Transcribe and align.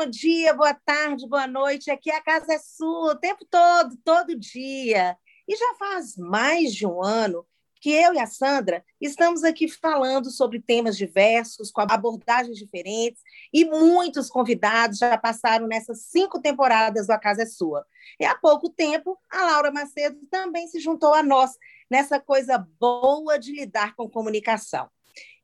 bom 0.00 0.06
dia, 0.06 0.54
boa 0.54 0.72
tarde, 0.72 1.28
boa 1.28 1.46
noite. 1.46 1.90
Aqui 1.90 2.10
a 2.10 2.22
casa 2.22 2.54
é 2.54 2.58
sua 2.58 3.12
o 3.12 3.14
tempo 3.16 3.44
todo, 3.44 3.94
todo 4.02 4.34
dia. 4.34 5.14
E 5.46 5.54
já 5.54 5.74
faz 5.78 6.16
mais 6.16 6.72
de 6.72 6.86
um 6.86 7.04
ano 7.04 7.46
que 7.82 7.90
eu 7.90 8.14
e 8.14 8.18
a 8.18 8.26
Sandra 8.26 8.82
estamos 8.98 9.44
aqui 9.44 9.68
falando 9.68 10.30
sobre 10.30 10.58
temas 10.58 10.96
diversos, 10.96 11.70
com 11.70 11.82
abordagens 11.82 12.56
diferentes, 12.56 13.20
e 13.52 13.66
muitos 13.66 14.30
convidados 14.30 14.96
já 14.96 15.18
passaram 15.18 15.66
nessas 15.66 16.06
cinco 16.06 16.40
temporadas 16.40 17.06
do 17.06 17.10
A 17.10 17.18
Casa 17.18 17.42
é 17.42 17.46
Sua. 17.46 17.84
E 18.18 18.24
há 18.24 18.34
pouco 18.34 18.70
tempo, 18.70 19.18
a 19.30 19.44
Laura 19.44 19.70
Macedo 19.70 20.18
também 20.30 20.66
se 20.66 20.80
juntou 20.80 21.12
a 21.12 21.22
nós 21.22 21.50
nessa 21.90 22.18
coisa 22.18 22.56
boa 22.80 23.38
de 23.38 23.52
lidar 23.52 23.94
com 23.94 24.08
comunicação. 24.08 24.88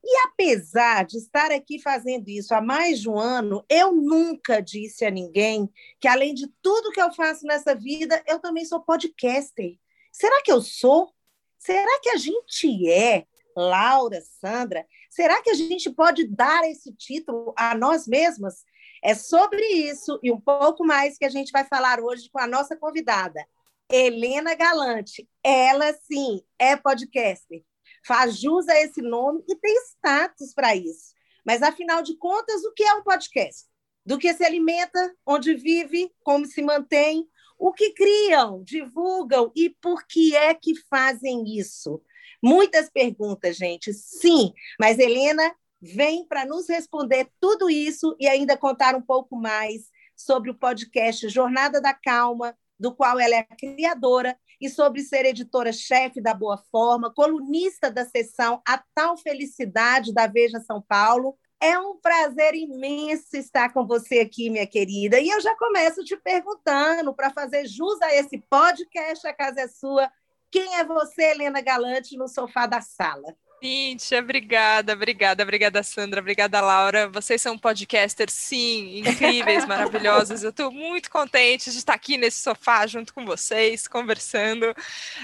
E 0.09 0.19
apesar 0.29 1.05
de 1.05 1.19
estar 1.19 1.51
aqui 1.51 1.81
fazendo 1.81 2.29
isso 2.29 2.55
há 2.55 2.61
mais 2.61 3.01
de 3.01 3.11
um 3.11 3.19
ano, 3.19 3.65
eu 3.69 3.93
nunca 3.93 4.61
disse 4.61 5.05
a 5.05 5.11
ninguém 5.11 5.69
que, 5.99 6.07
além 6.07 6.33
de 6.33 6.47
tudo 6.63 6.93
que 6.93 7.03
eu 7.03 7.13
faço 7.13 7.45
nessa 7.45 7.75
vida, 7.75 8.23
eu 8.25 8.39
também 8.39 8.65
sou 8.65 8.81
podcaster. 8.81 9.77
Será 10.13 10.41
que 10.45 10.53
eu 10.53 10.63
sou? 10.63 11.13
Será 11.59 11.99
que 12.01 12.11
a 12.11 12.17
gente 12.19 12.89
é, 12.89 13.27
Laura, 13.57 14.23
Sandra? 14.41 14.87
Será 15.11 15.43
que 15.43 15.51
a 15.51 15.55
gente 15.55 15.91
pode 15.91 16.25
dar 16.25 16.63
esse 16.71 16.93
título 16.93 17.53
a 17.59 17.75
nós 17.75 18.07
mesmas? 18.07 18.65
É 19.03 19.13
sobre 19.13 19.61
isso 19.61 20.21
e 20.23 20.31
um 20.31 20.41
pouco 20.41 20.87
mais 20.87 21.19
que 21.19 21.25
a 21.25 21.29
gente 21.29 21.51
vai 21.51 21.65
falar 21.65 21.99
hoje 21.99 22.31
com 22.31 22.39
a 22.39 22.47
nossa 22.47 22.77
convidada, 22.77 23.45
Helena 23.91 24.55
Galante. 24.55 25.29
Ela, 25.43 25.93
sim, 25.95 26.43
é 26.61 26.77
podcaster, 26.77 27.65
faz 28.07 28.39
jus 28.39 28.69
a 28.69 28.81
esse 28.81 29.03
nome 29.03 29.43
e 29.49 29.57
tem 29.57 29.75
status 29.89 30.55
para 30.55 30.75
isso. 30.77 31.15
Mas, 31.45 31.63
afinal 31.63 32.03
de 32.03 32.17
contas, 32.17 32.65
o 32.65 32.73
que 32.73 32.83
é 32.83 32.95
um 32.95 33.03
podcast? 33.03 33.65
Do 34.05 34.19
que 34.19 34.33
se 34.33 34.45
alimenta, 34.45 35.15
onde 35.27 35.55
vive, 35.55 36.13
como 36.23 36.47
se 36.47 36.63
mantém, 36.63 37.29
o 37.59 37.73
que 37.73 37.93
criam, 37.93 38.63
divulgam 38.63 39.51
e 39.55 39.71
por 39.71 40.07
que 40.07 40.37
é 40.37 40.55
que 40.55 40.75
fazem 40.89 41.45
isso? 41.59 42.03
Muitas 42.43 42.91
perguntas, 42.91 43.57
gente. 43.57 43.93
Sim, 43.93 44.53
mas 44.79 44.99
Helena 44.99 45.55
vem 45.81 46.27
para 46.27 46.45
nos 46.45 46.69
responder 46.69 47.29
tudo 47.41 47.71
isso 47.71 48.17
e 48.19 48.29
ainda 48.29 48.57
contar 48.57 48.95
um 48.95 49.03
pouco 49.03 49.37
mais 49.37 49.91
sobre 50.15 50.51
o 50.51 50.55
podcast 50.55 51.29
Jornada 51.29 51.81
da 51.81 51.93
Calma, 51.95 52.57
do 52.79 52.95
qual 52.95 53.19
ela 53.19 53.37
é 53.37 53.39
a 53.41 53.57
criadora, 53.57 54.39
e 54.61 54.69
sobre 54.69 55.03
ser 55.03 55.25
editora-chefe 55.25 56.21
da 56.21 56.33
Boa 56.35 56.59
Forma, 56.71 57.13
colunista 57.13 57.91
da 57.91 58.05
seção 58.05 58.61
A 58.67 58.83
Tal 58.95 59.17
Felicidade 59.17 60.13
da 60.13 60.27
Veja 60.27 60.61
São 60.61 60.81
Paulo, 60.81 61.37
é 61.61 61.79
um 61.79 61.99
prazer 61.99 62.55
imenso 62.55 63.37
estar 63.37 63.73
com 63.73 63.87
você 63.87 64.21
aqui, 64.21 64.51
minha 64.51 64.67
querida. 64.67 65.19
E 65.19 65.29
eu 65.29 65.41
já 65.41 65.57
começo 65.57 66.05
te 66.05 66.17
perguntando, 66.17 67.15
para 67.15 67.31
fazer 67.31 67.67
jus 67.67 68.01
a 68.03 68.15
esse 68.15 68.39
podcast, 68.51 69.27
a 69.27 69.33
casa 69.33 69.63
é 69.63 69.69
sua. 69.69 70.11
Quem 70.51 70.77
é 70.77 70.85
você, 70.85 71.31
Helena 71.31 71.61
Galante, 71.61 72.17
no 72.17 72.29
sofá 72.29 72.67
da 72.67 72.81
sala? 72.81 73.35
Cíntia, 73.63 74.21
obrigada, 74.21 74.93
obrigada, 74.93 75.43
obrigada, 75.43 75.83
Sandra, 75.83 76.21
obrigada, 76.21 76.61
Laura. 76.61 77.09
Vocês 77.09 77.41
são 77.41 77.59
podcasters, 77.59 78.33
sim, 78.33 78.99
incríveis, 78.99 79.65
maravilhosos. 79.67 80.43
Eu 80.43 80.51
estou 80.51 80.71
muito 80.71 81.11
contente 81.11 81.71
de 81.71 81.79
estar 81.79 81.95
aqui 81.95 82.19
nesse 82.19 82.43
sofá 82.43 82.87
junto 82.87 83.15
com 83.15 83.25
vocês, 83.25 83.89
conversando. 83.89 84.67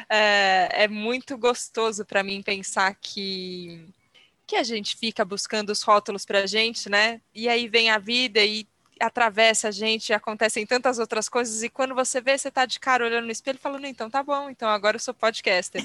É, 0.08 0.84
é 0.84 0.88
muito 0.88 1.36
gostoso 1.36 2.06
para 2.06 2.22
mim 2.22 2.42
pensar 2.42 2.94
que 3.00 3.86
que 4.46 4.56
a 4.56 4.62
gente 4.62 4.96
fica 4.96 5.24
buscando 5.24 5.70
os 5.70 5.82
rótulos 5.82 6.26
para 6.26 6.40
a 6.40 6.46
gente, 6.46 6.90
né? 6.90 7.22
E 7.34 7.48
aí 7.48 7.68
vem 7.68 7.90
a 7.90 7.98
vida 7.98 8.44
e 8.44 8.68
atravessa 9.00 9.68
a 9.68 9.70
gente, 9.70 10.12
acontecem 10.12 10.66
tantas 10.66 10.98
outras 10.98 11.28
coisas, 11.28 11.62
e 11.62 11.68
quando 11.68 11.94
você 11.94 12.20
vê, 12.20 12.36
você 12.36 12.50
tá 12.50 12.66
de 12.66 12.78
cara 12.78 13.04
olhando 13.04 13.26
no 13.26 13.32
espelho 13.32 13.58
falando, 13.58 13.86
então 13.86 14.08
tá 14.08 14.22
bom, 14.22 14.50
então 14.50 14.68
agora 14.68 14.96
eu 14.96 15.00
sou 15.00 15.14
podcaster. 15.14 15.82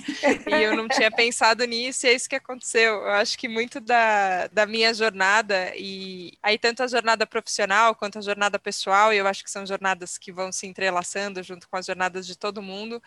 e 0.48 0.64
eu 0.64 0.76
não 0.76 0.88
tinha 0.88 1.12
pensado 1.12 1.66
nisso, 1.66 2.06
e 2.06 2.10
é 2.10 2.14
isso 2.14 2.30
que 2.30 2.36
aconteceu. 2.36 2.96
Eu 2.96 3.12
acho 3.12 3.38
que 3.38 3.48
muito 3.48 3.80
da, 3.80 4.48
da 4.48 4.66
minha 4.66 4.94
jornada, 4.94 5.74
e 5.76 6.34
aí 6.42 6.58
tanto 6.58 6.84
a 6.84 6.88
jornada 6.88 7.26
profissional 7.26 7.96
quanto 7.96 8.20
a 8.20 8.22
jornada 8.22 8.60
pessoal, 8.60 9.14
e 9.14 9.18
eu 9.18 9.28
acho 9.28 9.44
que 9.44 9.52
são 9.52 9.66
jornadas 9.66 10.18
que 10.18 10.32
vão 10.32 10.52
se 10.52 10.68
entrelaçando 10.68 11.42
junto 11.44 11.68
com 11.70 11.78
as 11.78 11.86
jornadas 11.86 12.26
de 12.26 12.38
todo 12.38 12.62
mundo, 12.62 13.02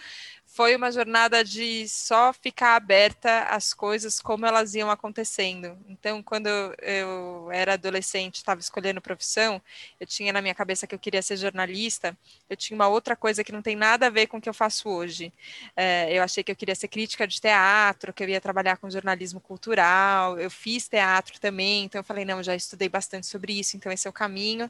foi 0.52 0.74
uma 0.74 0.90
jornada 0.90 1.44
de 1.44 1.88
só 1.88 2.32
ficar 2.32 2.74
aberta 2.74 3.44
às 3.44 3.72
coisas 3.72 4.18
como 4.18 4.44
elas 4.44 4.74
iam 4.74 4.90
acontecendo. 4.90 5.78
Então, 5.88 6.20
quando 6.24 6.48
eu 6.82 7.48
era 7.52 7.74
adolescente, 7.74 8.36
estava 8.36 8.60
escolhendo 8.60 9.00
profissão, 9.00 9.62
eu 10.00 10.06
tinha 10.06 10.32
na 10.32 10.42
minha 10.42 10.54
cabeça 10.54 10.88
que 10.88 10.94
eu 10.94 10.98
queria 10.98 11.22
ser 11.22 11.36
jornalista, 11.36 12.18
eu 12.48 12.56
tinha 12.56 12.74
uma 12.74 12.88
outra 12.88 13.14
coisa 13.14 13.44
que 13.44 13.52
não 13.52 13.62
tem 13.62 13.76
nada 13.76 14.08
a 14.08 14.10
ver 14.10 14.26
com 14.26 14.38
o 14.38 14.40
que 14.40 14.48
eu 14.48 14.54
faço 14.54 14.88
hoje. 14.88 15.32
É, 15.76 16.12
eu 16.12 16.20
achei 16.20 16.42
que 16.42 16.50
eu 16.50 16.56
queria 16.56 16.74
ser 16.74 16.88
crítica 16.88 17.28
de 17.28 17.40
teatro, 17.40 18.12
que 18.12 18.24
eu 18.24 18.28
ia 18.28 18.40
trabalhar 18.40 18.76
com 18.76 18.90
jornalismo 18.90 19.38
cultural, 19.38 20.36
eu 20.36 20.50
fiz 20.50 20.88
teatro 20.88 21.38
também, 21.38 21.84
então 21.84 22.00
eu 22.00 22.04
falei, 22.04 22.24
não, 22.24 22.42
já 22.42 22.56
estudei 22.56 22.88
bastante 22.88 23.28
sobre 23.28 23.52
isso, 23.58 23.76
então 23.76 23.92
esse 23.92 24.08
é 24.08 24.10
o 24.10 24.12
caminho. 24.12 24.68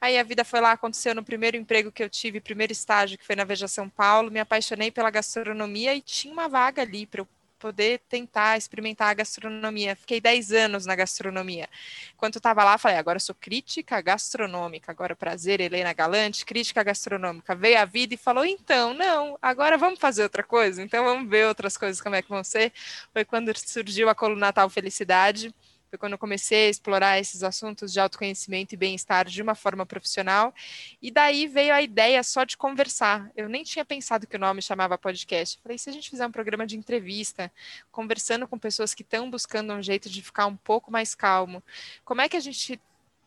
Aí 0.00 0.18
a 0.18 0.24
vida 0.24 0.44
foi 0.44 0.60
lá, 0.60 0.72
aconteceu 0.72 1.14
no 1.14 1.22
primeiro 1.22 1.56
emprego 1.56 1.92
que 1.92 2.02
eu 2.02 2.10
tive, 2.10 2.40
primeiro 2.40 2.72
estágio, 2.72 3.16
que 3.16 3.24
foi 3.24 3.36
na 3.36 3.44
Veja 3.44 3.68
São 3.68 3.88
Paulo, 3.88 4.28
me 4.28 4.40
apaixonei 4.40 4.90
pela 4.90 5.19
gastronomia 5.20 5.94
e 5.94 6.00
tinha 6.00 6.32
uma 6.32 6.48
vaga 6.48 6.82
ali 6.82 7.06
para 7.06 7.20
eu 7.20 7.28
poder 7.58 8.00
tentar 8.08 8.56
experimentar 8.56 9.10
a 9.10 9.14
gastronomia. 9.14 9.94
Fiquei 9.94 10.18
10 10.18 10.50
anos 10.52 10.86
na 10.86 10.96
gastronomia. 10.96 11.68
Enquanto 12.14 12.36
eu 12.36 12.38
estava 12.38 12.64
lá, 12.64 12.78
falei, 12.78 12.96
agora 12.96 13.16
eu 13.16 13.20
sou 13.20 13.34
crítica 13.38 14.00
gastronômica, 14.00 14.90
agora 14.90 15.14
prazer, 15.14 15.60
Helena 15.60 15.92
Galante, 15.92 16.46
crítica 16.46 16.82
gastronômica. 16.82 17.54
Veio 17.54 17.78
a 17.78 17.84
vida 17.84 18.14
e 18.14 18.16
falou, 18.16 18.46
então, 18.46 18.94
não, 18.94 19.38
agora 19.42 19.76
vamos 19.76 20.00
fazer 20.00 20.22
outra 20.22 20.42
coisa, 20.42 20.82
então 20.82 21.04
vamos 21.04 21.28
ver 21.28 21.46
outras 21.46 21.76
coisas 21.76 22.00
como 22.00 22.16
é 22.16 22.22
que 22.22 22.30
vão 22.30 22.42
ser. 22.42 22.72
Foi 23.12 23.26
quando 23.26 23.52
surgiu 23.58 24.08
a 24.08 24.14
coluna 24.14 24.46
Natal 24.46 24.70
Felicidade, 24.70 25.54
foi 25.90 25.98
quando 25.98 26.12
eu 26.12 26.18
comecei 26.18 26.68
a 26.68 26.70
explorar 26.70 27.18
esses 27.18 27.42
assuntos 27.42 27.92
de 27.92 27.98
autoconhecimento 27.98 28.72
e 28.72 28.76
bem-estar 28.76 29.26
de 29.26 29.42
uma 29.42 29.56
forma 29.56 29.84
profissional. 29.84 30.54
E 31.02 31.10
daí 31.10 31.48
veio 31.48 31.74
a 31.74 31.82
ideia 31.82 32.22
só 32.22 32.44
de 32.44 32.56
conversar. 32.56 33.28
Eu 33.36 33.48
nem 33.48 33.64
tinha 33.64 33.84
pensado 33.84 34.24
que 34.24 34.36
o 34.36 34.38
nome 34.38 34.62
chamava 34.62 34.96
podcast. 34.96 35.58
falei, 35.60 35.78
se 35.78 35.90
a 35.90 35.92
gente 35.92 36.08
fizer 36.08 36.24
um 36.24 36.30
programa 36.30 36.64
de 36.64 36.76
entrevista, 36.76 37.50
conversando 37.90 38.46
com 38.46 38.56
pessoas 38.56 38.94
que 38.94 39.02
estão 39.02 39.28
buscando 39.28 39.72
um 39.72 39.82
jeito 39.82 40.08
de 40.08 40.22
ficar 40.22 40.46
um 40.46 40.56
pouco 40.56 40.92
mais 40.92 41.12
calmo, 41.12 41.60
como 42.04 42.20
é 42.20 42.28
que 42.28 42.36
a 42.36 42.40
gente 42.40 42.80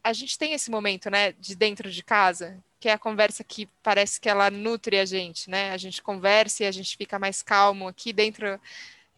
a 0.06 0.12
gente 0.12 0.38
tem 0.38 0.52
esse 0.52 0.70
momento, 0.70 1.10
né, 1.10 1.32
de 1.32 1.56
dentro 1.56 1.90
de 1.90 2.04
casa, 2.04 2.62
que 2.78 2.90
é 2.90 2.92
a 2.92 3.00
conversa 3.00 3.42
que 3.42 3.70
parece 3.82 4.20
que 4.20 4.28
ela 4.28 4.52
nutre 4.52 5.00
a 5.00 5.06
gente, 5.06 5.50
né? 5.50 5.72
A 5.72 5.78
gente 5.78 6.02
conversa 6.02 6.64
e 6.64 6.66
a 6.66 6.72
gente 6.72 6.98
fica 6.98 7.18
mais 7.18 7.42
calmo 7.42 7.88
aqui 7.88 8.12
dentro 8.12 8.60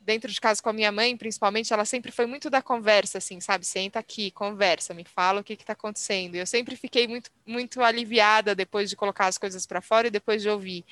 dentro 0.05 0.31
de 0.31 0.39
casa 0.39 0.61
com 0.61 0.69
a 0.69 0.73
minha 0.73 0.91
mãe, 0.91 1.17
principalmente, 1.17 1.73
ela 1.73 1.83
sempre 1.83 2.11
foi 2.11 2.25
muito 2.25 2.49
da 2.49 2.61
conversa, 2.61 3.17
assim, 3.17 3.39
sabe? 3.39 3.65
Senta 3.65 3.99
aqui, 3.99 4.31
conversa, 4.31 4.93
me 4.93 5.03
fala 5.03 5.41
o 5.41 5.43
que 5.43 5.53
está 5.53 5.73
acontecendo. 5.73 6.35
Eu 6.35 6.45
sempre 6.45 6.75
fiquei 6.75 7.07
muito, 7.07 7.31
muito 7.45 7.81
aliviada 7.81 8.53
depois 8.53 8.89
de 8.89 8.95
colocar 8.95 9.25
as 9.27 9.37
coisas 9.37 9.65
para 9.65 9.81
fora 9.81 10.07
e 10.07 10.11
depois 10.11 10.41
de 10.41 10.49
ouvir. 10.49 10.85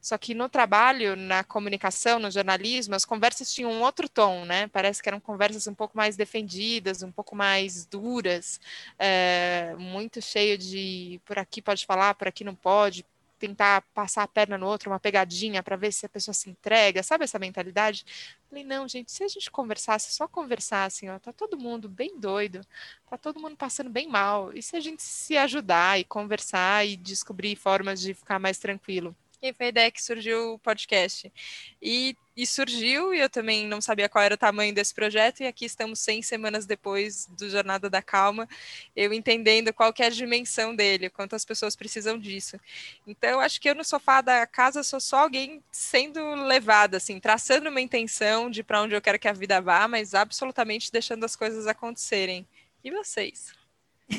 Só 0.00 0.16
que 0.16 0.34
no 0.34 0.48
trabalho, 0.48 1.14
na 1.14 1.44
comunicação, 1.44 2.18
no 2.18 2.30
jornalismo, 2.30 2.94
as 2.94 3.04
conversas 3.04 3.52
tinham 3.52 3.70
um 3.70 3.82
outro 3.82 4.08
tom, 4.08 4.44
né? 4.44 4.66
Parece 4.68 5.02
que 5.02 5.08
eram 5.08 5.20
conversas 5.20 5.66
um 5.66 5.74
pouco 5.74 5.96
mais 5.96 6.16
defendidas, 6.16 7.02
um 7.02 7.12
pouco 7.12 7.36
mais 7.36 7.84
duras, 7.84 8.60
é, 8.98 9.74
muito 9.78 10.22
cheio 10.22 10.56
de 10.56 11.20
por 11.24 11.38
aqui 11.38 11.60
pode 11.60 11.84
falar, 11.84 12.14
por 12.14 12.28
aqui 12.28 12.44
não 12.44 12.54
pode, 12.54 13.04
tentar 13.40 13.82
passar 13.94 14.22
a 14.22 14.28
perna 14.28 14.58
no 14.58 14.66
outro, 14.66 14.90
uma 14.90 15.00
pegadinha 15.00 15.62
para 15.62 15.76
ver 15.76 15.92
se 15.92 16.06
a 16.06 16.08
pessoa 16.08 16.34
se 16.34 16.50
entrega, 16.50 17.02
sabe 17.02 17.24
essa 17.24 17.38
mentalidade? 17.38 18.04
Falei, 18.48 18.64
não, 18.64 18.86
gente, 18.86 19.10
se 19.10 19.24
a 19.24 19.28
gente 19.28 19.50
conversasse, 19.50 20.12
só 20.12 20.28
conversasse, 20.28 21.08
ó, 21.08 21.18
tá 21.18 21.32
todo 21.32 21.58
mundo 21.58 21.88
bem 21.88 22.18
doido, 22.20 22.60
tá 23.08 23.16
todo 23.18 23.40
mundo 23.40 23.56
passando 23.56 23.90
bem 23.90 24.08
mal, 24.08 24.52
e 24.52 24.62
se 24.62 24.76
a 24.76 24.80
gente 24.80 25.02
se 25.02 25.36
ajudar 25.36 25.98
e 25.98 26.04
conversar 26.04 26.86
e 26.86 26.96
descobrir 26.96 27.56
formas 27.56 28.00
de 28.00 28.14
ficar 28.14 28.38
mais 28.38 28.58
tranquilo? 28.58 29.16
E 29.42 29.54
foi 29.54 29.66
a 29.66 29.68
ideia 29.70 29.90
que 29.90 30.02
surgiu 30.02 30.54
o 30.54 30.58
podcast. 30.58 31.32
E, 31.80 32.14
e, 32.36 32.46
surgiu, 32.46 33.14
e 33.14 33.20
eu 33.20 33.30
também 33.30 33.66
não 33.66 33.80
sabia 33.80 34.06
qual 34.06 34.22
era 34.22 34.34
o 34.34 34.38
tamanho 34.38 34.74
desse 34.74 34.94
projeto, 34.94 35.40
e 35.40 35.46
aqui 35.46 35.64
estamos 35.64 35.98
100 36.00 36.20
semanas 36.22 36.66
depois 36.66 37.26
do 37.26 37.48
Jornada 37.48 37.88
da 37.88 38.02
Calma, 38.02 38.46
eu 38.94 39.14
entendendo 39.14 39.72
qual 39.72 39.94
que 39.94 40.02
é 40.02 40.06
a 40.06 40.10
dimensão 40.10 40.76
dele, 40.76 41.08
quantas 41.08 41.42
pessoas 41.42 41.74
precisam 41.74 42.18
disso. 42.18 42.60
Então, 43.06 43.40
acho 43.40 43.58
que 43.58 43.70
eu 43.70 43.74
no 43.74 43.84
sofá 43.84 44.20
da 44.20 44.46
casa 44.46 44.82
sou 44.82 45.00
só 45.00 45.20
alguém 45.20 45.62
sendo 45.72 46.34
levada, 46.34 46.98
assim, 46.98 47.18
traçando 47.18 47.70
uma 47.70 47.80
intenção 47.80 48.50
de 48.50 48.62
para 48.62 48.82
onde 48.82 48.94
eu 48.94 49.00
quero 49.00 49.18
que 49.18 49.28
a 49.28 49.32
vida 49.32 49.58
vá, 49.60 49.88
mas 49.88 50.14
absolutamente 50.14 50.92
deixando 50.92 51.24
as 51.24 51.34
coisas 51.34 51.66
acontecerem. 51.66 52.46
E 52.84 52.90
vocês? 52.90 53.54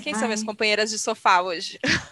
Quem 0.02 0.14
Ai. 0.14 0.20
são 0.20 0.28
minhas 0.28 0.44
companheiras 0.44 0.90
de 0.90 0.98
sofá 0.98 1.42
hoje? 1.42 1.80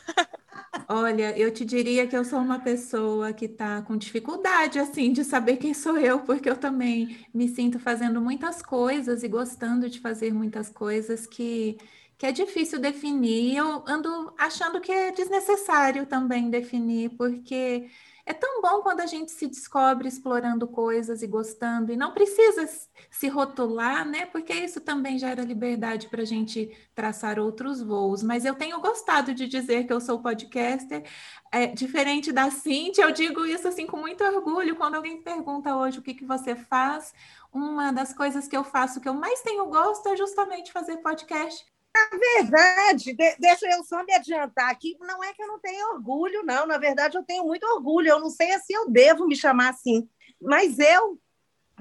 Olha, 0.91 1.37
eu 1.37 1.53
te 1.53 1.63
diria 1.63 2.07
que 2.07 2.17
eu 2.17 2.25
sou 2.25 2.39
uma 2.39 2.59
pessoa 2.59 3.31
que 3.31 3.45
está 3.45 3.79
com 3.83 3.95
dificuldade, 3.95 4.79
assim, 4.79 5.13
de 5.13 5.23
saber 5.23 5.57
quem 5.57 5.71
sou 5.71 5.97
eu, 5.99 6.21
porque 6.21 6.49
eu 6.49 6.57
também 6.57 7.15
me 7.31 7.47
sinto 7.47 7.77
fazendo 7.79 8.19
muitas 8.19 8.61
coisas 8.63 9.21
e 9.21 9.27
gostando 9.27 9.87
de 9.87 9.99
fazer 9.99 10.33
muitas 10.33 10.67
coisas 10.69 11.27
que, 11.27 11.77
que 12.17 12.25
é 12.25 12.31
difícil 12.31 12.79
definir. 12.79 13.55
Eu 13.55 13.83
ando 13.87 14.33
achando 14.35 14.81
que 14.81 14.91
é 14.91 15.11
desnecessário 15.11 16.07
também 16.07 16.49
definir, 16.49 17.11
porque 17.17 17.87
é 18.29 18.33
tão 18.33 18.61
bom 18.61 18.83
quando 18.83 18.99
a 18.99 19.07
gente 19.07 19.31
se 19.31 19.47
descobre 19.47 20.07
explorando 20.07 20.67
coisas 20.67 21.23
e 21.23 21.27
gostando, 21.27 21.91
e 21.91 21.97
não 21.97 22.13
precisa 22.13 22.69
se 23.09 23.27
rotular, 23.27 24.07
né? 24.07 24.27
Porque 24.27 24.53
isso 24.53 24.79
também 24.79 25.17
gera 25.17 25.41
liberdade 25.41 26.07
para 26.09 26.21
a 26.21 26.25
gente 26.25 26.69
traçar 26.93 27.39
outros 27.39 27.81
voos. 27.81 28.21
Mas 28.21 28.45
eu 28.45 28.53
tenho 28.53 28.79
gostado 28.79 29.33
de 29.33 29.47
dizer 29.47 29.87
que 29.87 29.91
eu 29.91 29.99
sou 29.99 30.21
podcaster. 30.21 31.03
É, 31.51 31.65
diferente 31.65 32.31
da 32.31 32.51
Cintia, 32.51 33.05
eu 33.05 33.11
digo 33.11 33.43
isso 33.47 33.67
assim 33.67 33.87
com 33.87 33.97
muito 33.97 34.23
orgulho. 34.23 34.75
Quando 34.75 34.93
alguém 34.93 35.23
pergunta 35.23 35.75
hoje 35.75 35.97
o 35.97 36.03
que, 36.03 36.13
que 36.13 36.23
você 36.23 36.55
faz, 36.55 37.11
uma 37.51 37.91
das 37.91 38.13
coisas 38.13 38.47
que 38.47 38.55
eu 38.55 38.63
faço 38.63 39.01
que 39.01 39.09
eu 39.09 39.15
mais 39.15 39.41
tenho 39.41 39.65
gosto 39.65 40.07
é 40.07 40.15
justamente 40.15 40.71
fazer 40.71 40.97
podcast 40.97 41.65
na 41.93 42.17
verdade, 42.17 43.13
de, 43.13 43.35
deixa 43.37 43.65
eu 43.67 43.83
só 43.83 44.03
me 44.03 44.13
adiantar 44.13 44.69
aqui, 44.69 44.97
não 44.99 45.23
é 45.23 45.33
que 45.33 45.41
eu 45.41 45.47
não 45.47 45.59
tenho 45.59 45.93
orgulho, 45.93 46.43
não. 46.43 46.65
Na 46.65 46.77
verdade, 46.77 47.17
eu 47.17 47.23
tenho 47.23 47.43
muito 47.45 47.63
orgulho. 47.65 48.09
Eu 48.09 48.19
não 48.19 48.29
sei 48.29 48.57
se 48.59 48.73
eu 48.73 48.89
devo 48.89 49.27
me 49.27 49.35
chamar 49.35 49.69
assim, 49.69 50.07
mas 50.41 50.79
eu 50.79 51.19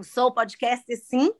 sou 0.03 0.33
podcaster, 0.33 0.99
sim. 1.03 1.33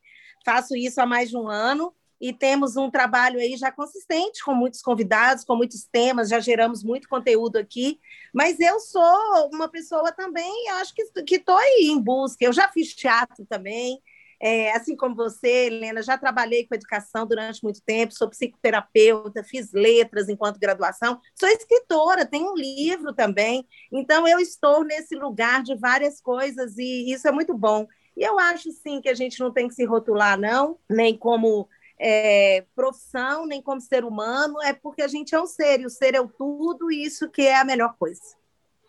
Faço 0.45 0.77
isso 0.77 1.01
há 1.01 1.07
mais 1.07 1.31
de 1.31 1.37
um 1.37 1.49
ano 1.49 1.95
e 2.21 2.33
temos 2.33 2.77
um 2.77 2.91
trabalho 2.91 3.39
aí 3.39 3.57
já 3.57 3.71
consistente, 3.71 4.43
com 4.43 4.55
muitos 4.55 4.83
convidados, 4.83 5.45
com 5.45 5.55
muitos 5.55 5.85
temas, 5.85 6.29
já 6.29 6.41
geramos 6.41 6.83
muito 6.83 7.09
conteúdo 7.09 7.57
aqui, 7.57 8.01
mas 8.35 8.59
eu 8.59 8.81
sou 8.81 9.49
uma 9.53 9.69
pessoa 9.69 10.11
também, 10.11 10.69
acho 10.71 10.93
que 10.95 11.03
estou 11.03 11.57
aí 11.57 11.89
em 11.89 12.01
busca. 12.01 12.45
Eu 12.45 12.53
já 12.53 12.69
fiz 12.69 12.95
teatro 12.95 13.47
também, 13.47 14.03
é, 14.41 14.73
assim 14.73 14.95
como 14.95 15.15
você, 15.15 15.67
Helena, 15.67 16.01
já 16.03 16.17
trabalhei 16.17 16.67
com 16.67 16.75
educação 16.75 17.27
durante 17.27 17.63
muito 17.63 17.83
tempo, 17.83 18.15
sou 18.15 18.29
psicoterapeuta, 18.29 19.43
fiz 19.43 19.73
letras 19.73 20.29
enquanto 20.29 20.61
graduação, 20.61 21.21
sou 21.35 21.49
escritora, 21.49 22.25
tenho 22.25 22.53
um 22.53 22.57
livro 22.57 23.13
também. 23.13 23.67
Então, 23.91 24.29
eu 24.29 24.39
estou 24.39 24.85
nesse 24.85 25.17
lugar 25.17 25.63
de 25.63 25.75
várias 25.75 26.21
coisas 26.21 26.79
e 26.79 27.13
isso 27.13 27.27
é 27.27 27.33
muito 27.33 27.53
bom. 27.57 27.87
E 28.17 28.23
eu 28.23 28.39
acho, 28.39 28.71
sim, 28.71 29.01
que 29.01 29.09
a 29.09 29.15
gente 29.15 29.41
não 29.41 29.53
tem 29.53 29.69
que 29.69 29.75
se 29.75 29.85
rotular, 29.85 30.39
não, 30.39 30.79
nem 30.89 31.17
como 31.17 31.69
é, 31.99 32.65
profissão, 32.75 33.45
nem 33.47 33.61
como 33.61 33.81
ser 33.81 34.05
humano, 34.05 34.61
é 34.63 34.73
porque 34.73 35.03
a 35.03 35.09
gente 35.09 35.35
é 35.35 35.41
um 35.41 35.47
ser, 35.47 35.81
e 35.81 35.87
o 35.87 35.91
ser 35.91 36.15
é 36.15 36.21
o 36.21 36.29
tudo, 36.29 36.93
e 36.93 37.05
isso 37.05 37.29
que 37.29 37.43
é 37.43 37.57
a 37.57 37.65
melhor 37.65 37.95
coisa. 37.99 38.23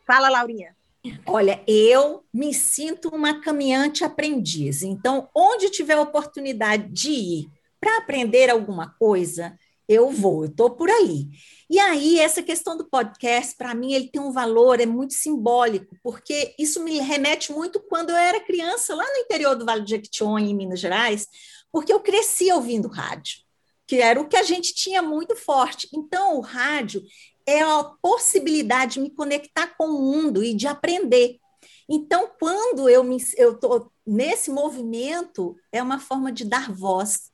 Fala, 0.06 0.30
Laurinha. 0.30 0.79
Olha, 1.25 1.63
eu 1.66 2.24
me 2.34 2.54
sinto 2.54 3.10
uma 3.10 3.42
caminhante 3.42 4.04
aprendiz. 4.04 4.81
Então, 4.81 5.30
onde 5.34 5.69
tiver 5.69 5.98
oportunidade 5.98 6.92
de 6.92 7.12
ir 7.12 7.51
para 7.80 7.98
aprender 7.98 8.50
alguma 8.50 8.94
coisa, 9.00 9.57
eu 9.88 10.12
vou, 10.12 10.44
eu 10.44 10.50
estou 10.50 10.69
por 10.69 10.90
aí. 10.90 11.28
E 11.69 11.80
aí, 11.80 12.19
essa 12.19 12.44
questão 12.44 12.78
do 12.78 12.90
podcast, 12.90 13.56
para 13.56 13.74
mim, 13.74 13.94
ele 13.94 14.10
tem 14.10 14.22
um 14.22 14.31
valor, 14.31 14.80
é 14.80 14.86
muito 14.86 15.13
simbólico, 15.13 15.96
porque 16.04 16.54
isso 16.60 16.84
me 16.84 17.00
remete 17.00 17.52
muito 17.52 17.80
quando 17.80 18.12
eu 18.12 18.16
era 18.16 18.40
criança, 18.40 18.94
lá 18.94 19.04
no 19.04 19.18
interior 19.18 19.56
do 19.56 19.66
Vale 19.66 19.81
do 19.81 19.90
Jequitinhonha, 19.90 20.50
em 20.50 20.56
Minas 20.56 20.80
Gerais, 20.80 21.28
porque 21.72 21.94
eu 21.94 22.00
cresci 22.02 22.52
ouvindo 22.52 22.88
rádio, 22.88 23.40
que 23.88 23.95
era 23.98 24.19
o 24.19 24.28
que 24.28 24.38
a 24.38 24.44
gente 24.44 24.75
tinha 24.75 25.02
muito 25.02 25.36
forte. 25.36 25.88
Então, 25.94 26.38
o 26.38 26.42
rádio, 26.42 27.02
é 27.50 27.62
a 27.62 27.84
possibilidade 28.01 28.94
de 28.94 29.00
me 29.01 29.10
conectar 29.10 29.75
com 29.75 29.88
o 29.88 30.01
mundo 30.01 30.44
e 30.44 30.54
de 30.54 30.68
aprender. 30.68 31.40
Então, 31.90 32.30
quando 32.40 32.88
eu 32.88 33.04
estou 33.36 33.92
nesse 34.06 34.51
movimento, 34.51 35.56
é 35.72 35.81
uma 35.81 36.00
forma 36.00 36.31
de 36.31 36.46
dar 36.46 36.72
voz. 36.72 37.31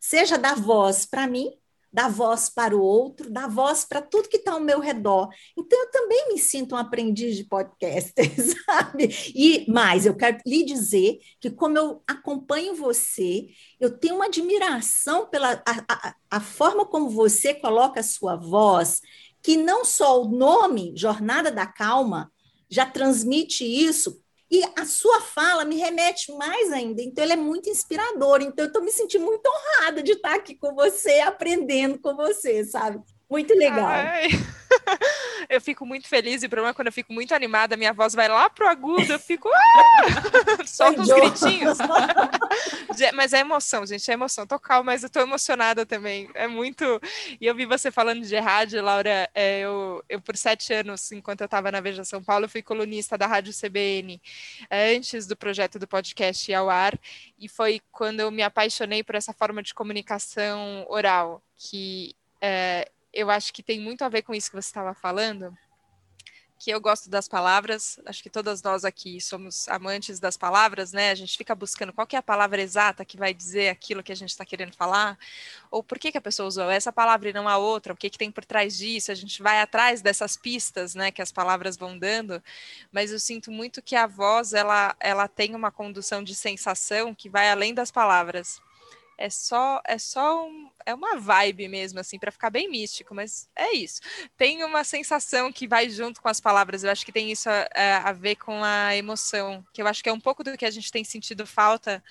Seja 0.00 0.38
dar 0.38 0.54
voz 0.54 1.04
para 1.04 1.26
mim, 1.26 1.50
dar 1.92 2.08
voz 2.08 2.48
para 2.48 2.76
o 2.76 2.80
outro, 2.80 3.28
dar 3.28 3.48
voz 3.48 3.84
para 3.84 4.00
tudo 4.00 4.28
que 4.28 4.36
está 4.36 4.52
ao 4.52 4.60
meu 4.60 4.78
redor. 4.78 5.28
Então, 5.56 5.80
eu 5.80 5.90
também 5.90 6.28
me 6.28 6.38
sinto 6.38 6.76
um 6.76 6.78
aprendiz 6.78 7.36
de 7.36 7.42
podcast, 7.44 8.12
sabe? 8.66 9.08
E 9.34 9.68
mais, 9.68 10.06
eu 10.06 10.14
quero 10.14 10.38
lhe 10.46 10.64
dizer 10.64 11.18
que, 11.40 11.50
como 11.50 11.76
eu 11.76 12.02
acompanho 12.06 12.76
você, 12.76 13.48
eu 13.80 13.90
tenho 13.98 14.16
uma 14.16 14.26
admiração 14.26 15.26
pela 15.26 15.60
a, 15.66 15.84
a, 15.88 16.14
a 16.30 16.40
forma 16.40 16.84
como 16.84 17.08
você 17.08 17.54
coloca 17.54 17.98
a 17.98 18.04
sua 18.04 18.36
voz 18.36 19.00
que 19.46 19.56
não 19.56 19.84
só 19.84 20.20
o 20.22 20.28
nome 20.28 20.92
Jornada 20.96 21.52
da 21.52 21.64
Calma 21.64 22.32
já 22.68 22.84
transmite 22.84 23.64
isso, 23.64 24.20
e 24.50 24.60
a 24.76 24.84
sua 24.84 25.20
fala 25.20 25.64
me 25.64 25.76
remete 25.76 26.32
mais 26.32 26.72
ainda. 26.72 27.00
Então, 27.00 27.22
ele 27.22 27.34
é 27.34 27.36
muito 27.36 27.70
inspirador. 27.70 28.42
Então, 28.42 28.64
eu 28.64 28.66
estou 28.66 28.82
me 28.82 28.90
sentindo 28.90 29.24
muito 29.24 29.48
honrada 29.48 30.02
de 30.02 30.12
estar 30.12 30.34
aqui 30.34 30.56
com 30.56 30.74
você, 30.74 31.20
aprendendo 31.20 31.96
com 32.00 32.16
você, 32.16 32.64
sabe? 32.64 33.00
Muito 33.28 33.54
legal. 33.54 33.86
Ai. 33.86 34.28
eu 35.48 35.60
fico 35.60 35.84
muito 35.84 36.08
feliz 36.08 36.42
e 36.42 36.46
o 36.46 36.48
problema 36.48 36.70
é 36.70 36.74
quando 36.74 36.86
eu 36.88 36.92
fico 36.92 37.12
muito 37.12 37.34
animada, 37.34 37.76
minha 37.76 37.92
voz 37.92 38.14
vai 38.14 38.28
lá 38.28 38.48
pro 38.48 38.68
agudo, 38.68 39.12
eu 39.12 39.18
fico 39.18 39.48
ah! 39.48 40.64
solta 40.66 41.00
uns 41.00 41.08
gritinhos. 41.08 41.78
mas 43.14 43.32
é 43.32 43.40
emoção, 43.40 43.84
gente, 43.84 44.08
é 44.10 44.14
emoção. 44.14 44.46
Tô 44.46 44.58
calma, 44.58 44.92
mas 44.92 45.02
eu 45.02 45.10
tô 45.10 45.20
emocionada 45.20 45.84
também. 45.84 46.30
É 46.34 46.46
muito. 46.46 47.00
E 47.40 47.46
eu 47.46 47.54
vi 47.54 47.66
você 47.66 47.90
falando 47.90 48.22
de 48.22 48.36
rádio, 48.38 48.82
Laura. 48.82 49.28
É, 49.34 49.60
eu, 49.60 50.02
eu, 50.08 50.20
por 50.20 50.36
sete 50.36 50.72
anos, 50.72 51.10
enquanto 51.12 51.40
eu 51.40 51.46
estava 51.46 51.70
na 51.72 51.80
Veja 51.80 52.04
São 52.04 52.22
Paulo, 52.22 52.48
fui 52.48 52.62
colunista 52.62 53.18
da 53.18 53.26
Rádio 53.26 53.52
CBN 53.52 54.20
é, 54.70 54.94
antes 54.96 55.26
do 55.26 55.36
projeto 55.36 55.78
do 55.78 55.86
podcast 55.86 56.50
ir 56.50 56.54
ao 56.54 56.70
ar. 56.70 56.98
E 57.38 57.48
foi 57.48 57.80
quando 57.90 58.20
eu 58.20 58.30
me 58.30 58.42
apaixonei 58.42 59.02
por 59.02 59.14
essa 59.14 59.32
forma 59.32 59.62
de 59.62 59.74
comunicação 59.74 60.86
oral, 60.88 61.42
que 61.56 62.14
é, 62.40 62.88
eu 63.16 63.30
acho 63.30 63.52
que 63.52 63.62
tem 63.62 63.80
muito 63.80 64.02
a 64.02 64.08
ver 64.10 64.22
com 64.22 64.34
isso 64.34 64.50
que 64.50 64.56
você 64.56 64.68
estava 64.68 64.92
falando, 64.94 65.56
que 66.58 66.70
eu 66.70 66.80
gosto 66.80 67.08
das 67.10 67.28
palavras, 67.28 67.98
acho 68.06 68.22
que 68.22 68.30
todas 68.30 68.62
nós 68.62 68.84
aqui 68.84 69.20
somos 69.20 69.68
amantes 69.68 70.18
das 70.18 70.36
palavras, 70.36 70.92
né? 70.92 71.10
A 71.10 71.14
gente 71.14 71.36
fica 71.36 71.54
buscando 71.54 71.92
qual 71.92 72.06
é 72.12 72.16
a 72.16 72.22
palavra 72.22 72.60
exata 72.60 73.04
que 73.04 73.16
vai 73.16 73.32
dizer 73.34 73.68
aquilo 73.68 74.02
que 74.02 74.12
a 74.12 74.16
gente 74.16 74.30
está 74.30 74.44
querendo 74.44 74.74
falar, 74.74 75.18
ou 75.70 75.82
por 75.82 75.98
que, 75.98 76.12
que 76.12 76.18
a 76.18 76.20
pessoa 76.20 76.46
usou 76.46 76.70
essa 76.70 76.92
palavra 76.92 77.30
e 77.30 77.32
não 77.32 77.48
a 77.48 77.56
outra, 77.58 77.92
o 77.92 77.96
que, 77.96 78.10
que 78.10 78.18
tem 78.18 78.30
por 78.30 78.44
trás 78.44 78.76
disso, 78.76 79.12
a 79.12 79.14
gente 79.14 79.42
vai 79.42 79.60
atrás 79.60 80.02
dessas 80.02 80.36
pistas, 80.36 80.94
né, 80.94 81.10
que 81.10 81.22
as 81.22 81.32
palavras 81.32 81.76
vão 81.76 81.98
dando, 81.98 82.42
mas 82.92 83.12
eu 83.12 83.18
sinto 83.18 83.50
muito 83.50 83.82
que 83.82 83.96
a 83.96 84.06
voz, 84.06 84.52
ela, 84.52 84.94
ela 85.00 85.28
tem 85.28 85.54
uma 85.54 85.70
condução 85.70 86.22
de 86.22 86.34
sensação 86.34 87.14
que 87.14 87.28
vai 87.28 87.50
além 87.50 87.74
das 87.74 87.90
palavras 87.90 88.60
é 89.18 89.30
só 89.30 89.80
é 89.84 89.98
só 89.98 90.46
um, 90.46 90.70
é 90.84 90.94
uma 90.94 91.16
vibe 91.16 91.68
mesmo 91.68 92.00
assim 92.00 92.18
para 92.18 92.30
ficar 92.30 92.50
bem 92.50 92.70
místico 92.70 93.14
mas 93.14 93.48
é 93.56 93.72
isso 93.74 94.00
tem 94.36 94.64
uma 94.64 94.84
sensação 94.84 95.52
que 95.52 95.66
vai 95.66 95.88
junto 95.88 96.20
com 96.20 96.28
as 96.28 96.40
palavras 96.40 96.84
eu 96.84 96.90
acho 96.90 97.04
que 97.04 97.12
tem 97.12 97.30
isso 97.30 97.48
a, 97.48 97.68
é, 97.74 97.94
a 97.94 98.12
ver 98.12 98.36
com 98.36 98.62
a 98.62 98.94
emoção 98.94 99.64
que 99.72 99.82
eu 99.82 99.86
acho 99.86 100.02
que 100.02 100.08
é 100.08 100.12
um 100.12 100.20
pouco 100.20 100.44
do 100.44 100.56
que 100.56 100.66
a 100.66 100.70
gente 100.70 100.92
tem 100.92 101.04
sentido 101.04 101.46
falta 101.46 102.02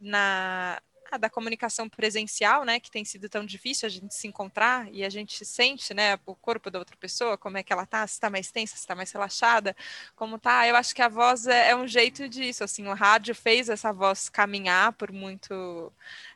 na 0.00 0.80
da 1.18 1.30
comunicação 1.30 1.88
presencial, 1.88 2.64
né, 2.64 2.80
que 2.80 2.90
tem 2.90 3.04
sido 3.04 3.28
tão 3.28 3.44
difícil 3.44 3.86
a 3.86 3.90
gente 3.90 4.14
se 4.14 4.26
encontrar 4.26 4.88
e 4.92 5.04
a 5.04 5.10
gente 5.10 5.44
sente, 5.44 5.94
né, 5.94 6.18
o 6.26 6.34
corpo 6.34 6.70
da 6.70 6.78
outra 6.78 6.96
pessoa, 6.96 7.38
como 7.38 7.58
é 7.58 7.62
que 7.62 7.72
ela 7.72 7.86
tá, 7.86 8.06
se 8.06 8.14
está 8.14 8.28
mais 8.30 8.50
tensa, 8.50 8.74
se 8.74 8.80
está 8.80 8.94
mais 8.94 9.10
relaxada, 9.12 9.76
como 10.16 10.38
tá. 10.38 10.66
Eu 10.66 10.76
acho 10.76 10.94
que 10.94 11.02
a 11.02 11.08
voz 11.08 11.46
é, 11.46 11.70
é, 11.70 11.76
um 11.76 11.86
jeito 11.86 12.28
disso, 12.28 12.64
assim, 12.64 12.86
o 12.86 12.94
rádio 12.94 13.34
fez 13.34 13.68
essa 13.68 13.92
voz 13.92 14.28
caminhar 14.28 14.92
por 14.92 15.12
muito, 15.12 15.92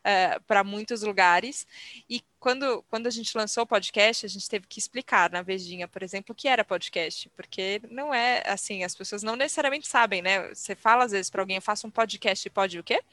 é, 0.09 0.39
para 0.47 0.63
muitos 0.63 1.03
lugares 1.03 1.67
e 2.09 2.23
quando, 2.39 2.83
quando 2.89 3.07
a 3.07 3.09
gente 3.09 3.37
lançou 3.37 3.63
o 3.63 3.67
podcast, 3.67 4.25
a 4.25 4.29
gente 4.29 4.47
teve 4.47 4.65
que 4.65 4.79
explicar 4.79 5.29
na 5.29 5.41
Vejinha, 5.41 5.87
por 5.87 6.01
exemplo, 6.01 6.31
o 6.31 6.35
que 6.35 6.47
era 6.47 6.63
podcast, 6.63 7.29
porque 7.35 7.81
não 7.91 8.13
é 8.13 8.41
assim, 8.45 8.83
as 8.83 8.95
pessoas 8.95 9.21
não 9.21 9.35
necessariamente 9.35 9.87
sabem, 9.87 10.21
né? 10.21 10.47
Você 10.53 10.73
fala 10.73 11.03
às 11.03 11.11
vezes 11.11 11.29
para 11.29 11.41
alguém, 11.41 11.57
eu 11.57 11.61
faço 11.61 11.85
um 11.85 11.91
podcast, 11.91 12.49
pode 12.49 12.79
o 12.79 12.83
quê? 12.83 13.03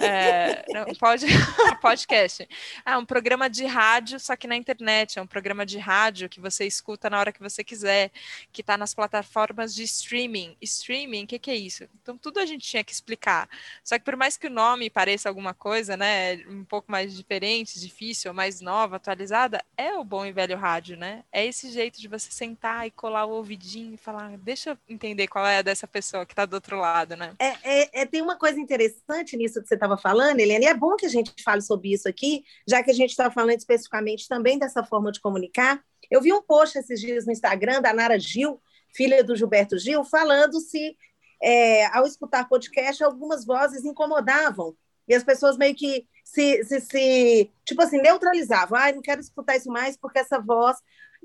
É, 0.00 0.64
não, 0.72 0.86
pode 0.94 1.26
podcast. 1.82 2.48
Ah, 2.84 2.98
um 2.98 3.04
programa 3.04 3.50
de 3.50 3.66
rádio, 3.66 4.18
só 4.18 4.34
que 4.34 4.46
na 4.46 4.56
internet, 4.56 5.18
é 5.18 5.22
um 5.22 5.26
programa 5.26 5.66
de 5.66 5.78
rádio 5.78 6.28
que 6.28 6.40
você 6.40 6.66
escuta 6.66 7.10
na 7.10 7.18
hora 7.18 7.32
que 7.32 7.40
você 7.40 7.62
quiser, 7.62 8.10
que 8.50 8.62
está 8.62 8.78
nas 8.78 8.94
plataformas 8.94 9.74
de 9.74 9.82
streaming. 9.82 10.56
Streaming, 10.62 11.24
o 11.24 11.26
que, 11.26 11.38
que 11.38 11.50
é 11.50 11.56
isso? 11.56 11.86
Então, 12.00 12.16
tudo 12.16 12.40
a 12.40 12.46
gente 12.46 12.66
tinha 12.66 12.82
que 12.82 12.92
explicar. 12.92 13.46
Só 13.84 13.98
que 13.98 14.04
por 14.04 14.16
mais 14.16 14.38
que 14.38 14.46
o 14.46 14.50
nome 14.50 14.88
pareça 14.88 15.28
alguma 15.28 15.52
coisa, 15.52 15.98
né, 15.98 16.39
um 16.48 16.64
pouco 16.64 16.90
mais 16.90 17.14
diferente, 17.14 17.80
difícil, 17.80 18.32
mais 18.32 18.60
nova, 18.60 18.96
atualizada, 18.96 19.62
é 19.76 19.94
o 19.94 20.04
bom 20.04 20.24
e 20.24 20.32
velho 20.32 20.56
rádio, 20.56 20.96
né? 20.96 21.24
É 21.32 21.44
esse 21.44 21.70
jeito 21.70 22.00
de 22.00 22.08
você 22.08 22.30
sentar 22.30 22.86
e 22.86 22.90
colar 22.90 23.24
o 23.24 23.30
ouvidinho 23.30 23.94
e 23.94 23.96
falar, 23.96 24.36
deixa 24.38 24.70
eu 24.70 24.78
entender 24.88 25.28
qual 25.28 25.46
é 25.46 25.58
a 25.58 25.62
dessa 25.62 25.86
pessoa 25.86 26.26
que 26.26 26.32
está 26.32 26.44
do 26.44 26.54
outro 26.54 26.78
lado, 26.78 27.16
né? 27.16 27.34
É, 27.38 27.54
é, 27.62 28.02
é, 28.02 28.06
tem 28.06 28.22
uma 28.22 28.36
coisa 28.36 28.60
interessante 28.60 29.36
nisso 29.36 29.60
que 29.60 29.68
você 29.68 29.74
estava 29.74 29.96
falando, 29.96 30.40
Helena, 30.40 30.64
e 30.64 30.68
é 30.68 30.74
bom 30.74 30.96
que 30.96 31.06
a 31.06 31.10
gente 31.10 31.32
fale 31.42 31.62
sobre 31.62 31.92
isso 31.92 32.08
aqui, 32.08 32.44
já 32.66 32.82
que 32.82 32.90
a 32.90 32.94
gente 32.94 33.10
está 33.10 33.30
falando 33.30 33.58
especificamente 33.58 34.28
também 34.28 34.58
dessa 34.58 34.84
forma 34.84 35.10
de 35.10 35.20
comunicar. 35.20 35.82
Eu 36.10 36.20
vi 36.20 36.32
um 36.32 36.42
post 36.42 36.78
esses 36.78 37.00
dias 37.00 37.26
no 37.26 37.32
Instagram 37.32 37.80
da 37.80 37.92
Nara 37.92 38.18
Gil, 38.18 38.60
filha 38.94 39.22
do 39.22 39.36
Gilberto 39.36 39.78
Gil, 39.78 40.04
falando 40.04 40.60
se, 40.60 40.96
é, 41.42 41.86
ao 41.86 42.06
escutar 42.06 42.48
podcast, 42.48 43.02
algumas 43.02 43.44
vozes 43.44 43.84
incomodavam. 43.84 44.76
E 45.08 45.14
as 45.14 45.24
pessoas 45.24 45.56
meio 45.56 45.74
que 45.74 46.06
se, 46.32 46.64
se, 46.64 46.80
se, 46.80 47.52
tipo 47.64 47.82
assim, 47.82 48.00
neutralizavam. 48.00 48.78
Ai, 48.78 48.92
não 48.92 49.02
quero 49.02 49.20
escutar 49.20 49.56
isso 49.56 49.70
mais 49.70 49.96
porque 49.96 50.20
essa 50.20 50.38
voz. 50.38 50.76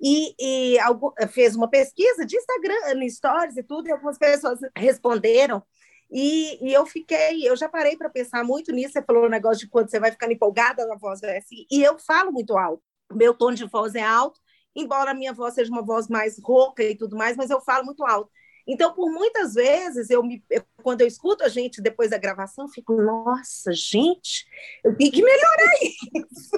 E, 0.02 0.36
e 0.40 0.80
algo, 0.80 1.14
fez 1.30 1.56
uma 1.56 1.70
pesquisa 1.70 2.26
de 2.26 2.36
Instagram, 2.36 3.10
Stories 3.10 3.56
e 3.56 3.64
tudo, 3.64 3.88
e 3.88 3.92
algumas 3.92 4.18
pessoas 4.18 4.60
responderam. 4.76 5.64
E, 6.12 6.70
e 6.70 6.74
eu 6.74 6.86
fiquei, 6.86 7.48
eu 7.48 7.56
já 7.56 7.70
parei 7.70 7.96
para 7.96 8.10
pensar 8.10 8.44
muito 8.44 8.72
nisso. 8.72 8.94
Você 8.94 9.04
falou 9.04 9.26
o 9.26 9.30
negócio 9.30 9.60
de 9.60 9.70
quando 9.70 9.90
você 9.90 10.00
vai 10.00 10.12
ficando 10.12 10.34
empolgada, 10.34 10.84
a 10.92 10.98
voz 10.98 11.22
vai 11.22 11.38
assim. 11.38 11.66
E 11.72 11.84
eu 11.84 11.98
falo 12.00 12.32
muito 12.32 12.58
alto. 12.58 12.84
Meu 13.14 13.34
tom 13.34 13.52
de 13.54 13.66
voz 13.66 13.94
é 13.94 14.02
alto, 14.02 14.40
embora 14.76 15.12
a 15.12 15.14
minha 15.14 15.34
voz 15.34 15.54
seja 15.54 15.72
uma 15.72 15.84
voz 15.84 16.08
mais 16.08 16.40
rouca 16.44 16.84
e 16.84 16.96
tudo 16.98 17.16
mais, 17.16 17.38
mas 17.38 17.50
eu 17.52 17.62
falo 17.62 17.86
muito 17.86 18.04
alto. 18.04 18.32
Então, 18.68 18.94
por 18.94 19.12
muitas 19.12 19.54
vezes, 19.54 20.10
eu 20.10 20.24
me, 20.24 20.44
quando 20.82 21.02
eu 21.02 21.08
escuto 21.08 21.44
a 21.44 21.50
gente 21.50 21.82
depois 21.82 22.10
da 22.10 22.18
gravação, 22.18 22.66
eu 22.66 22.70
fico, 22.70 22.94
nossa, 23.00 23.72
gente, 23.72 24.46
eu 24.84 24.96
tenho 24.96 25.12
que 25.12 25.24
melhorar 25.24 25.74
isso, 25.82 26.56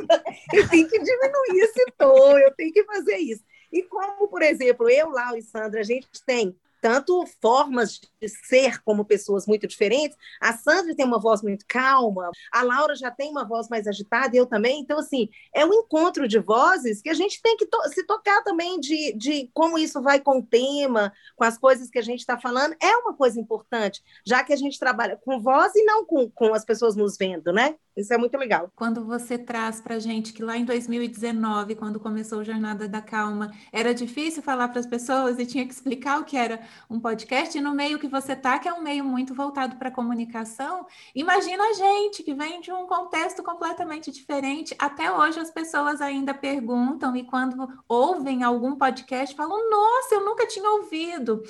eu 0.53 0.69
tenho 0.69 0.87
que 0.87 0.99
diminuir 0.99 1.63
esse 1.63 1.85
tom, 1.97 2.37
eu 2.39 2.53
tenho 2.55 2.71
que 2.71 2.83
fazer 2.85 3.17
isso. 3.17 3.43
E 3.71 3.83
como, 3.83 4.27
por 4.29 4.41
exemplo, 4.41 4.89
eu, 4.89 5.09
Lau 5.09 5.35
e 5.35 5.41
Sandra, 5.41 5.81
a 5.81 5.83
gente 5.83 6.07
tem 6.25 6.57
tanto 6.81 7.25
formas 7.41 7.99
de 8.21 8.29
ser 8.29 8.81
como 8.83 9.05
pessoas 9.05 9.45
muito 9.45 9.67
diferentes. 9.67 10.17
A 10.39 10.53
Sandra 10.53 10.95
tem 10.95 11.05
uma 11.05 11.19
voz 11.19 11.41
muito 11.41 11.65
calma, 11.67 12.29
a 12.51 12.63
Laura 12.63 12.95
já 12.95 13.11
tem 13.11 13.29
uma 13.29 13.45
voz 13.45 13.67
mais 13.69 13.87
agitada, 13.87 14.35
eu 14.35 14.45
também. 14.45 14.79
Então, 14.79 14.99
assim, 14.99 15.29
é 15.53 15.65
um 15.65 15.73
encontro 15.73 16.27
de 16.27 16.39
vozes 16.39 17.01
que 17.01 17.09
a 17.09 17.13
gente 17.13 17.41
tem 17.41 17.57
que 17.57 17.65
to 17.65 17.77
se 17.89 18.05
tocar 18.05 18.43
também 18.43 18.79
de, 18.79 19.13
de 19.13 19.49
como 19.53 19.77
isso 19.77 20.01
vai 20.01 20.19
com 20.19 20.39
o 20.39 20.43
tema, 20.43 21.11
com 21.35 21.43
as 21.43 21.57
coisas 21.57 21.89
que 21.89 21.99
a 21.99 22.03
gente 22.03 22.19
está 22.19 22.37
falando. 22.37 22.75
É 22.81 22.95
uma 22.97 23.13
coisa 23.13 23.39
importante, 23.39 24.01
já 24.25 24.43
que 24.43 24.53
a 24.53 24.57
gente 24.57 24.79
trabalha 24.79 25.17
com 25.17 25.39
voz 25.39 25.75
e 25.75 25.83
não 25.83 26.05
com, 26.05 26.29
com 26.29 26.53
as 26.53 26.65
pessoas 26.65 26.95
nos 26.95 27.17
vendo, 27.17 27.51
né? 27.51 27.75
Isso 27.97 28.13
é 28.13 28.17
muito 28.17 28.37
legal. 28.37 28.71
Quando 28.75 29.03
você 29.03 29.39
traz 29.39 29.81
para 29.81 29.97
gente 29.97 30.31
que 30.31 30.43
lá 30.43 30.55
em 30.55 30.63
2019, 30.63 31.73
quando 31.73 31.99
começou 31.99 32.41
a 32.41 32.43
Jornada 32.43 32.87
da 32.87 33.01
Calma, 33.01 33.51
era 33.73 33.91
difícil 33.91 34.43
falar 34.43 34.67
para 34.67 34.79
as 34.79 34.85
pessoas 34.85 35.39
e 35.39 35.47
tinha 35.47 35.65
que 35.65 35.73
explicar 35.73 36.21
o 36.21 36.23
que 36.23 36.37
era 36.37 36.61
um 36.87 36.99
podcast, 36.99 37.57
e 37.57 37.61
no 37.61 37.73
meio 37.73 37.97
que 37.97 38.07
você 38.07 38.35
tá, 38.35 38.59
que 38.59 38.67
é 38.67 38.73
um 38.73 38.83
meio 38.83 39.03
muito 39.03 39.33
voltado 39.33 39.77
para 39.77 39.89
comunicação, 39.89 40.85
imagina 41.15 41.63
a 41.63 41.73
gente 41.73 42.21
que 42.21 42.35
vem 42.35 42.61
de 42.61 42.71
um 42.71 42.85
contexto 42.85 43.41
completamente 43.41 44.11
diferente. 44.11 44.75
Até 44.77 45.11
hoje 45.11 45.39
as 45.39 45.49
pessoas 45.49 45.99
ainda 45.99 46.35
perguntam 46.35 47.15
e 47.15 47.23
quando 47.23 47.67
ouvem 47.89 48.43
algum 48.43 48.75
podcast 48.75 49.35
falam: 49.35 49.71
"Nossa, 49.71 50.13
eu 50.13 50.23
nunca 50.23 50.45
tinha 50.45 50.69
ouvido". 50.69 51.41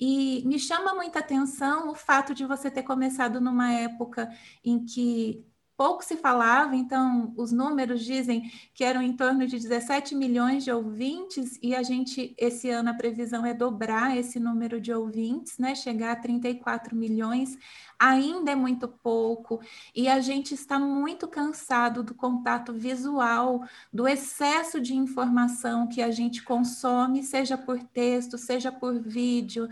E 0.00 0.42
me 0.46 0.58
chama 0.58 0.94
muita 0.94 1.20
atenção 1.20 1.90
o 1.90 1.94
fato 1.94 2.34
de 2.34 2.44
você 2.44 2.68
ter 2.72 2.82
começado 2.82 3.40
numa 3.40 3.72
época 3.72 4.28
em 4.64 4.84
que 4.84 5.46
pouco 5.76 6.04
se 6.04 6.16
falava, 6.16 6.76
então 6.76 7.32
os 7.36 7.50
números 7.50 8.04
dizem 8.04 8.50
que 8.74 8.84
eram 8.84 9.02
em 9.02 9.12
torno 9.12 9.46
de 9.46 9.58
17 9.58 10.14
milhões 10.14 10.64
de 10.64 10.70
ouvintes, 10.70 11.58
e 11.62 11.74
a 11.74 11.82
gente, 11.82 12.34
esse 12.38 12.70
ano, 12.70 12.90
a 12.90 12.94
previsão 12.94 13.44
é 13.44 13.54
dobrar 13.54 14.16
esse 14.16 14.38
número 14.38 14.80
de 14.80 14.92
ouvintes, 14.92 15.58
né? 15.58 15.74
Chegar 15.74 16.12
a 16.12 16.16
34 16.16 16.94
milhões, 16.94 17.58
ainda 17.98 18.50
é 18.50 18.54
muito 18.54 18.86
pouco, 18.88 19.60
e 19.94 20.08
a 20.08 20.20
gente 20.20 20.54
está 20.54 20.78
muito 20.78 21.26
cansado 21.26 22.02
do 22.02 22.14
contato 22.14 22.72
visual, 22.72 23.64
do 23.92 24.06
excesso 24.06 24.80
de 24.80 24.94
informação 24.94 25.86
que 25.88 26.02
a 26.02 26.10
gente 26.10 26.42
consome, 26.42 27.22
seja 27.22 27.56
por 27.56 27.82
texto, 27.82 28.36
seja 28.36 28.70
por 28.70 29.00
vídeo, 29.00 29.68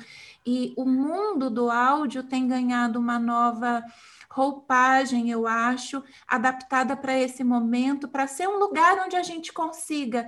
e 0.46 0.72
o 0.76 0.84
mundo 0.84 1.50
do 1.50 1.70
áudio 1.70 2.22
tem 2.22 2.48
ganhado 2.48 2.98
uma 2.98 3.18
nova 3.18 3.84
roupagem, 4.30 5.30
eu 5.30 5.46
acho, 5.46 6.02
adaptada 6.26 6.96
para 6.96 7.18
esse 7.18 7.42
momento, 7.42 8.08
para 8.08 8.26
ser 8.26 8.48
um 8.48 8.58
lugar 8.58 9.04
onde 9.04 9.16
a 9.16 9.22
gente 9.22 9.52
consiga 9.52 10.26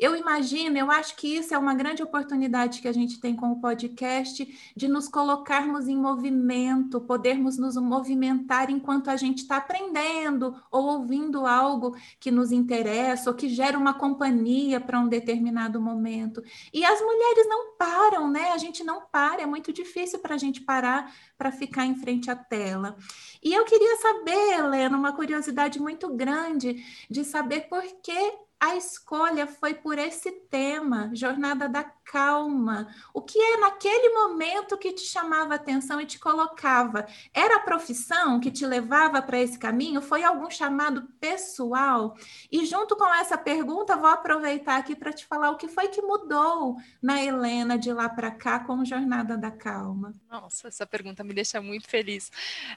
eu 0.00 0.16
imagino, 0.16 0.78
eu 0.78 0.90
acho 0.90 1.14
que 1.14 1.28
isso 1.36 1.54
é 1.54 1.58
uma 1.58 1.74
grande 1.74 2.02
oportunidade 2.02 2.80
que 2.80 2.88
a 2.88 2.92
gente 2.92 3.20
tem 3.20 3.36
com 3.36 3.52
o 3.52 3.60
podcast 3.60 4.72
de 4.74 4.88
nos 4.88 5.06
colocarmos 5.08 5.88
em 5.88 5.96
movimento, 5.96 7.02
podermos 7.02 7.58
nos 7.58 7.76
movimentar 7.76 8.70
enquanto 8.70 9.10
a 9.10 9.16
gente 9.16 9.40
está 9.42 9.58
aprendendo 9.58 10.56
ou 10.70 10.86
ouvindo 10.86 11.44
algo 11.44 11.94
que 12.18 12.30
nos 12.30 12.50
interessa 12.50 13.28
ou 13.28 13.36
que 13.36 13.50
gera 13.50 13.76
uma 13.76 13.92
companhia 13.92 14.80
para 14.80 14.98
um 14.98 15.06
determinado 15.06 15.78
momento. 15.78 16.42
E 16.72 16.82
as 16.82 16.98
mulheres 16.98 17.46
não 17.46 17.76
param, 17.76 18.30
né? 18.30 18.52
A 18.52 18.58
gente 18.58 18.82
não 18.82 19.02
para, 19.02 19.42
é 19.42 19.46
muito 19.46 19.70
difícil 19.70 20.18
para 20.20 20.34
a 20.34 20.38
gente 20.38 20.62
parar 20.62 21.14
para 21.36 21.52
ficar 21.52 21.84
em 21.84 21.94
frente 21.94 22.30
à 22.30 22.36
tela. 22.36 22.96
E 23.42 23.52
eu 23.54 23.64
queria 23.64 23.96
saber, 23.96 24.58
Helena, 24.58 24.96
uma 24.98 25.14
curiosidade 25.16 25.80
muito 25.80 26.14
grande 26.14 26.84
de 27.10 27.24
saber 27.24 27.68
por 27.68 27.82
que 28.02 28.12
a 28.60 28.76
escolha 28.76 29.46
foi 29.46 29.72
por 29.72 29.98
esse 29.98 30.30
tema, 30.30 31.10
Jornada 31.14 31.66
da 31.66 31.82
Calma. 31.82 32.94
O 33.14 33.22
que 33.22 33.38
é 33.38 33.56
naquele 33.56 34.10
momento 34.10 34.76
que 34.76 34.92
te 34.92 35.00
chamava 35.00 35.54
atenção 35.54 35.98
e 35.98 36.04
te 36.04 36.18
colocava? 36.18 37.06
Era 37.32 37.56
a 37.56 37.60
profissão 37.60 38.38
que 38.38 38.50
te 38.50 38.66
levava 38.66 39.22
para 39.22 39.40
esse 39.40 39.58
caminho? 39.58 40.02
Foi 40.02 40.22
algum 40.22 40.50
chamado 40.50 41.08
pessoal? 41.18 42.14
E 42.52 42.66
junto 42.66 42.96
com 42.96 43.14
essa 43.14 43.38
pergunta, 43.38 43.96
vou 43.96 44.10
aproveitar 44.10 44.76
aqui 44.76 44.94
para 44.94 45.12
te 45.12 45.24
falar 45.24 45.52
o 45.52 45.56
que 45.56 45.66
foi 45.68 45.88
que 45.88 46.02
mudou 46.02 46.76
na 47.00 47.22
Helena 47.22 47.78
de 47.78 47.90
lá 47.92 48.10
para 48.10 48.30
cá 48.30 48.60
com 48.60 48.84
Jornada 48.84 49.38
da 49.38 49.50
Calma. 49.50 50.12
Nossa, 50.28 50.68
essa 50.68 50.86
pergunta 50.86 51.24
me 51.24 51.32
deixa 51.32 51.62
muito 51.62 51.88
feliz, 51.88 52.30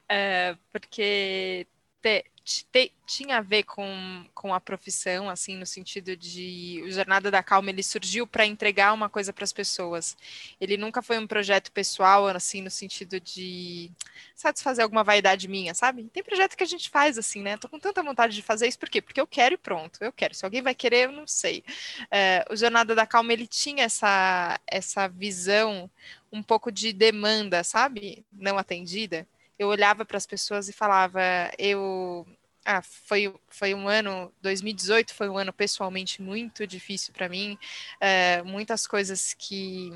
é, 0.08 0.58
porque 0.72 1.68
te, 2.02 2.25
te, 2.44 2.92
tinha 3.06 3.38
a 3.38 3.42
ver 3.42 3.64
com, 3.64 4.26
com 4.34 4.54
a 4.54 4.60
profissão, 4.60 5.30
assim, 5.30 5.56
no 5.56 5.66
sentido 5.66 6.16
de 6.16 6.84
o 6.86 6.92
Jornada 6.92 7.32
da 7.32 7.42
Calma, 7.42 7.70
ele 7.70 7.82
surgiu 7.82 8.28
para 8.28 8.46
entregar 8.46 8.94
uma 8.94 9.10
coisa 9.10 9.32
para 9.32 9.44
as 9.46 9.54
pessoas. 9.54 10.18
Ele 10.60 10.76
nunca 10.76 11.02
foi 11.02 11.18
um 11.18 11.26
projeto 11.26 11.72
pessoal, 11.72 12.28
assim, 12.28 12.62
no 12.62 12.70
sentido 12.70 13.20
de 13.20 13.90
satisfazer 14.36 14.84
alguma 14.84 15.04
vaidade 15.04 15.48
minha, 15.48 15.74
sabe? 15.74 16.04
Tem 16.12 16.24
projeto 16.24 16.58
que 16.58 16.64
a 16.64 16.68
gente 16.68 16.90
faz 16.90 17.18
assim, 17.18 17.42
né? 17.42 17.58
Tô 17.58 17.70
com 17.70 17.80
tanta 17.80 18.04
vontade 18.04 18.36
de 18.36 18.42
fazer 18.42 18.68
isso, 18.68 18.80
por 18.80 18.90
quê? 18.90 19.02
Porque 19.02 19.22
eu 19.22 19.28
quero 19.28 19.56
e 19.56 19.58
pronto, 19.58 20.04
eu 20.04 20.12
quero. 20.12 20.34
Se 20.34 20.44
alguém 20.44 20.62
vai 20.62 20.76
querer, 20.76 21.06
eu 21.06 21.12
não 21.14 21.28
sei. 21.28 21.64
É, 22.12 22.46
o 22.50 22.56
Jornada 22.56 22.94
da 22.94 23.08
Calma, 23.08 23.32
ele 23.32 23.48
tinha 23.48 23.86
essa, 23.86 24.60
essa 24.68 25.08
visão 25.08 25.90
um 26.32 26.44
pouco 26.44 26.72
de 26.72 26.92
demanda, 26.92 27.64
sabe? 27.64 28.26
Não 28.34 28.58
atendida 28.58 29.28
eu 29.57 29.67
olhava 29.67 30.05
para 30.05 30.17
as 30.17 30.25
pessoas 30.25 30.67
e 30.69 30.74
falava, 30.74 31.22
eu 31.57 32.25
ah, 32.65 32.81
foi, 32.81 33.33
foi 33.50 33.74
um 33.74 33.88
ano, 33.88 34.31
2018 34.41 35.13
foi 35.13 35.29
um 35.29 35.38
ano 35.38 35.51
pessoalmente 35.51 36.22
muito 36.22 36.65
difícil 36.65 37.13
para 37.13 37.27
mim, 37.27 37.57
é, 38.00 38.41
muitas 38.43 38.88
coisas 38.88 39.33
que, 39.33 39.91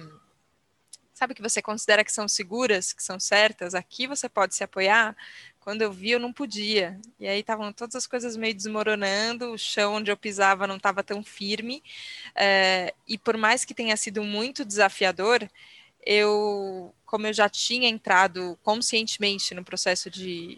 sabe, 1.13 1.33
que 1.33 1.41
você 1.41 1.61
considera 1.61 2.03
que 2.03 2.11
são 2.11 2.27
seguras, 2.27 2.91
que 2.91 3.01
são 3.01 3.19
certas, 3.19 3.73
aqui 3.73 4.05
você 4.05 4.27
pode 4.27 4.53
se 4.53 4.63
apoiar, 4.63 5.15
quando 5.59 5.81
eu 5.81 5.91
vi 5.91 6.11
eu 6.11 6.19
não 6.19 6.31
podia, 6.33 6.99
e 7.19 7.27
aí 7.27 7.39
estavam 7.39 7.71
todas 7.73 7.95
as 7.95 8.07
coisas 8.07 8.37
meio 8.37 8.53
desmoronando, 8.53 9.51
o 9.51 9.57
chão 9.57 9.95
onde 9.95 10.11
eu 10.11 10.17
pisava 10.17 10.67
não 10.67 10.77
estava 10.77 11.03
tão 11.03 11.23
firme, 11.23 11.81
é, 12.35 12.93
e 13.07 13.17
por 13.17 13.37
mais 13.37 13.63
que 13.63 13.73
tenha 13.73 13.95
sido 13.95 14.23
muito 14.23 14.65
desafiador, 14.65 15.49
eu, 16.07 16.95
como 17.05 17.27
eu 17.27 17.33
já 17.33 17.49
tinha 17.49 17.89
entrado 17.89 18.57
conscientemente 18.63 19.53
no 19.53 19.61
processo 19.61 20.09
de 20.09 20.57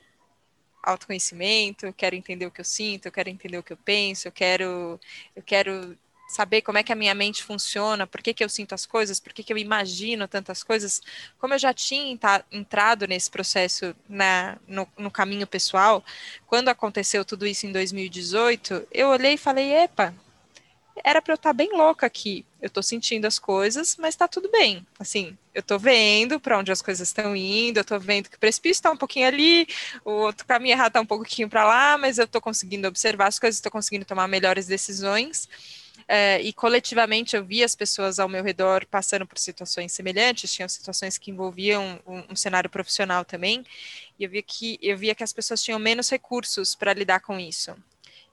autoconhecimento, 0.84 1.88
eu 1.88 1.94
quero 1.94 2.16
entender 2.16 2.46
o 2.46 2.52
que 2.52 2.62
eu 2.62 2.66
sinto, 2.66 3.08
eu 3.08 3.12
quero 3.12 3.30
entender 3.30 3.58
o 3.58 3.64
que 3.64 3.74
eu 3.74 3.78
penso, 3.78 4.28
eu 4.28 4.32
quero, 4.32 5.00
eu 5.36 5.42
quero 5.42 5.98
saber 6.30 6.62
como 6.62 6.78
é 6.78 6.84
que 6.84 6.94
a 6.94 6.96
minha 6.96 7.16
mente 7.16 7.44
funciona, 7.44 8.06
por 8.06 8.22
que, 8.22 8.32
que 8.32 8.44
eu 8.44 8.48
sinto 8.48 8.76
as 8.76 8.86
coisas, 8.86 9.20
por 9.20 9.34
que, 9.34 9.42
que 9.42 9.52
eu 9.52 9.58
imagino 9.58 10.28
tantas 10.28 10.64
coisas. 10.64 11.02
Como 11.40 11.56
eu 11.56 11.60
já 11.60 11.74
tinha 11.74 12.16
entrado 12.52 13.08
nesse 13.08 13.32
processo 13.32 13.96
na, 14.08 14.60
no, 14.68 14.88
no 15.00 15.10
caminho 15.10 15.48
pessoal, 15.48 16.06
quando 16.46 16.70
aconteceu 16.70 17.26
tudo 17.26 17.48
isso 17.48 17.66
em 17.66 17.72
2018, 17.72 18.88
eu 18.92 19.08
olhei 19.08 19.34
e 19.34 19.38
falei: 19.38 19.74
epa, 19.74 20.14
era 21.04 21.22
para 21.22 21.34
eu 21.34 21.36
estar 21.36 21.50
tá 21.50 21.54
bem 21.54 21.72
louca 21.72 22.06
aqui. 22.06 22.46
Eu 22.62 22.68
estou 22.68 22.84
sentindo 22.84 23.26
as 23.26 23.40
coisas, 23.40 23.96
mas 23.98 24.14
está 24.14 24.28
tudo 24.28 24.50
bem. 24.52 24.86
Assim, 25.00 25.38
eu 25.54 25.62
estou 25.62 25.80
vendo 25.80 26.40
para 26.40 26.58
onde 26.58 26.72
as 26.72 26.82
coisas 26.82 27.08
estão 27.08 27.36
indo, 27.36 27.78
eu 27.78 27.82
estou 27.82 28.00
vendo 28.00 28.30
que 28.30 28.36
o 28.36 28.40
precipício 28.40 28.80
está 28.80 28.92
um 28.92 28.98
pouquinho 28.98 29.28
ali, 29.28 29.68
o 30.04 30.12
outro 30.12 30.46
caminho 30.46 30.74
errado 30.74 30.90
está 30.90 31.02
um 31.02 31.06
pouquinho 31.06 31.50
para 31.50 31.64
lá, 31.66 31.98
mas 31.98 32.18
eu 32.18 32.26
estou 32.26 32.42
conseguindo 32.42 32.88
observar 32.88 33.28
as 33.28 33.40
coisas, 33.40 33.58
estou 33.58 33.72
conseguindo 33.72 34.06
tomar 34.06 34.28
melhores 34.28 34.66
decisões. 34.66 35.48
É, 36.08 36.42
e 36.42 36.52
coletivamente 36.52 37.36
eu 37.36 37.46
vi 37.46 37.64
as 37.64 37.76
pessoas 37.76 38.18
ao 38.18 38.28
meu 38.28 38.44
redor 38.44 38.84
passando 38.88 39.28
por 39.28 39.38
situações 39.38 39.92
semelhantes, 39.92 40.52
tinham 40.52 40.68
situações 40.68 41.20
que 41.20 41.30
envolviam 41.30 42.00
um, 42.06 42.24
um 42.32 42.36
cenário 42.36 42.68
profissional 42.70 43.24
também, 43.24 43.64
e 44.18 44.24
eu 44.24 44.30
via 44.30 44.42
que 44.42 44.80
eu 44.82 44.98
via 44.98 45.14
que 45.14 45.24
as 45.24 45.32
pessoas 45.32 45.62
tinham 45.62 45.78
menos 45.78 46.10
recursos 46.10 46.74
para 46.74 46.94
lidar 46.94 47.20
com 47.20 47.40
isso. 47.40 47.76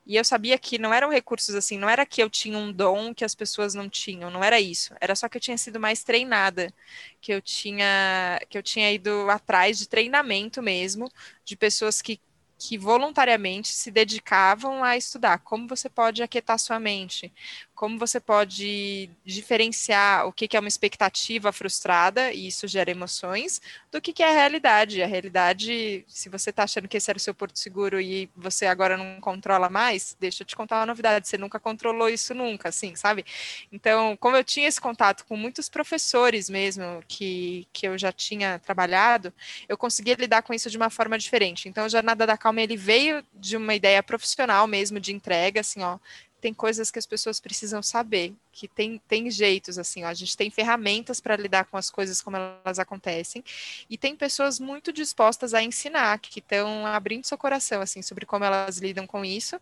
E 0.06 0.16
eu 0.16 0.24
sabia 0.24 0.58
que 0.58 0.78
não 0.78 0.94
eram 0.94 1.10
recursos 1.10 1.54
assim, 1.54 1.78
não 1.78 1.88
era 1.90 2.06
que 2.06 2.22
eu 2.22 2.30
tinha 2.30 2.56
um 2.56 2.72
dom 2.72 3.12
que 3.12 3.24
as 3.24 3.34
pessoas 3.34 3.74
não 3.74 3.88
tinham, 3.90 4.30
não 4.30 4.42
era 4.44 4.60
isso. 4.60 4.94
Era 5.00 5.16
só 5.16 5.28
que 5.28 5.36
eu 5.36 5.40
tinha 5.40 5.58
sido 5.58 5.80
mais 5.80 6.04
treinada, 6.04 6.72
que 7.20 7.32
eu 7.32 7.42
tinha 7.42 8.40
que 8.48 8.56
eu 8.56 8.62
tinha 8.62 8.90
ido 8.92 9.28
atrás 9.30 9.78
de 9.78 9.88
treinamento 9.88 10.62
mesmo, 10.62 11.10
de 11.44 11.56
pessoas 11.56 12.00
que 12.02 12.20
que 12.58 12.78
voluntariamente 12.78 13.68
se 13.68 13.90
dedicavam 13.90 14.82
a 14.82 14.96
estudar 14.96 15.40
como 15.40 15.68
você 15.68 15.90
pode 15.90 16.22
aquietar 16.22 16.58
sua 16.58 16.80
mente, 16.80 17.30
como 17.76 17.98
você 17.98 18.18
pode 18.18 19.10
diferenciar 19.22 20.26
o 20.26 20.32
que 20.32 20.56
é 20.56 20.58
uma 20.58 20.66
expectativa 20.66 21.52
frustrada, 21.52 22.32
e 22.32 22.48
isso 22.48 22.66
gera 22.66 22.90
emoções, 22.90 23.60
do 23.92 24.00
que 24.00 24.22
é 24.22 24.30
a 24.30 24.32
realidade. 24.32 25.02
A 25.02 25.06
realidade, 25.06 26.02
se 26.08 26.30
você 26.30 26.48
está 26.50 26.64
achando 26.64 26.88
que 26.88 26.96
esse 26.96 27.10
era 27.10 27.18
o 27.18 27.20
seu 27.20 27.34
porto 27.34 27.58
seguro 27.58 28.00
e 28.00 28.30
você 28.34 28.64
agora 28.64 28.96
não 28.96 29.20
controla 29.20 29.68
mais, 29.68 30.16
deixa 30.18 30.42
eu 30.42 30.46
te 30.46 30.56
contar 30.56 30.78
uma 30.78 30.86
novidade, 30.86 31.28
você 31.28 31.36
nunca 31.36 31.60
controlou 31.60 32.08
isso 32.08 32.34
nunca, 32.34 32.70
assim, 32.70 32.96
sabe? 32.96 33.26
Então, 33.70 34.16
como 34.16 34.36
eu 34.36 34.42
tinha 34.42 34.66
esse 34.66 34.80
contato 34.80 35.26
com 35.26 35.36
muitos 35.36 35.68
professores 35.68 36.48
mesmo, 36.48 37.04
que, 37.06 37.68
que 37.74 37.86
eu 37.86 37.98
já 37.98 38.10
tinha 38.10 38.58
trabalhado, 38.58 39.32
eu 39.68 39.76
conseguia 39.76 40.16
lidar 40.18 40.40
com 40.40 40.54
isso 40.54 40.70
de 40.70 40.78
uma 40.78 40.88
forma 40.88 41.18
diferente. 41.18 41.68
Então, 41.68 41.84
a 41.84 41.88
Jornada 41.88 42.26
da 42.26 42.38
Calma, 42.38 42.62
ele 42.62 42.76
veio 42.76 43.22
de 43.34 43.54
uma 43.54 43.74
ideia 43.74 44.02
profissional 44.02 44.66
mesmo, 44.66 44.98
de 44.98 45.12
entrega, 45.12 45.60
assim, 45.60 45.82
ó, 45.82 45.98
tem 46.46 46.54
coisas 46.54 46.92
que 46.92 46.98
as 46.98 47.06
pessoas 47.06 47.40
precisam 47.40 47.82
saber, 47.82 48.32
que 48.52 48.68
tem, 48.68 49.02
tem 49.08 49.28
jeitos, 49.28 49.80
assim, 49.80 50.04
ó, 50.04 50.06
a 50.06 50.14
gente 50.14 50.36
tem 50.36 50.48
ferramentas 50.48 51.20
para 51.20 51.34
lidar 51.34 51.64
com 51.64 51.76
as 51.76 51.90
coisas 51.90 52.22
como 52.22 52.36
elas 52.36 52.78
acontecem, 52.78 53.42
e 53.90 53.98
tem 53.98 54.14
pessoas 54.14 54.60
muito 54.60 54.92
dispostas 54.92 55.52
a 55.54 55.60
ensinar, 55.60 56.20
que 56.20 56.38
estão 56.38 56.86
abrindo 56.86 57.26
seu 57.26 57.36
coração, 57.36 57.82
assim, 57.82 58.00
sobre 58.00 58.24
como 58.24 58.44
elas 58.44 58.78
lidam 58.78 59.08
com 59.08 59.24
isso, 59.24 59.60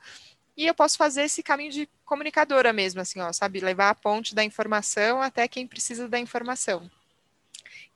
e 0.55 0.67
eu 0.67 0.75
posso 0.75 0.99
fazer 0.99 1.23
esse 1.23 1.43
caminho 1.43 1.73
de 1.73 1.89
comunicadora 2.05 2.71
mesmo, 2.71 3.01
assim, 3.01 3.19
ó, 3.19 3.33
sabe, 3.33 3.61
levar 3.61 3.89
a 3.89 3.95
ponte 3.95 4.35
da 4.35 4.45
informação 4.45 5.23
até 5.23 5.49
quem 5.49 5.67
precisa 5.67 6.07
da 6.07 6.19
informação. 6.19 6.91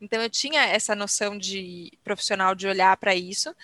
Então, 0.00 0.22
eu 0.22 0.30
tinha 0.30 0.64
essa 0.64 0.94
noção 0.94 1.36
de 1.36 1.92
profissional 2.02 2.54
de 2.54 2.66
olhar 2.66 2.96
para 2.96 3.14
isso, 3.14 3.54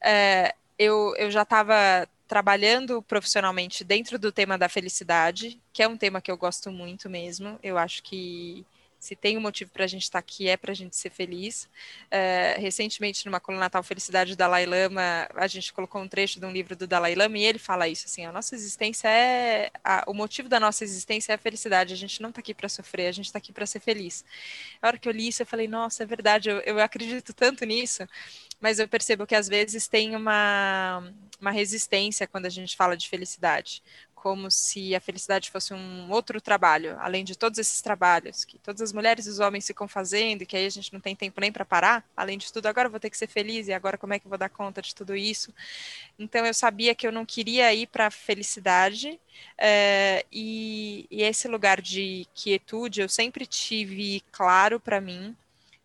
é, 0.00 0.54
eu, 0.78 1.14
eu 1.18 1.30
já 1.30 1.42
estava 1.42 2.08
trabalhando 2.32 3.02
profissionalmente 3.02 3.84
dentro 3.84 4.18
do 4.18 4.32
tema 4.32 4.56
da 4.56 4.66
felicidade, 4.66 5.60
que 5.70 5.82
é 5.82 5.86
um 5.86 5.98
tema 5.98 6.18
que 6.18 6.30
eu 6.30 6.36
gosto 6.38 6.72
muito 6.72 7.10
mesmo. 7.10 7.58
Eu 7.62 7.76
acho 7.76 8.02
que 8.02 8.64
se 9.02 9.16
tem 9.16 9.36
um 9.36 9.40
motivo 9.40 9.68
para 9.72 9.82
a 9.82 9.86
gente 9.88 10.04
estar 10.04 10.12
tá 10.12 10.24
aqui 10.24 10.48
é 10.48 10.56
para 10.56 10.70
a 10.70 10.74
gente 10.76 10.94
ser 10.94 11.10
feliz. 11.10 11.64
Uh, 12.04 12.60
recentemente, 12.60 13.26
numa 13.26 13.40
coluna 13.40 13.64
Natal 13.64 13.82
Felicidade 13.82 14.36
do 14.36 14.36
Dalai 14.36 14.64
Lama, 14.64 15.28
a 15.34 15.48
gente 15.48 15.72
colocou 15.72 16.00
um 16.00 16.06
trecho 16.06 16.38
de 16.38 16.46
um 16.46 16.52
livro 16.52 16.76
do 16.76 16.86
Dalai 16.86 17.16
Lama 17.16 17.36
e 17.36 17.42
ele 17.42 17.58
fala 17.58 17.88
isso, 17.88 18.06
assim, 18.06 18.24
a 18.24 18.30
nossa 18.30 18.54
existência 18.54 19.08
é... 19.08 19.72
A, 19.82 20.04
o 20.06 20.14
motivo 20.14 20.48
da 20.48 20.60
nossa 20.60 20.84
existência 20.84 21.32
é 21.32 21.34
a 21.34 21.38
felicidade, 21.38 21.92
a 21.92 21.96
gente 21.96 22.22
não 22.22 22.28
está 22.28 22.38
aqui 22.38 22.54
para 22.54 22.68
sofrer, 22.68 23.08
a 23.08 23.12
gente 23.12 23.26
está 23.26 23.38
aqui 23.38 23.52
para 23.52 23.66
ser 23.66 23.80
feliz. 23.80 24.24
A 24.80 24.86
hora 24.86 24.98
que 24.98 25.08
eu 25.08 25.12
li 25.12 25.26
isso, 25.26 25.42
eu 25.42 25.46
falei, 25.46 25.66
nossa, 25.66 26.04
é 26.04 26.06
verdade, 26.06 26.48
eu, 26.48 26.60
eu 26.60 26.78
acredito 26.78 27.34
tanto 27.34 27.64
nisso, 27.64 28.06
mas 28.60 28.78
eu 28.78 28.86
percebo 28.86 29.26
que 29.26 29.34
às 29.34 29.48
vezes 29.48 29.88
tem 29.88 30.14
uma, 30.14 31.12
uma 31.40 31.50
resistência 31.50 32.28
quando 32.28 32.46
a 32.46 32.50
gente 32.50 32.76
fala 32.76 32.96
de 32.96 33.08
felicidade, 33.08 33.82
como 34.22 34.52
se 34.52 34.94
a 34.94 35.00
felicidade 35.00 35.50
fosse 35.50 35.74
um 35.74 36.08
outro 36.08 36.40
trabalho, 36.40 36.96
além 37.00 37.24
de 37.24 37.36
todos 37.36 37.58
esses 37.58 37.82
trabalhos 37.82 38.44
que 38.44 38.56
todas 38.56 38.80
as 38.80 38.92
mulheres 38.92 39.26
e 39.26 39.30
os 39.30 39.40
homens 39.40 39.66
ficam 39.66 39.88
fazendo, 39.88 40.42
e 40.42 40.46
que 40.46 40.56
aí 40.56 40.64
a 40.64 40.70
gente 40.70 40.92
não 40.92 41.00
tem 41.00 41.16
tempo 41.16 41.40
nem 41.40 41.50
para 41.50 41.64
parar. 41.64 42.04
Além 42.16 42.38
de 42.38 42.52
tudo, 42.52 42.66
agora 42.66 42.86
eu 42.86 42.90
vou 42.92 43.00
ter 43.00 43.10
que 43.10 43.18
ser 43.18 43.26
feliz, 43.26 43.66
e 43.66 43.72
agora 43.72 43.98
como 43.98 44.14
é 44.14 44.20
que 44.20 44.26
eu 44.26 44.28
vou 44.28 44.38
dar 44.38 44.48
conta 44.48 44.80
de 44.80 44.94
tudo 44.94 45.16
isso? 45.16 45.52
Então 46.16 46.46
eu 46.46 46.54
sabia 46.54 46.94
que 46.94 47.04
eu 47.04 47.10
não 47.10 47.26
queria 47.26 47.74
ir 47.74 47.88
para 47.88 48.06
a 48.06 48.10
felicidade, 48.12 49.18
é, 49.58 50.24
e, 50.30 51.04
e 51.10 51.24
esse 51.24 51.48
lugar 51.48 51.80
de 51.80 52.24
quietude 52.32 53.00
eu 53.00 53.08
sempre 53.08 53.44
tive 53.44 54.22
claro 54.30 54.78
para 54.78 55.00
mim 55.00 55.36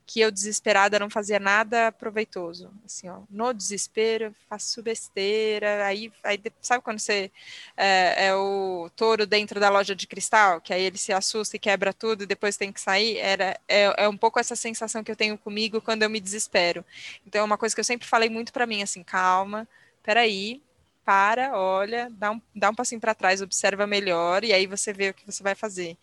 que 0.08 0.22
eu 0.22 0.32
desesperada 0.32 0.98
não 0.98 1.10
fazia 1.10 1.38
nada 1.38 1.92
proveitoso, 1.92 2.72
assim, 2.86 3.10
ó, 3.10 3.20
no 3.30 3.54
desespero 3.54 4.34
faço 4.50 4.82
besteira, 4.82 5.86
aí, 5.86 6.12
aí 6.24 6.42
sabe 6.62 6.82
quando 6.82 7.00
você 7.00 7.30
é, 7.76 8.28
é, 8.28 8.36
o 8.36 8.90
touro 8.96 9.28
dentro 9.28 9.60
da 9.60 9.70
loja 9.70 9.94
de 9.94 10.08
cristal, 10.08 10.62
que 10.62 10.74
aí 10.74 10.82
ele 10.82 10.98
se 10.98 11.12
assusta 11.12 11.58
e 11.58 11.60
quebra 11.60 11.94
tudo 11.94 12.24
e 12.24 12.26
depois 12.26 12.56
tem 12.56 12.72
que 12.72 12.80
sair, 12.80 13.18
era, 13.18 13.60
é, 13.68 14.06
é 14.06 14.08
um 14.08 14.16
pouco 14.16 14.40
essa 14.40 14.56
sensação 14.56 15.04
que 15.04 15.12
eu 15.12 15.16
tenho 15.16 15.38
comigo 15.38 15.82
quando 15.82 16.04
eu 16.04 16.10
me 16.10 16.22
desespero, 16.22 16.86
então 17.26 17.42
é 17.42 17.44
uma 17.44 17.58
coisa 17.58 17.76
que 17.76 17.82
eu 17.82 17.86
sempre 17.86 18.08
falei 18.08 18.30
muito 18.30 18.54
para 18.54 18.66
mim, 18.66 18.82
assim, 18.82 19.04
calma, 19.04 19.68
peraí, 20.02 20.62
para, 21.08 21.58
olha, 21.58 22.10
dá 22.12 22.32
um, 22.32 22.42
dá 22.54 22.70
um 22.70 22.76
passinho 22.76 23.00
para 23.00 23.16
trás, 23.16 23.42
observa 23.42 23.88
melhor 23.88 24.44
e 24.44 24.52
aí 24.52 24.68
você 24.68 24.92
vê 24.92 25.12
o 25.12 25.14
que 25.14 25.26
você 25.26 25.42
vai 25.42 25.56
fazer. 25.56 25.98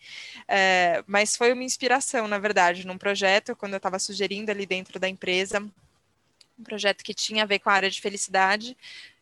É, 0.47 1.03
mas 1.05 1.37
foi 1.37 1.53
uma 1.53 1.63
inspiração, 1.63 2.27
na 2.27 2.39
verdade, 2.39 2.87
num 2.87 2.97
projeto, 2.97 3.55
quando 3.55 3.73
eu 3.73 3.77
estava 3.77 3.99
sugerindo 3.99 4.49
ali 4.49 4.65
dentro 4.65 4.99
da 4.99 5.07
empresa, 5.07 5.59
um 6.57 6.63
projeto 6.63 7.03
que 7.03 7.13
tinha 7.13 7.43
a 7.43 7.45
ver 7.45 7.59
com 7.59 7.69
a 7.69 7.73
área 7.73 7.91
de 7.91 8.01
felicidade. 8.01 8.75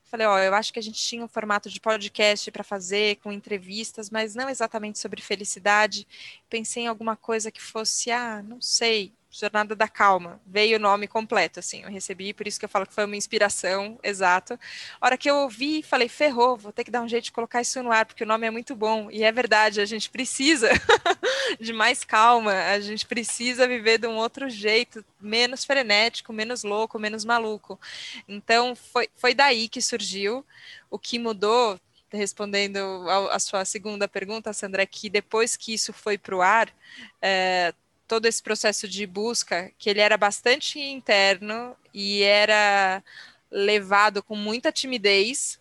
Falei, 0.06 0.26
ó, 0.26 0.40
eu 0.40 0.54
acho 0.54 0.72
que 0.72 0.80
a 0.80 0.82
gente 0.82 1.02
tinha 1.02 1.22
um 1.22 1.28
formato 1.28 1.70
de 1.70 1.82
podcast 1.82 2.50
para 2.50 2.64
fazer, 2.64 3.18
com 3.18 3.30
entrevistas, 3.30 4.10
mas 4.10 4.34
não 4.34 4.50
exatamente 4.50 5.00
sobre 5.00 5.22
felicidade. 5.22 6.08
Pensei 6.50 6.84
em 6.84 6.88
alguma 6.88 7.18
coisa 7.18 7.52
que 7.52 7.62
fosse, 7.62 8.10
ah, 8.10 8.42
não 8.42 8.62
sei, 8.62 9.12
Jornada 9.34 9.76
da 9.76 9.88
Calma, 9.88 10.40
veio 10.46 10.78
o 10.78 10.80
nome 10.80 11.08
completo, 11.08 11.60
assim, 11.60 11.82
eu 11.82 11.90
recebi, 11.90 12.36
por 12.36 12.46
isso 12.46 12.60
que 12.60 12.66
eu 12.66 12.70
falo 12.70 12.86
que 12.86 12.94
foi 12.94 13.04
uma 13.04 13.16
inspiração, 13.16 14.00
exato. 14.04 14.60
Hora 15.02 15.18
que 15.18 15.28
eu 15.28 15.36
ouvi, 15.38 15.82
falei, 15.82 16.08
ferrou, 16.08 16.56
vou 16.56 16.72
ter 16.72 16.84
que 16.84 16.92
dar 16.92 17.02
um 17.02 17.08
jeito 17.08 17.26
de 17.26 17.32
colocar 17.32 17.60
isso 17.60 17.82
no 17.82 17.92
ar, 17.92 18.06
porque 18.06 18.24
o 18.24 18.28
nome 18.28 18.46
é 18.46 18.52
muito 18.52 18.76
bom, 18.76 19.10
e 19.10 19.24
é 19.24 19.32
verdade, 19.32 19.82
a 19.82 19.86
gente 19.86 20.08
precisa 20.12 20.70
de 21.60 21.74
mais 21.74 22.04
calma, 22.04 22.54
a 22.54 22.80
gente 22.80 23.08
precisa 23.08 23.68
viver 23.68 23.98
de 23.98 24.06
um 24.06 24.18
outro 24.18 24.48
jeito, 24.48 25.04
menos 25.20 25.66
frenético, 25.66 26.32
menos 26.32 26.64
louco, 26.64 27.00
menos 27.00 27.26
maluco. 27.26 27.80
Então, 28.28 28.76
foi, 28.76 29.10
foi 29.16 29.34
daí 29.34 29.68
que 29.68 29.82
surgiu, 29.82 30.46
o 30.92 31.00
que 31.00 31.18
mudou, 31.18 31.80
respondendo 32.12 32.78
a, 33.10 33.36
a 33.36 33.40
sua 33.40 33.66
segunda 33.66 34.08
pergunta, 34.08 34.54
Sandra, 34.54 34.84
é 34.84 34.86
que 34.86 35.10
depois 35.10 35.58
que 35.58 35.74
isso 35.74 35.92
foi 35.92 36.20
para 36.20 36.36
o 36.36 36.42
ar, 36.44 36.70
é, 37.20 37.74
todo 38.14 38.28
esse 38.28 38.44
processo 38.44 38.88
de 38.88 39.08
busca, 39.08 39.72
que 39.76 39.90
ele 39.90 40.00
era 40.00 40.16
bastante 40.16 40.80
interno 40.80 41.76
e 41.92 42.22
era 42.22 43.04
levado 43.50 44.22
com 44.22 44.36
muita 44.36 44.72
timidez, 44.72 45.60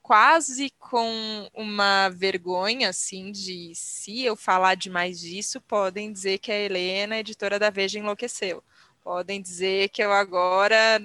quase 0.00 0.70
com 0.78 1.50
uma 1.52 2.08
vergonha, 2.10 2.90
assim, 2.90 3.32
de 3.32 3.72
se 3.74 4.22
eu 4.22 4.36
falar 4.36 4.76
demais 4.76 5.18
disso, 5.18 5.60
podem 5.62 6.12
dizer 6.12 6.38
que 6.38 6.52
a 6.52 6.56
Helena, 6.56 7.18
editora 7.18 7.58
da 7.58 7.68
Veja, 7.68 7.98
enlouqueceu. 7.98 8.62
Podem 9.02 9.42
dizer 9.42 9.88
que 9.88 10.00
eu 10.00 10.12
agora 10.12 11.00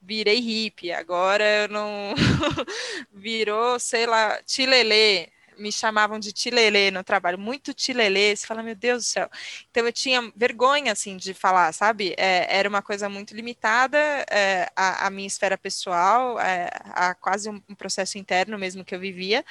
virei 0.00 0.38
hippie, 0.38 0.92
agora 0.92 1.42
eu 1.42 1.68
não 1.68 2.14
virou, 3.12 3.80
sei 3.80 4.06
lá, 4.06 4.40
tilelê, 4.44 5.28
me 5.58 5.72
chamavam 5.72 6.18
de 6.18 6.32
tilelê 6.32 6.90
no 6.90 7.02
trabalho, 7.04 7.38
muito 7.38 7.72
tilelê, 7.74 8.34
você 8.34 8.46
fala, 8.46 8.62
meu 8.62 8.74
Deus 8.74 9.04
do 9.04 9.06
céu. 9.06 9.30
Então 9.70 9.84
eu 9.86 9.92
tinha 9.92 10.32
vergonha, 10.36 10.92
assim, 10.92 11.16
de 11.16 11.34
falar, 11.34 11.72
sabe? 11.72 12.14
É, 12.16 12.46
era 12.56 12.68
uma 12.68 12.82
coisa 12.82 13.08
muito 13.08 13.34
limitada 13.34 13.98
é, 14.30 14.70
à, 14.76 15.06
à, 15.06 15.10
minha 15.10 15.26
esfera 15.26 15.56
pessoal, 15.58 16.38
é, 16.40 16.68
a 16.92 17.14
quase 17.14 17.48
um, 17.50 17.60
um, 17.68 17.74
processo 17.74 18.18
interno 18.18 18.58
mesmo 18.58 18.84
que 18.84 18.94
eu 18.94 19.00
vivia. 19.00 19.44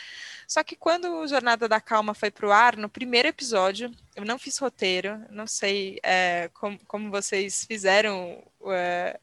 Só 0.47 0.63
que 0.63 0.75
quando 0.75 1.05
o 1.17 1.27
Jornada 1.27 1.67
da 1.67 1.81
Calma 1.81 2.13
foi 2.13 2.31
para 2.31 2.47
o 2.47 2.51
ar, 2.51 2.77
no 2.77 2.89
primeiro 2.89 3.27
episódio, 3.27 3.91
eu 4.15 4.23
não 4.25 4.39
fiz 4.39 4.57
roteiro, 4.57 5.19
não 5.29 5.47
sei 5.47 5.99
é, 6.03 6.49
como, 6.53 6.79
como 6.87 7.11
vocês 7.11 7.65
fizeram 7.65 8.43
é, 8.67 9.19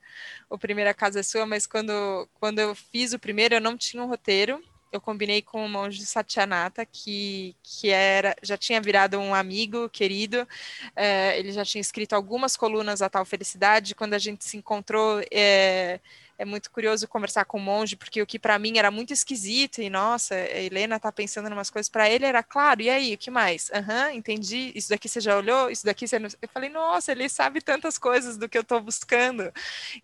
o 0.49 0.59
Primeira 0.59 0.93
Casa 0.93 1.21
é 1.21 1.23
Sua, 1.23 1.47
mas 1.47 1.67
quando, 1.67 2.29
quando 2.35 2.59
eu 2.59 2.75
fiz 2.75 3.13
o 3.13 3.19
primeiro, 3.19 3.55
eu 3.55 3.61
não 3.61 3.77
tinha 3.77 4.03
um 4.03 4.07
roteiro, 4.07 4.63
eu 4.93 5.01
combinei 5.01 5.43
com 5.43 5.65
o 5.65 5.69
monge 5.69 6.05
Satyanata, 6.05 6.85
que, 6.87 7.57
que 7.63 7.89
era, 7.91 8.37
já 8.43 8.57
tinha 8.57 8.81
virado 8.81 9.19
um 9.19 9.35
amigo 9.35 9.89
querido, 9.89 10.47
é, 10.95 11.39
ele 11.39 11.51
já 11.53 11.65
tinha 11.65 11.81
escrito 11.81 12.13
algumas 12.13 12.57
colunas 12.57 13.03
a 13.03 13.09
tal 13.09 13.25
felicidade. 13.25 13.95
Quando 13.95 14.15
a 14.15 14.19
gente 14.19 14.45
se 14.45 14.57
encontrou, 14.57 15.23
é, 15.31 15.99
é 16.39 16.45
muito 16.45 16.71
curioso 16.71 17.07
conversar 17.09 17.45
com 17.45 17.59
o 17.59 17.61
monge, 17.61 17.97
porque 17.97 18.21
o 18.21 18.27
que 18.27 18.39
para 18.39 18.59
mim 18.59 18.77
era 18.79 18.91
muito 18.91 19.13
esquisito, 19.13 19.81
e 19.81 19.89
nossa, 19.89 20.35
a 20.35 20.61
Helena 20.61 20.99
tá 20.99 21.13
pensando 21.13 21.49
em 21.49 21.53
umas 21.53 21.71
coisas, 21.71 21.89
para 21.89 22.11
ele 22.11 22.25
era 22.25 22.43
claro, 22.43 22.83
e 22.83 22.91
aí, 22.91 23.15
o 23.15 23.19
que 23.19 23.31
mais? 23.31 23.71
Aham, 23.73 24.09
uhum, 24.09 24.11
entendi, 24.15 24.73
isso 24.75 24.89
daqui 24.91 25.09
você 25.09 25.21
já 25.21 25.37
olhou, 25.37 25.71
isso 25.71 25.85
daqui 25.85 26.07
você 26.07 26.19
não... 26.19 26.29
Eu 26.41 26.49
falei, 26.49 26.69
nossa, 26.69 27.13
ele 27.13 27.29
sabe 27.29 27.61
tantas 27.61 27.97
coisas 27.99 28.37
do 28.37 28.49
que 28.49 28.59
eu 28.59 28.63
estou 28.63 28.81
buscando. 28.81 29.53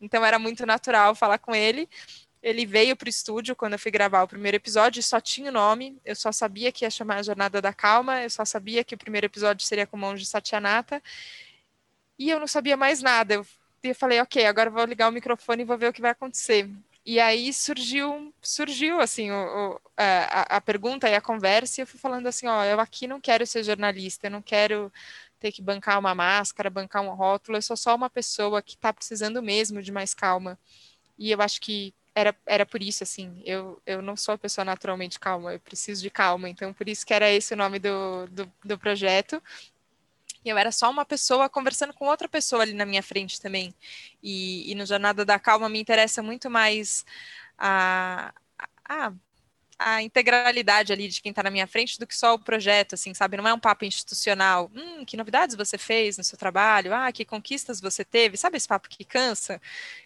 Então 0.01 0.24
era 0.24 0.38
muito 0.38 0.64
natural 0.64 1.14
falar 1.14 1.38
com 1.38 1.55
ele, 1.55 1.88
ele 2.49 2.65
veio 2.65 2.97
para 2.97 3.07
o 3.07 3.11
estúdio 3.11 3.55
quando 3.55 3.75
eu 3.75 3.79
fui 3.79 3.91
gravar 3.91 4.23
o 4.23 4.29
primeiro 4.29 4.57
episódio, 4.57 5.03
só 5.03 5.21
tinha 5.21 5.51
o 5.51 5.53
nome, 5.53 5.99
eu 6.05 6.17
só 6.17 6.33
sabia 6.33 6.73
que 6.73 6.85
ia 6.85 6.91
chamar 6.91 7.17
a 7.17 7.23
Jornada 7.23 7.61
da 7.61 7.73
Calma, 7.73 8.23
eu 8.23 8.31
só 8.31 8.45
sabia 8.45 8.83
que 8.83 8.95
o 8.95 8.99
primeiro 8.99 9.27
episódio 9.27 9.67
seria 9.67 9.87
com 9.87 9.97
o 9.97 10.01
monge 10.01 10.25
Satyanata, 10.25 11.03
e 12.19 12.31
eu 12.31 12.41
não 12.41 12.47
sabia 12.47 12.77
mais 12.77 13.03
nada. 13.03 13.35
Eu, 13.35 13.47
eu 13.83 13.95
falei, 13.95 14.21
ok, 14.21 14.45
agora 14.47 14.71
vou 14.71 14.85
ligar 14.85 15.09
o 15.09 15.13
microfone 15.13 15.63
e 15.63 15.65
vou 15.65 15.79
ver 15.79 15.89
o 15.89 15.93
que 15.93 16.01
vai 16.01 16.11
acontecer. 16.11 16.69
E 17.05 17.21
aí 17.21 17.53
surgiu, 17.53 18.35
surgiu 18.43 19.01
assim, 19.01 19.31
o, 19.31 19.35
o, 19.35 19.81
a, 19.97 20.57
a 20.57 20.61
pergunta 20.61 21.09
e 21.09 21.15
a 21.15 21.21
conversa, 21.21 21.81
e 21.81 21.83
eu 21.83 21.87
fui 21.87 21.99
falando 21.99 22.27
assim, 22.27 22.47
ó, 22.47 22.65
eu 22.65 22.81
aqui 22.81 23.07
não 23.07 23.21
quero 23.21 23.47
ser 23.47 23.63
jornalista, 23.63 24.27
eu 24.27 24.31
não 24.31 24.43
quero 24.43 24.93
ter 25.39 25.53
que 25.53 25.63
bancar 25.63 25.99
uma 25.99 26.15
máscara, 26.15 26.69
bancar 26.69 27.03
um 27.03 27.15
rótulo, 27.15 27.57
eu 27.57 27.63
sou 27.63 27.77
só 27.77 27.95
uma 27.95 28.11
pessoa 28.11 28.61
que 28.63 28.75
está 28.75 28.93
precisando 28.93 29.43
mesmo 29.43 29.83
de 29.83 29.93
mais 29.93 30.13
calma. 30.15 30.59
E 31.19 31.31
eu 31.31 31.41
acho 31.43 31.61
que 31.61 31.95
era, 32.14 32.35
era 32.47 32.66
por 32.66 32.83
isso, 32.83 33.03
assim, 33.05 33.42
eu, 33.44 33.81
eu 33.87 34.03
não 34.03 34.16
sou 34.16 34.35
a 34.35 34.38
pessoa 34.38 34.64
naturalmente 34.64 35.18
calma, 35.21 35.53
eu 35.53 35.61
preciso 35.61 36.03
de 36.03 36.11
calma, 36.11 36.49
então 36.49 36.73
por 36.73 36.88
isso 36.88 37.07
que 37.07 37.14
era 37.14 37.31
esse 37.31 37.55
o 37.55 37.57
nome 37.57 37.79
do, 37.79 38.27
do, 38.29 38.53
do 38.64 38.79
projeto. 38.79 39.42
Eu 40.44 40.57
era 40.57 40.73
só 40.73 40.90
uma 40.90 41.05
pessoa 41.05 41.49
conversando 41.49 41.92
com 41.92 42.07
outra 42.07 42.29
pessoa 42.29 42.62
ali 42.62 42.73
na 42.73 42.87
minha 42.87 43.03
frente 43.03 43.40
também. 43.40 43.75
E, 44.23 44.71
e 44.71 44.75
no 44.75 44.87
Jornada 44.87 45.25
da 45.25 45.38
Calma 45.38 45.68
me 45.68 45.81
interessa 45.81 46.23
muito 46.23 46.49
mais 46.49 47.05
a, 47.59 48.33
a, 48.88 49.12
a 49.79 50.03
integralidade 50.03 50.92
ali 50.92 51.09
de 51.09 51.21
quem 51.21 51.31
está 51.31 51.42
na 51.42 51.51
minha 51.51 51.66
frente 51.66 51.99
do 51.99 52.07
que 52.07 52.16
só 52.16 52.35
o 52.35 52.38
projeto, 52.38 52.94
assim, 52.94 53.14
sabe? 53.14 53.37
Não 53.37 53.47
é 53.47 53.55
um 53.55 53.61
papo 53.61 53.85
institucional. 53.85 54.71
Hum, 54.75 55.05
que 55.05 55.16
novidades 55.16 55.57
você 55.57 55.77
fez 55.79 56.18
no 56.18 56.25
seu 56.25 56.38
trabalho? 56.38 56.94
Ah, 56.94 57.12
que 57.12 57.25
conquistas 57.25 57.81
você 57.81 58.05
teve? 58.05 58.37
Sabe 58.37 58.57
esse 58.57 58.68
papo 58.68 58.88
que 58.88 59.05
cansa? 59.05 59.61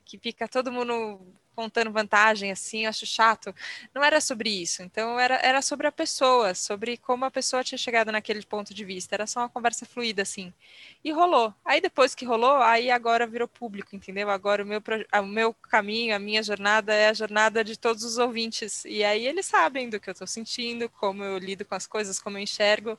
Que 0.05 0.19
fica 0.19 0.49
todo 0.49 0.73
mundo 0.73 1.21
contando 1.55 1.91
vantagem, 1.91 2.51
assim, 2.51 2.85
eu 2.85 2.91
acho 2.91 3.07
chato. 3.07 3.55
Não 3.95 4.03
era 4.03 4.21
sobre 4.21 4.51
isso. 4.51 4.83
Então, 4.83 5.19
era, 5.19 5.37
era 5.37 5.63
sobre 5.63 5.87
a 5.87 5.93
pessoa, 5.93 6.55
sobre 6.55 6.97
como 6.97 7.25
a 7.25 7.31
pessoa 7.31 7.65
tinha 7.65 7.79
chegado 7.79 8.13
naquele 8.13 8.45
ponto 8.45 8.75
de 8.75 8.85
vista. 8.85 9.15
Era 9.15 9.27
só 9.27 9.41
uma 9.41 9.49
conversa 9.49 9.87
fluida, 9.87 10.23
assim. 10.23 10.53
E 11.05 11.11
rolou. 11.13 11.55
Aí, 11.65 11.81
depois 11.81 12.15
que 12.15 12.25
rolou, 12.25 12.57
aí 12.57 12.91
agora 12.91 13.27
virou 13.27 13.49
público, 13.49 13.95
entendeu? 13.95 14.31
Agora 14.31 14.63
o 14.63 14.67
meu, 14.67 14.83
o 15.21 15.27
meu 15.27 15.55
caminho, 15.55 16.15
a 16.15 16.19
minha 16.19 16.43
jornada 16.43 16.93
é 16.95 17.09
a 17.09 17.13
jornada 17.13 17.65
de 17.65 17.79
todos 17.79 18.05
os 18.05 18.19
ouvintes. 18.19 18.85
E 18.85 19.05
aí 19.05 19.27
eles 19.27 19.47
sabem 19.47 19.89
do 19.89 20.01
que 20.01 20.09
eu 20.09 20.13
estou 20.13 20.27
sentindo, 20.27 20.89
como 20.89 21.23
eu 21.25 21.39
lido 21.39 21.65
com 21.65 21.75
as 21.75 21.87
coisas, 21.87 22.19
como 22.19 22.39
eu 22.39 22.43
enxergo. 22.43 22.99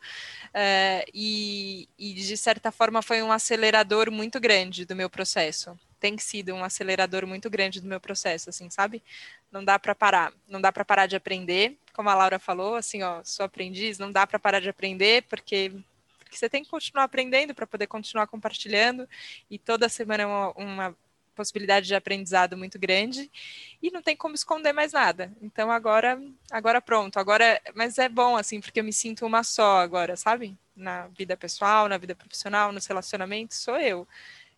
É, 0.54 1.06
e, 1.14 1.88
e, 1.98 2.14
de 2.14 2.38
certa 2.38 2.72
forma, 2.72 3.02
foi 3.02 3.22
um 3.22 3.32
acelerador 3.32 4.12
muito 4.12 4.40
grande 4.40 4.86
do 4.86 4.96
meu 4.96 5.10
processo 5.10 5.78
tem 6.04 6.18
sido 6.18 6.54
um 6.54 6.66
acelerador 6.66 7.26
muito 7.26 7.50
grande 7.50 7.80
do 7.80 7.88
meu 7.88 7.98
processo, 7.98 8.50
assim, 8.50 8.70
sabe? 8.70 9.02
Não 9.50 9.64
dá 9.64 9.80
para 9.80 9.96
parar, 9.96 10.34
não 10.46 10.60
dá 10.60 10.70
para 10.70 10.84
parar 10.84 11.08
de 11.08 11.16
aprender, 11.16 11.78
como 11.94 12.10
a 12.10 12.14
Laura 12.14 12.38
falou, 12.38 12.76
assim, 12.76 13.02
ó, 13.04 13.24
sou 13.24 13.46
aprendiz, 13.46 13.98
não 13.98 14.12
dá 14.12 14.28
para 14.28 14.38
parar 14.38 14.60
de 14.60 14.68
aprender, 14.68 15.24
porque, 15.30 15.72
porque 16.20 16.38
você 16.38 16.50
tem 16.50 16.62
que 16.62 16.70
continuar 16.70 17.06
aprendendo 17.06 17.56
para 17.56 17.66
poder 17.66 17.88
continuar 17.88 18.28
compartilhando, 18.28 19.08
e 19.50 19.58
toda 19.58 19.88
semana 19.88 20.24
é 20.24 20.26
uma, 20.26 20.52
uma 20.58 20.98
possibilidade 21.34 21.88
de 21.88 21.96
aprendizado 21.96 22.58
muito 22.58 22.78
grande 22.78 23.32
e 23.82 23.90
não 23.90 24.02
tem 24.02 24.14
como 24.14 24.36
esconder 24.36 24.74
mais 24.74 24.92
nada. 24.92 25.32
Então 25.42 25.72
agora, 25.72 26.22
agora 26.52 26.82
pronto, 26.82 27.18
agora, 27.18 27.62
mas 27.74 27.98
é 27.98 28.10
bom 28.10 28.36
assim, 28.36 28.60
porque 28.60 28.82
eu 28.82 28.84
me 28.84 28.92
sinto 28.92 29.26
uma 29.26 29.42
só 29.42 29.78
agora, 29.78 30.18
sabe? 30.18 30.58
Na 30.76 31.08
vida 31.08 31.38
pessoal, 31.38 31.88
na 31.88 31.98
vida 31.98 32.14
profissional, 32.14 32.74
nos 32.74 32.86
relacionamentos, 32.88 33.58
sou 33.58 33.78
eu. 33.78 34.06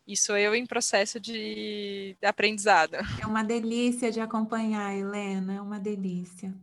E 0.07 0.15
sou 0.15 0.37
eu 0.37 0.53
em 0.53 0.65
processo 0.65 1.19
de 1.19 2.15
aprendizado. 2.23 2.95
É 3.21 3.25
uma 3.25 3.43
delícia 3.43 4.11
de 4.11 4.19
acompanhar, 4.19 4.95
Helena, 4.95 5.55
é 5.55 5.61
uma 5.61 5.79
delícia. 5.79 6.53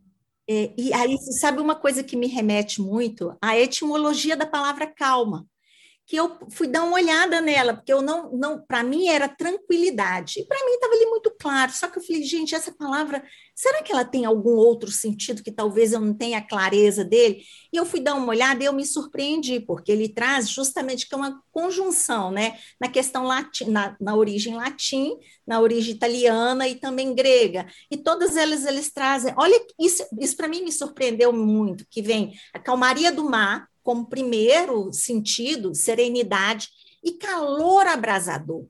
É, 0.48 0.72
e 0.76 0.92
aí, 0.92 1.16
sabe 1.40 1.60
uma 1.60 1.74
coisa 1.74 2.02
que 2.02 2.16
me 2.16 2.26
remete 2.26 2.80
muito? 2.80 3.36
A 3.40 3.56
etimologia 3.56 4.36
da 4.36 4.46
palavra 4.46 4.86
calma 4.86 5.46
que 6.12 6.16
eu 6.16 6.36
fui 6.50 6.68
dar 6.68 6.84
uma 6.84 6.96
olhada 6.96 7.40
nela, 7.40 7.72
porque 7.72 7.90
eu 7.90 8.02
não, 8.02 8.30
não 8.32 8.60
para 8.60 8.82
mim 8.82 9.08
era 9.08 9.26
tranquilidade. 9.26 10.40
E 10.40 10.44
para 10.44 10.62
mim 10.62 10.72
estava 10.72 10.92
ali 10.92 11.06
muito 11.06 11.34
claro. 11.40 11.72
Só 11.72 11.88
que 11.88 11.98
eu 11.98 12.02
falei, 12.02 12.22
gente, 12.22 12.54
essa 12.54 12.70
palavra, 12.70 13.24
será 13.54 13.82
que 13.82 13.90
ela 13.90 14.04
tem 14.04 14.26
algum 14.26 14.50
outro 14.50 14.90
sentido 14.90 15.42
que 15.42 15.50
talvez 15.50 15.94
eu 15.94 16.00
não 16.00 16.12
tenha 16.12 16.46
clareza 16.46 17.02
dele? 17.02 17.42
E 17.72 17.78
eu 17.78 17.86
fui 17.86 17.98
dar 17.98 18.14
uma 18.14 18.28
olhada 18.28 18.62
e 18.62 18.66
eu 18.66 18.74
me 18.74 18.84
surpreendi, 18.84 19.60
porque 19.60 19.90
ele 19.90 20.06
traz 20.06 20.50
justamente 20.50 21.08
que 21.08 21.14
é 21.14 21.16
uma 21.16 21.42
conjunção, 21.50 22.30
né? 22.30 22.58
Na 22.78 22.90
questão 22.90 23.24
latim, 23.24 23.70
na, 23.70 23.96
na 23.98 24.14
origem 24.14 24.54
latim, 24.54 25.16
na 25.46 25.60
origem 25.60 25.94
italiana 25.94 26.68
e 26.68 26.74
também 26.74 27.14
grega. 27.14 27.66
E 27.90 27.96
todas 27.96 28.36
elas 28.36 28.66
eles 28.66 28.92
trazem. 28.92 29.32
Olha, 29.38 29.58
isso, 29.80 30.04
isso 30.20 30.36
para 30.36 30.46
mim 30.46 30.62
me 30.62 30.72
surpreendeu 30.72 31.32
muito, 31.32 31.86
que 31.88 32.02
vem 32.02 32.34
a 32.52 32.58
calmaria 32.58 33.10
do 33.10 33.24
mar 33.24 33.71
como 33.82 34.06
primeiro 34.06 34.92
sentido, 34.92 35.74
serenidade 35.74 36.68
e 37.02 37.12
calor 37.12 37.86
abrasador. 37.86 38.66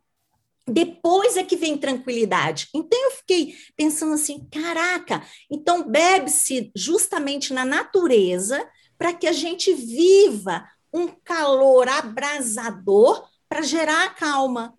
Depois 0.66 1.36
é 1.36 1.42
que 1.42 1.56
vem 1.56 1.76
tranquilidade. 1.76 2.68
Então 2.74 2.98
eu 3.04 3.10
fiquei 3.12 3.54
pensando 3.76 4.14
assim: 4.14 4.46
caraca, 4.50 5.22
então 5.50 5.88
bebe-se 5.88 6.70
justamente 6.74 7.52
na 7.52 7.64
natureza 7.64 8.64
para 8.96 9.12
que 9.12 9.26
a 9.26 9.32
gente 9.32 9.72
viva 9.72 10.64
um 10.92 11.08
calor 11.08 11.88
abrasador 11.88 13.26
para 13.48 13.62
gerar 13.62 14.04
a 14.04 14.10
calma. 14.10 14.74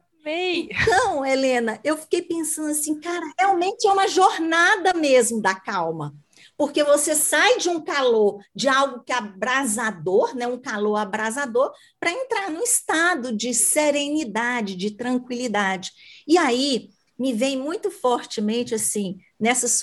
Então, 0.71 1.25
Helena, 1.25 1.79
eu 1.83 1.97
fiquei 1.97 2.21
pensando 2.21 2.71
assim, 2.71 2.97
cara, 2.99 3.25
realmente 3.37 3.85
é 3.85 3.91
uma 3.91 4.07
jornada 4.07 4.93
mesmo 4.93 5.41
da 5.41 5.53
calma 5.53 6.15
porque 6.57 6.83
você 6.83 7.15
sai 7.15 7.57
de 7.57 7.69
um 7.69 7.81
calor, 7.81 8.43
de 8.55 8.67
algo 8.67 9.03
que 9.03 9.11
é 9.11 9.15
abrasador, 9.15 10.35
né, 10.35 10.47
um 10.47 10.59
calor 10.59 10.97
abrasador, 10.97 11.71
para 11.99 12.11
entrar 12.11 12.49
no 12.51 12.61
estado 12.61 13.35
de 13.35 13.53
serenidade, 13.53 14.75
de 14.75 14.91
tranquilidade. 14.91 15.91
E 16.27 16.37
aí 16.37 16.89
me 17.17 17.33
vem 17.33 17.57
muito 17.57 17.89
fortemente 17.89 18.75
assim, 18.75 19.19
nesses 19.39 19.81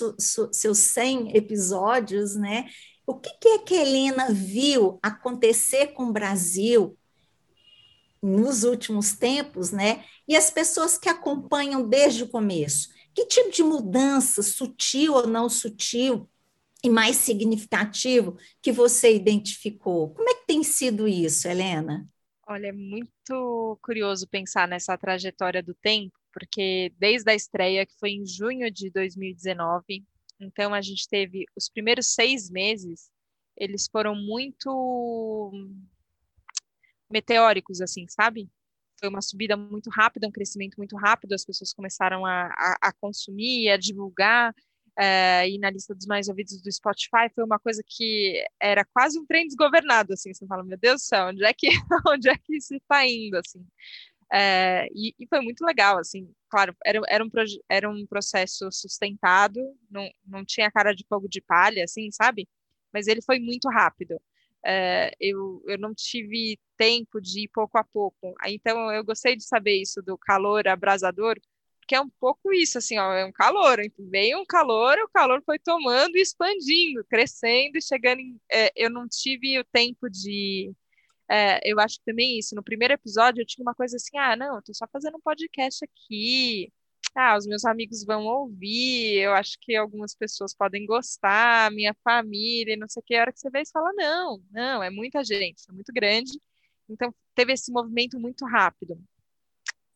seus 0.51 0.77
100 0.77 1.35
episódios, 1.35 2.35
né? 2.35 2.67
O 3.05 3.15
que, 3.15 3.29
que 3.39 3.47
é 3.49 3.57
que 3.59 3.75
Helena 3.75 4.31
viu 4.31 4.99
acontecer 5.01 5.87
com 5.87 6.05
o 6.05 6.13
Brasil 6.13 6.97
nos 8.21 8.63
últimos 8.63 9.13
tempos, 9.13 9.71
né? 9.71 10.05
E 10.27 10.35
as 10.35 10.51
pessoas 10.51 10.97
que 10.97 11.09
acompanham 11.09 11.87
desde 11.87 12.23
o 12.23 12.29
começo. 12.29 12.89
Que 13.13 13.25
tipo 13.25 13.51
de 13.51 13.63
mudança, 13.63 14.41
sutil 14.41 15.15
ou 15.15 15.27
não 15.27 15.49
sutil, 15.49 16.29
e 16.83 16.89
mais 16.89 17.17
significativo 17.17 18.37
que 18.61 18.71
você 18.71 19.15
identificou? 19.15 20.13
Como 20.13 20.29
é 20.29 20.35
que 20.35 20.47
tem 20.47 20.63
sido 20.63 21.07
isso, 21.07 21.47
Helena? 21.47 22.09
Olha, 22.47 22.67
é 22.67 22.71
muito 22.71 23.79
curioso 23.81 24.27
pensar 24.27 24.67
nessa 24.67 24.97
trajetória 24.97 25.61
do 25.61 25.73
tempo, 25.75 26.13
porque 26.33 26.91
desde 26.97 27.31
a 27.31 27.35
estreia, 27.35 27.85
que 27.85 27.97
foi 27.97 28.11
em 28.11 28.25
junho 28.25 28.69
de 28.71 28.89
2019, 28.89 30.03
então 30.39 30.73
a 30.73 30.81
gente 30.81 31.07
teve 31.07 31.45
os 31.55 31.69
primeiros 31.69 32.07
seis 32.13 32.49
meses, 32.49 33.11
eles 33.55 33.87
foram 33.91 34.15
muito 34.15 35.51
meteóricos, 37.11 37.79
assim, 37.79 38.07
sabe? 38.07 38.49
Foi 38.99 39.09
uma 39.09 39.21
subida 39.21 39.55
muito 39.55 39.89
rápida, 39.89 40.27
um 40.27 40.31
crescimento 40.31 40.75
muito 40.77 40.95
rápido, 40.95 41.33
as 41.33 41.45
pessoas 41.45 41.73
começaram 41.73 42.25
a, 42.25 42.47
a, 42.47 42.77
a 42.81 42.93
consumir, 42.93 43.69
a 43.69 43.77
divulgar, 43.77 44.53
é, 44.97 45.49
e 45.49 45.57
na 45.57 45.69
lista 45.69 45.95
dos 45.95 46.05
mais 46.05 46.27
ouvidos 46.27 46.61
do 46.61 46.71
Spotify 46.71 47.29
foi 47.33 47.43
uma 47.43 47.59
coisa 47.59 47.81
que 47.85 48.43
era 48.59 48.85
quase 48.85 49.17
um 49.19 49.25
trem 49.25 49.47
desgovernado, 49.47 50.13
assim, 50.13 50.33
você 50.33 50.45
fala, 50.45 50.63
meu 50.63 50.77
Deus 50.77 51.01
do 51.01 51.05
céu, 51.05 51.27
onde 51.27 51.43
é 51.43 51.53
que, 51.53 51.67
onde 52.07 52.29
é 52.29 52.37
que 52.37 52.57
isso 52.57 52.75
está 52.75 53.05
indo, 53.07 53.37
assim, 53.37 53.65
é, 54.33 54.87
e, 54.93 55.13
e, 55.19 55.27
foi 55.27 55.41
muito 55.41 55.65
legal, 55.65 55.97
assim, 55.97 56.33
claro, 56.49 56.75
era, 56.85 57.01
era, 57.07 57.23
um, 57.23 57.29
era 57.69 57.89
um 57.89 58.05
processo 58.05 58.71
sustentado, 58.71 59.59
não, 59.89 60.09
não 60.25 60.45
tinha 60.45 60.71
cara 60.71 60.93
de 60.93 61.05
fogo 61.07 61.27
de 61.27 61.41
palha, 61.41 61.83
assim, 61.83 62.09
sabe, 62.11 62.47
mas 62.93 63.07
ele 63.07 63.21
foi 63.21 63.39
muito 63.39 63.69
rápido, 63.69 64.21
é, 64.65 65.11
eu, 65.19 65.63
eu 65.67 65.77
não 65.77 65.93
tive 65.93 66.59
tempo 66.77 67.19
de 67.19 67.45
ir 67.45 67.47
pouco 67.49 67.77
a 67.77 67.83
pouco, 67.83 68.35
então 68.45 68.91
eu 68.91 69.03
gostei 69.03 69.35
de 69.35 69.43
saber 69.43 69.81
isso 69.81 70.01
do 70.01 70.17
calor 70.17 70.67
abrasador, 70.67 71.39
que 71.91 71.95
é 71.95 71.99
um 71.99 72.09
pouco 72.21 72.53
isso, 72.53 72.77
assim, 72.77 72.97
ó, 72.97 73.13
é 73.13 73.25
um 73.25 73.33
calor, 73.33 73.77
veio 73.99 74.39
um 74.39 74.45
calor, 74.45 74.97
o 74.99 75.09
calor 75.09 75.43
foi 75.45 75.59
tomando 75.59 76.15
e 76.15 76.21
expandindo, 76.21 77.03
crescendo 77.03 77.77
e 77.77 77.81
chegando 77.81 78.21
em, 78.21 78.39
é, 78.49 78.71
eu 78.77 78.89
não 78.89 79.09
tive 79.09 79.59
o 79.59 79.65
tempo 79.65 80.09
de, 80.09 80.73
é, 81.29 81.59
eu 81.69 81.77
acho 81.81 81.97
que 81.99 82.05
também 82.05 82.39
isso, 82.39 82.55
no 82.55 82.63
primeiro 82.63 82.93
episódio 82.93 83.41
eu 83.41 83.45
tinha 83.45 83.61
uma 83.61 83.75
coisa 83.75 83.97
assim, 83.97 84.17
ah, 84.17 84.37
não, 84.37 84.55
eu 84.55 84.61
tô 84.61 84.73
só 84.73 84.87
fazendo 84.87 85.17
um 85.17 85.19
podcast 85.19 85.83
aqui, 85.83 86.71
ah, 87.13 87.35
os 87.37 87.45
meus 87.45 87.65
amigos 87.65 88.05
vão 88.05 88.23
ouvir, 88.25 89.17
eu 89.19 89.33
acho 89.33 89.57
que 89.59 89.75
algumas 89.75 90.15
pessoas 90.15 90.55
podem 90.55 90.85
gostar, 90.85 91.71
minha 91.73 91.93
família, 92.05 92.77
não 92.77 92.87
sei 92.87 93.01
o 93.01 93.03
que, 93.03 93.15
a 93.15 93.21
hora 93.21 93.33
que 93.33 93.39
você 93.41 93.49
vê, 93.49 93.65
você 93.65 93.71
fala, 93.73 93.91
não, 93.95 94.41
não, 94.49 94.81
é 94.81 94.89
muita 94.89 95.25
gente, 95.25 95.63
é 95.69 95.73
muito 95.73 95.91
grande, 95.91 96.39
então 96.89 97.13
teve 97.35 97.51
esse 97.51 97.69
movimento 97.69 98.17
muito 98.17 98.45
rápido. 98.45 98.97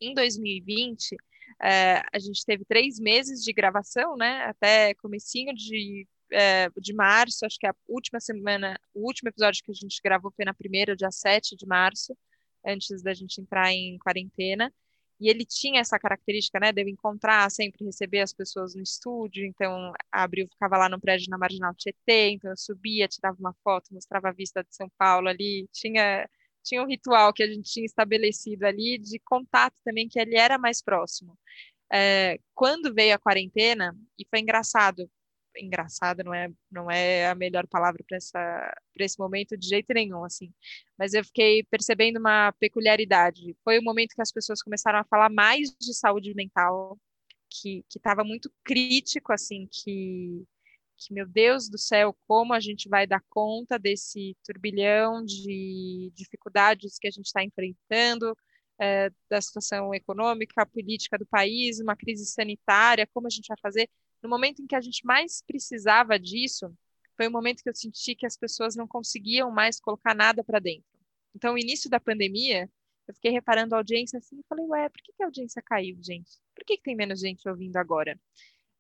Em 0.02 0.14
2020, 0.14 1.16
é, 1.62 2.02
a 2.12 2.20
gente 2.20 2.44
teve 2.46 2.66
três 2.66 3.00
meses 3.00 3.44
de 3.44 3.54
gravação, 3.54 4.16
né? 4.18 4.46
Até 4.46 4.94
comecinho 4.96 5.54
de, 5.54 6.08
é, 6.32 6.70
de 6.78 6.94
março, 6.94 7.46
acho 7.46 7.58
que 7.60 7.68
a 7.68 7.76
última 7.88 8.20
semana, 8.20 8.80
o 8.94 9.06
último 9.06 9.30
episódio 9.30 9.64
que 9.64 9.72
a 9.72 9.76
gente 9.76 10.02
gravou 10.04 10.32
foi 10.36 10.46
na 10.46 10.54
primeira, 10.54 10.96
dia 10.96 11.12
7 11.12 11.56
de 11.56 11.66
março, 11.66 12.16
antes 12.66 13.02
da 13.02 13.14
gente 13.14 13.40
entrar 13.40 13.72
em 13.72 13.98
quarentena. 14.00 14.72
E 15.20 15.30
ele 15.30 15.46
tinha 15.46 15.80
essa 15.80 15.98
característica, 15.98 16.60
né, 16.60 16.74
de 16.74 16.82
eu 16.82 16.90
encontrar, 16.90 17.50
sempre 17.50 17.86
receber 17.86 18.20
as 18.20 18.34
pessoas 18.34 18.76
no 18.76 18.84
estúdio. 18.84 19.46
Então, 19.46 19.94
a 20.12 20.24
Abril 20.24 20.48
ficava 20.50 20.78
lá 20.78 20.90
no 20.90 21.00
prédio 21.00 21.30
na 21.30 21.38
Marginal 21.38 21.74
Tietê, 21.74 22.32
então 22.32 22.52
eu 22.52 22.58
subia, 22.58 23.08
tirava 23.08 23.38
uma 23.40 23.54
foto, 23.64 23.94
mostrava 23.94 24.30
a 24.30 24.34
vista 24.34 24.62
de 24.62 24.76
São 24.76 24.90
Paulo 24.98 25.30
ali. 25.30 25.70
Tinha 25.72 26.28
tinha 26.66 26.84
um 26.84 26.88
ritual 26.88 27.34
que 27.34 27.44
a 27.44 27.48
gente 27.48 27.72
tinha 27.72 27.86
estabelecido 27.86 28.66
ali 28.66 28.98
de 28.98 29.20
contato 29.20 29.76
também, 29.86 30.10
que 30.10 30.20
ele 30.20 30.36
era 30.38 30.58
mais 30.58 30.82
próximo. 30.82 31.38
é, 31.94 32.40
quando 32.54 32.94
veio 32.94 33.16
a 33.16 33.20
quarentena, 33.20 33.96
e 34.20 34.26
foi 34.30 34.40
engraçado, 34.40 35.10
engraçado 35.58 36.24
não 36.24 36.34
é, 36.34 36.50
não 36.72 36.92
é 36.92 37.28
a 37.30 37.36
melhor 37.36 37.66
palavra 37.68 38.04
para 38.08 38.18
esse 39.06 39.20
momento 39.20 39.58
de 39.58 39.68
jeito 39.68 39.94
nenhum, 39.94 40.24
assim, 40.26 40.54
mas 40.98 41.14
eu 41.14 41.24
fiquei 41.24 41.64
percebendo 41.64 42.20
uma 42.20 42.52
peculiaridade. 42.60 43.56
Foi 43.64 43.80
o 43.80 43.84
momento 43.84 44.16
que 44.16 44.22
as 44.22 44.32
pessoas 44.32 44.62
começaram 44.62 45.00
a 45.00 45.06
falar 45.06 45.30
mais 45.30 45.74
de 45.80 45.94
saúde 45.94 46.34
mental, 46.36 47.00
que 47.50 47.86
estava 47.96 48.24
muito 48.24 48.52
crítico, 48.64 49.32
assim, 49.32 49.68
que, 49.72 50.44
que, 50.96 51.14
meu 51.14 51.28
Deus 51.28 51.70
do 51.70 51.78
céu, 51.78 52.16
como 52.28 52.54
a 52.54 52.60
gente 52.60 52.90
vai 52.90 53.06
dar 53.06 53.24
conta 53.30 53.78
desse 53.78 54.36
turbilhão 54.44 55.24
de 55.24 56.12
dificuldades 56.16 56.98
que 56.98 57.08
a 57.08 57.12
gente 57.12 57.26
está 57.26 57.44
enfrentando, 57.44 58.36
é, 58.80 59.10
da 59.30 59.42
situação 59.42 59.94
econômica, 59.94 60.66
política 60.66 61.18
do 61.18 61.26
país, 61.26 61.80
uma 61.80 61.96
crise 61.96 62.26
sanitária, 62.26 63.08
como 63.14 63.28
a 63.28 63.30
gente 63.30 63.48
vai 63.48 63.58
fazer. 63.62 63.90
No 64.22 64.30
momento 64.30 64.62
em 64.62 64.68
que 64.68 64.76
a 64.76 64.82
gente 64.82 65.06
mais 65.06 65.42
precisava 65.46 66.20
disso, 66.20 66.74
foi 67.16 67.28
o 67.28 67.32
momento 67.32 67.64
que 67.64 67.70
eu 67.70 67.76
senti 67.76 68.16
que 68.16 68.26
as 68.26 68.38
pessoas 68.38 68.76
não 68.76 68.88
conseguiam 68.88 69.50
mais 69.52 69.80
colocar 69.80 70.14
nada 70.14 70.44
para 70.44 70.60
dentro. 70.60 70.86
Então, 71.34 71.54
o 71.54 71.58
início 71.58 71.90
da 71.90 72.00
pandemia, 72.00 72.70
eu 73.08 73.14
fiquei 73.14 73.32
reparando 73.32 73.76
a 73.76 73.78
audiência 73.78 74.18
assim 74.20 74.40
e 74.40 74.46
falei, 74.48 74.66
ué, 74.66 74.90
por 74.90 75.02
que, 75.02 75.14
que 75.14 75.24
a 75.24 75.26
audiência 75.26 75.62
caiu, 75.62 75.98
gente? 76.02 76.32
Por 76.56 76.66
que, 76.66 76.78
que 76.78 76.84
tem 76.84 76.96
menos 76.96 77.20
gente 77.20 77.48
ouvindo 77.48 77.78
agora? 77.78 78.20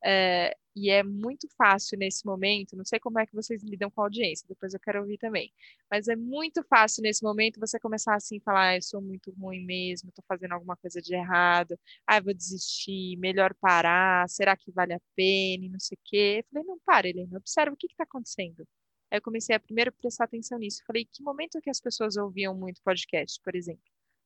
É, 0.07 0.55
e 0.75 0.89
é 0.91 1.01
muito 1.01 1.47
fácil 1.57 1.97
nesse 1.97 2.23
momento, 2.25 2.75
não 2.75 2.85
sei 2.85 2.99
como 2.99 3.17
é 3.19 3.25
que 3.25 3.33
vocês 3.33 3.63
lidam 3.63 3.89
com 3.89 4.01
a 4.01 4.03
audiência, 4.03 4.45
depois 4.47 4.73
eu 4.73 4.79
quero 4.79 4.99
ouvir 4.99 5.17
também, 5.17 5.51
mas 5.89 6.07
é 6.07 6.15
muito 6.15 6.61
fácil 6.63 7.01
nesse 7.01 7.23
momento 7.23 7.59
você 7.59 7.79
começar 7.79 8.13
assim, 8.13 8.39
falar, 8.41 8.69
ah, 8.69 8.75
eu 8.75 8.81
sou 8.83 9.01
muito 9.01 9.31
ruim 9.31 9.65
mesmo, 9.65 10.09
estou 10.09 10.23
fazendo 10.27 10.51
alguma 10.51 10.75
coisa 10.77 11.01
de 11.01 11.15
errado, 11.15 11.79
ah, 12.05 12.19
vou 12.19 12.33
desistir, 12.35 13.17
melhor 13.17 13.55
parar, 13.55 14.29
será 14.29 14.55
que 14.55 14.71
vale 14.71 14.93
a 14.93 15.01
pena, 15.15 15.65
e 15.65 15.69
não 15.69 15.79
sei 15.79 15.97
o 15.97 16.01
quê. 16.03 16.43
Eu 16.43 16.45
falei, 16.51 16.67
não, 16.67 16.79
para, 16.85 17.09
Helena, 17.09 17.37
observa 17.37 17.73
o 17.73 17.77
que 17.77 17.87
está 17.87 18.03
acontecendo. 18.03 18.67
Aí 19.09 19.17
eu 19.17 19.21
comecei 19.23 19.55
a 19.55 19.59
primeiro 19.59 19.91
prestar 19.93 20.25
atenção 20.25 20.59
nisso, 20.59 20.83
falei, 20.85 21.05
que 21.05 21.23
momento 21.23 21.61
que 21.61 21.69
as 21.69 21.79
pessoas 21.81 22.15
ouviam 22.17 22.53
muito 22.55 22.81
podcast, 22.83 23.41
por 23.41 23.55
exemplo? 23.55 23.83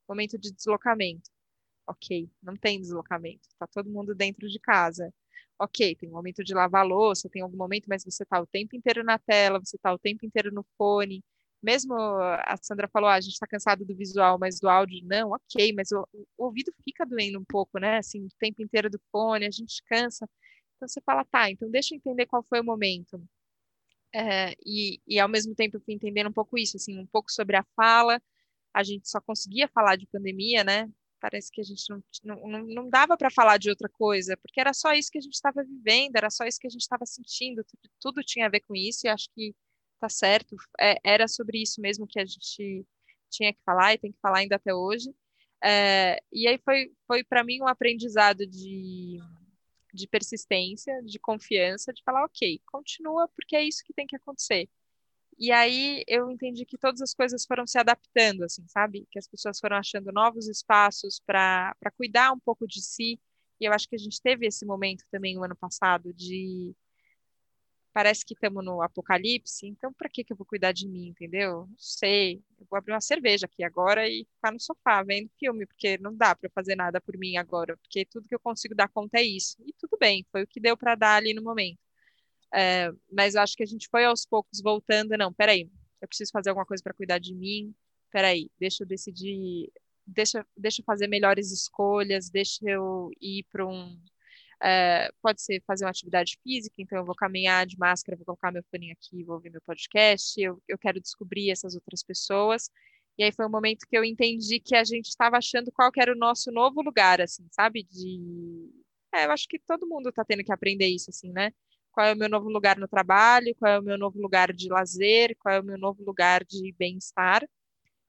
Momento 0.09 0.37
de 0.37 0.51
deslocamento. 0.51 1.29
Ok, 1.87 2.29
não 2.43 2.55
tem 2.55 2.79
deslocamento, 2.81 3.47
está 3.49 3.65
todo 3.67 3.89
mundo 3.89 4.13
dentro 4.15 4.47
de 4.47 4.59
casa 4.59 5.13
ok, 5.59 5.95
tem 5.95 6.09
um 6.09 6.13
momento 6.13 6.43
de 6.43 6.53
lavar 6.53 6.85
louça, 6.85 7.29
tem 7.29 7.41
algum 7.41 7.57
momento, 7.57 7.87
mas 7.87 8.03
você 8.03 8.23
está 8.23 8.39
o 8.41 8.47
tempo 8.47 8.75
inteiro 8.75 9.03
na 9.03 9.19
tela, 9.19 9.59
você 9.59 9.75
está 9.75 9.93
o 9.93 9.99
tempo 9.99 10.25
inteiro 10.25 10.51
no 10.53 10.65
fone. 10.77 11.23
Mesmo 11.61 11.93
a 11.95 12.55
Sandra 12.61 12.87
falou, 12.87 13.09
ah, 13.09 13.15
a 13.15 13.21
gente 13.21 13.33
está 13.33 13.45
cansado 13.45 13.83
do 13.85 13.95
visual, 13.95 14.39
mas 14.39 14.59
do 14.59 14.69
áudio 14.69 15.01
não, 15.05 15.31
ok, 15.31 15.73
mas 15.73 15.91
o, 15.91 16.07
o, 16.13 16.45
ouvido 16.45 16.71
fica 16.83 17.05
doendo 17.05 17.39
um 17.39 17.45
pouco, 17.45 17.79
né? 17.79 17.97
Assim, 17.97 18.25
o 18.25 18.29
tempo 18.39 18.61
inteiro 18.61 18.89
do 18.89 18.99
fone, 19.11 19.45
a 19.45 19.51
gente 19.51 19.83
cansa. 19.85 20.27
Então 20.77 20.87
você 20.87 21.01
fala, 21.01 21.25
tá, 21.25 21.49
então 21.51 21.69
deixa 21.69 21.93
eu 21.93 21.97
entender 21.97 22.25
qual 22.27 22.43
foi 22.43 22.61
o 22.61 22.63
momento. 22.63 23.21
É, 24.13 24.53
e, 24.65 25.01
e 25.07 25.19
ao 25.19 25.29
mesmo 25.29 25.53
tempo 25.55 25.77
eu 25.77 25.81
fui 25.81 25.93
entendendo 25.93 26.29
um 26.29 26.33
pouco 26.33 26.57
isso, 26.57 26.77
assim, 26.77 26.97
um 26.97 27.05
pouco 27.07 27.31
sobre 27.31 27.57
a 27.57 27.65
fala. 27.75 28.21
A 28.73 28.83
gente 28.83 29.09
só 29.09 29.21
conseguia 29.21 29.67
falar 29.67 29.95
de 29.97 30.07
pandemia, 30.07 30.63
né? 30.63 30.89
Parece 31.19 31.51
que 31.51 31.61
a 31.61 31.63
gente 31.63 31.83
não, 31.89 32.01
não, 32.23 32.63
não 32.65 32.89
dava 32.89 33.17
para 33.17 33.29
falar 33.29 33.57
de 33.57 33.69
outra 33.69 33.89
coisa, 33.89 34.37
porque 34.37 34.59
era 34.59 34.73
só 34.73 34.93
isso 34.93 35.11
que 35.11 35.17
a 35.17 35.21
gente 35.21 35.33
estava 35.33 35.63
vivendo, 35.63 36.15
era 36.15 36.29
só 36.29 36.45
isso 36.45 36.59
que 36.59 36.67
a 36.67 36.69
gente 36.69 36.81
estava 36.81 37.05
sentindo, 37.05 37.63
tudo, 37.63 37.91
tudo, 37.99 38.23
tinha 38.23 38.45
a 38.45 38.49
ver 38.49 38.61
com 38.61 38.75
isso, 38.75 39.05
e 39.05 39.09
acho 39.09 39.29
que 39.35 39.55
tá 39.99 40.09
certo, 40.09 40.55
é, 40.79 40.97
era 41.03 41.27
sobre 41.27 41.61
isso 41.61 41.81
mesmo 41.81 42.07
que 42.07 42.19
a 42.19 42.25
gente 42.25 42.85
tinha 43.29 43.53
que 43.53 43.61
falar 43.63 43.93
e 43.93 43.97
tem 43.97 44.11
que 44.11 44.19
falar 44.19 44.39
ainda 44.39 44.55
até 44.55 44.73
hoje. 44.73 45.13
É, 45.63 46.21
e 46.31 46.47
aí 46.47 46.57
foi, 46.63 46.91
foi 47.05 47.23
para 47.23 47.43
mim 47.43 47.61
um 47.61 47.67
aprendizado 47.67 48.47
de, 48.47 49.19
de 49.93 50.07
persistência, 50.07 51.01
de 51.03 51.19
confiança, 51.19 51.93
de 51.93 52.01
falar, 52.03 52.23
ok, 52.25 52.61
continua, 52.65 53.27
porque 53.35 53.55
é 53.55 53.63
isso 53.63 53.83
que 53.83 53.93
tem 53.93 54.07
que 54.07 54.15
acontecer. 54.15 54.69
E 55.39 55.51
aí 55.53 56.03
eu 56.07 56.29
entendi 56.29 56.65
que 56.65 56.77
todas 56.77 57.01
as 57.01 57.13
coisas 57.13 57.45
foram 57.45 57.65
se 57.65 57.77
adaptando, 57.79 58.43
assim, 58.43 58.67
sabe? 58.67 59.07
Que 59.09 59.17
as 59.19 59.27
pessoas 59.27 59.59
foram 59.59 59.77
achando 59.77 60.11
novos 60.11 60.47
espaços 60.49 61.21
para 61.25 61.73
cuidar 61.97 62.33
um 62.33 62.39
pouco 62.39 62.67
de 62.67 62.81
si. 62.81 63.19
E 63.59 63.65
eu 63.65 63.73
acho 63.73 63.87
que 63.87 63.95
a 63.95 63.99
gente 63.99 64.21
teve 64.21 64.45
esse 64.47 64.65
momento 64.65 65.05
também 65.11 65.35
no 65.35 65.43
ano 65.43 65.55
passado 65.55 66.13
de 66.13 66.75
parece 67.93 68.25
que 68.25 68.33
estamos 68.33 68.63
no 68.63 68.81
apocalipse, 68.81 69.65
então 69.67 69.91
para 69.93 70.09
que 70.09 70.23
que 70.23 70.31
eu 70.31 70.37
vou 70.37 70.45
cuidar 70.45 70.71
de 70.71 70.87
mim, 70.87 71.07
entendeu? 71.07 71.67
Não 71.67 71.75
sei. 71.77 72.41
Eu 72.59 72.65
vou 72.69 72.77
abrir 72.77 72.93
uma 72.93 73.01
cerveja 73.01 73.45
aqui 73.45 73.63
agora 73.63 74.07
e 74.07 74.25
ficar 74.35 74.51
no 74.51 74.59
sofá 74.59 75.03
vendo 75.03 75.29
filme, 75.39 75.65
porque 75.65 75.97
não 75.97 76.15
dá 76.15 76.35
para 76.35 76.49
fazer 76.51 76.75
nada 76.75 77.01
por 77.01 77.17
mim 77.17 77.37
agora, 77.37 77.75
porque 77.77 78.05
tudo 78.05 78.27
que 78.27 78.35
eu 78.35 78.39
consigo 78.39 78.75
dar 78.75 78.87
conta 78.89 79.17
é 79.19 79.23
isso. 79.23 79.55
E 79.65 79.73
tudo 79.73 79.97
bem, 79.99 80.25
foi 80.31 80.43
o 80.43 80.47
que 80.47 80.59
deu 80.59 80.77
para 80.77 80.95
dar 80.95 81.15
ali 81.15 81.33
no 81.33 81.41
momento. 81.43 81.88
É, 82.53 82.91
mas 83.11 83.35
acho 83.35 83.55
que 83.55 83.63
a 83.63 83.65
gente 83.65 83.87
foi 83.89 84.05
aos 84.05 84.25
poucos 84.25 84.61
voltando. 84.61 85.17
Não, 85.17 85.33
peraí, 85.33 85.69
eu 86.01 86.07
preciso 86.07 86.31
fazer 86.31 86.49
alguma 86.49 86.65
coisa 86.65 86.83
para 86.83 86.93
cuidar 86.93 87.19
de 87.19 87.33
mim. 87.33 87.73
Peraí, 88.11 88.49
deixa 88.59 88.83
eu 88.83 88.87
decidir, 88.87 89.71
deixa, 90.05 90.45
deixa 90.57 90.81
eu 90.81 90.85
fazer 90.85 91.07
melhores 91.07 91.51
escolhas, 91.51 92.29
deixa 92.29 92.67
eu 92.67 93.11
ir 93.21 93.45
para 93.51 93.65
um. 93.65 93.99
É, 94.61 95.09
pode 95.21 95.41
ser 95.41 95.63
fazer 95.65 95.85
uma 95.85 95.91
atividade 95.91 96.37
física, 96.43 96.75
então 96.79 96.97
eu 96.97 97.05
vou 97.05 97.15
caminhar 97.15 97.65
de 97.65 97.77
máscara, 97.77 98.17
vou 98.17 98.25
colocar 98.25 98.51
meu 98.51 98.63
paninho 98.69 98.93
aqui, 98.93 99.23
vou 99.23 99.35
ouvir 99.35 99.51
meu 99.51 99.61
podcast. 99.61 100.39
Eu, 100.41 100.61
eu 100.67 100.77
quero 100.77 100.99
descobrir 100.99 101.51
essas 101.51 101.75
outras 101.75 102.03
pessoas. 102.03 102.69
E 103.17 103.23
aí 103.23 103.31
foi 103.31 103.45
um 103.45 103.49
momento 103.49 103.85
que 103.87 103.97
eu 103.97 104.03
entendi 104.03 104.59
que 104.59 104.75
a 104.75 104.83
gente 104.83 105.07
estava 105.09 105.37
achando 105.37 105.71
qual 105.71 105.91
era 105.97 106.13
o 106.13 106.17
nosso 106.17 106.51
novo 106.51 106.81
lugar, 106.81 107.21
assim, 107.21 107.45
sabe? 107.51 107.83
De. 107.83 108.69
É, 109.13 109.25
eu 109.25 109.31
acho 109.31 109.47
que 109.47 109.59
todo 109.59 109.87
mundo 109.87 110.09
está 110.09 110.23
tendo 110.23 110.43
que 110.43 110.53
aprender 110.53 110.87
isso, 110.87 111.09
assim, 111.09 111.31
né? 111.31 111.51
Qual 111.91 112.07
é 112.07 112.13
o 112.13 112.17
meu 112.17 112.29
novo 112.29 112.49
lugar 112.49 112.77
no 112.77 112.87
trabalho, 112.87 113.55
qual 113.55 113.71
é 113.71 113.79
o 113.79 113.83
meu 113.83 113.97
novo 113.97 114.19
lugar 114.21 114.53
de 114.53 114.69
lazer, 114.69 115.35
qual 115.39 115.55
é 115.55 115.59
o 115.59 115.63
meu 115.63 115.77
novo 115.77 116.03
lugar 116.03 116.43
de 116.43 116.73
bem-estar. 116.77 117.47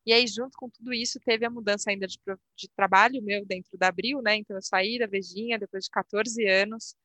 E 0.06 0.12
aí, 0.12 0.26
junto 0.26 0.56
com 0.56 0.68
tudo 0.68 0.92
isso, 0.92 1.20
teve 1.20 1.44
a 1.44 1.50
mudança 1.50 1.90
ainda 1.90 2.06
de, 2.06 2.18
de, 2.56 2.68
trabalho 2.70 3.22
meu 3.22 3.44
dentro 3.44 3.76
da 3.78 3.88
Abril, 3.88 4.22
né? 4.22 4.36
Então, 4.36 4.56
eu 4.56 4.62
saí 4.62 4.98
da 4.98 5.06
Vejinha 5.06 5.58
depois 5.58 5.84
de 5.84 5.90
14 5.90 6.46
anos, 6.46 6.96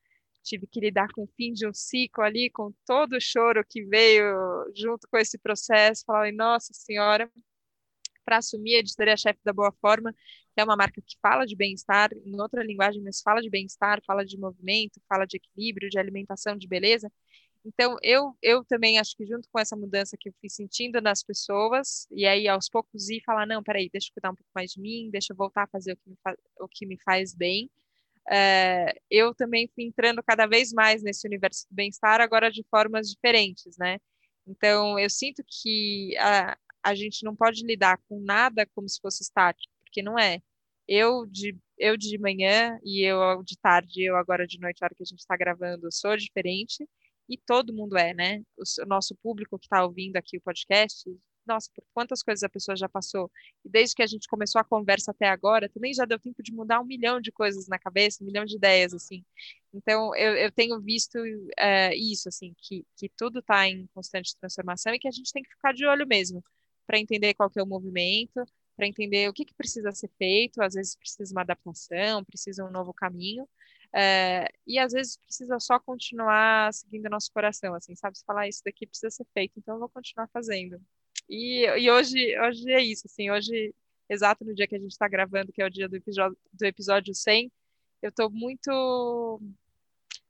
tive 0.44 0.68
que 0.68 0.80
lidar 0.80 1.12
com 1.12 1.24
o 1.24 1.28
fim 1.36 1.54
de 1.54 1.68
um 1.68 1.74
ciclo 1.74 2.24
ali, 2.24 2.50
com 2.50 2.74
todo 2.86 3.14
o 3.18 3.22
choro 3.22 3.66
que 3.68 3.84
veio 3.86 4.26
junto 4.76 5.08
com 5.10 5.18
esse 5.18 5.38
processo. 5.38 6.04
Falei, 6.06 6.32
nossa 6.32 6.74
senhora, 6.74 7.30
para 8.24 8.38
assumir 8.38 8.76
a 8.78 8.80
editoria-chefe 8.80 9.40
da 9.44 9.54
Boa 9.54 9.72
Forma, 9.82 10.14
é 10.62 10.64
uma 10.64 10.76
marca 10.76 11.02
que 11.02 11.18
fala 11.22 11.46
de 11.46 11.56
bem-estar, 11.56 12.12
em 12.14 12.40
outra 12.40 12.64
linguagem, 12.64 13.02
mas 13.02 13.22
fala 13.22 13.42
de 13.42 13.50
bem-estar, 13.50 14.02
fala 14.06 14.26
de 14.26 14.38
movimento, 14.38 15.02
fala 15.08 15.26
de 15.26 15.38
equilíbrio, 15.38 15.90
de 15.90 16.00
alimentação, 16.00 16.58
de 16.58 16.68
beleza. 16.68 17.12
Então, 17.66 17.98
eu, 18.04 18.38
eu 18.42 18.64
também 18.64 19.00
acho 19.00 19.16
que 19.18 19.26
junto 19.26 19.50
com 19.50 19.60
essa 19.60 19.76
mudança 19.76 20.16
que 20.20 20.30
eu 20.30 20.34
fui 20.40 20.50
sentindo 20.50 21.02
nas 21.02 21.24
pessoas, 21.24 22.08
e 22.12 22.26
aí 22.26 22.48
aos 22.48 22.70
poucos 22.70 23.10
ir 23.10 23.24
falar, 23.26 23.48
não, 23.48 23.64
peraí, 23.64 23.90
deixa 23.92 24.10
eu 24.10 24.14
cuidar 24.14 24.32
um 24.32 24.36
pouco 24.36 24.52
mais 24.54 24.72
de 24.72 24.80
mim, 24.80 25.10
deixa 25.12 25.34
eu 25.34 25.38
voltar 25.38 25.64
a 25.64 25.68
fazer 25.68 25.94
o 25.94 25.98
que 25.98 26.10
me, 26.10 26.18
fa 26.24 26.38
o 26.60 26.68
que 26.68 26.86
me 26.86 26.98
faz 27.04 27.34
bem, 27.34 27.70
é, 28.30 29.00
eu 29.10 29.34
também 29.36 29.70
fui 29.74 29.84
entrando 29.86 30.22
cada 30.24 30.48
vez 30.48 30.74
mais 30.74 31.04
nesse 31.04 31.28
universo 31.28 31.68
do 31.70 31.76
bem-estar, 31.76 32.22
agora 32.22 32.52
de 32.52 32.64
formas 32.70 33.10
diferentes, 33.10 33.78
né? 33.78 34.00
Então, 34.48 34.98
eu 35.00 35.10
sinto 35.10 35.44
que 35.48 36.16
a, 36.18 36.58
a 36.84 36.96
gente 36.96 37.24
não 37.24 37.36
pode 37.36 37.64
lidar 37.66 38.00
com 38.08 38.20
nada 38.20 38.68
como 38.76 38.88
se 38.88 39.00
fosse 39.02 39.24
estático, 39.24 39.74
porque 39.96 40.02
não 40.04 40.20
é. 40.20 40.42
Eu 40.88 41.26
de, 41.26 41.58
eu 41.78 41.98
de 41.98 42.18
manhã 42.20 42.80
e 42.84 43.04
eu 43.04 43.42
de 43.44 43.58
tarde, 43.58 44.04
eu 44.04 44.18
agora 44.18 44.46
de 44.46 44.60
noite, 44.60 44.84
a 44.84 44.88
hora 44.88 44.96
que 44.96 45.04
a 45.04 45.06
gente 45.06 45.20
está 45.20 45.38
gravando, 45.38 45.90
sou 45.92 46.18
diferente, 46.18 46.88
e 47.30 47.38
todo 47.38 47.74
mundo 47.74 47.98
é, 47.98 48.14
né? 48.14 48.44
O, 48.58 48.86
nosso 48.86 49.16
público 49.16 49.58
que 49.58 49.66
está 49.68 49.84
ouvindo 49.84 50.18
aqui 50.18 50.38
o 50.38 50.42
podcast, 50.42 51.10
nossa, 51.48 51.70
por 51.74 51.84
quantas 51.94 52.22
coisas 52.24 52.44
a 52.44 52.50
pessoa 52.50 52.76
já 52.76 52.90
passou. 52.90 53.32
E 53.64 53.70
desde 53.70 53.96
que 53.96 54.04
a 54.04 54.08
gente 54.08 54.28
começou 54.28 54.60
a 54.60 54.64
conversa 54.64 55.12
até 55.12 55.28
agora, 55.28 55.70
também 55.70 55.94
já 55.94 56.06
deu 56.06 56.20
tempo 56.20 56.44
de 56.44 56.52
mudar 56.54 56.82
um 56.82 56.86
milhão 56.86 57.22
de 57.22 57.32
coisas 57.32 57.68
na 57.68 57.80
cabeça, 57.80 58.24
um 58.24 58.28
milhão 58.28 58.46
de 58.46 58.56
ideias, 58.56 58.94
assim. 58.94 59.24
Então, 59.74 60.16
eu, 60.16 60.36
eu 60.36 60.52
tenho 60.52 60.80
visto 60.82 61.18
é, 61.58 61.96
isso, 61.96 62.30
assim, 62.30 62.54
que, 62.58 62.86
que 62.98 63.10
tudo 63.10 63.40
está 63.40 63.68
em 63.68 63.88
constante 63.94 64.36
transformação 64.38 64.94
e 64.94 65.00
que 65.00 65.08
a 65.08 65.12
gente 65.12 65.32
tem 65.32 65.44
que 65.44 65.50
ficar 65.50 65.74
de 65.74 65.86
olho 65.86 66.08
mesmo 66.08 66.44
para 66.86 67.00
entender 67.00 67.34
qual 67.34 67.50
que 67.50 67.60
é 67.60 67.64
o 67.64 67.68
movimento, 67.68 68.44
para 68.76 68.88
entender 68.88 69.30
o 69.30 69.34
que, 69.34 69.46
que 69.46 69.54
precisa 69.54 69.92
ser 69.92 70.10
feito, 70.18 70.62
às 70.62 70.74
vezes 70.74 70.96
precisa 70.96 71.34
uma 71.34 71.42
adaptação, 71.42 72.24
precisa 72.24 72.66
um 72.66 72.72
novo 72.72 72.94
caminho, 72.94 73.48
é, 73.94 74.50
e 74.68 74.78
às 74.78 74.92
vezes 74.92 75.18
precisa 75.18 75.60
só 75.60 75.80
continuar 75.80 76.74
seguindo 76.74 77.10
nosso 77.10 77.32
coração, 77.32 77.74
assim, 77.74 77.96
sabe? 77.96 78.18
Se 78.18 78.26
falar 78.26 78.42
ah, 78.42 78.48
isso 78.48 78.62
daqui 78.66 78.86
precisa 78.86 79.10
ser 79.10 79.26
feito, 79.34 79.54
então 79.58 79.76
eu 79.76 79.80
vou 79.80 79.90
continuar 79.90 80.28
fazendo. 80.28 80.82
E, 81.30 81.66
e 81.66 81.90
hoje, 81.90 82.38
hoje 82.40 82.72
é 82.72 82.84
isso, 82.84 83.08
assim, 83.08 83.32
hoje, 83.32 83.74
exato 84.10 84.44
no 84.44 84.54
dia 84.54 84.68
que 84.68 84.76
a 84.76 84.80
gente 84.80 84.92
está 84.92 85.08
gravando, 85.08 85.52
que 85.52 85.62
é 85.62 85.66
o 85.66 85.70
dia 85.70 85.88
do 85.88 85.96
episódio, 85.96 86.38
do 86.54 86.66
episódio 86.66 87.16
100, 87.16 87.52
eu 88.02 88.10
estou 88.10 88.30
muito 88.30 89.42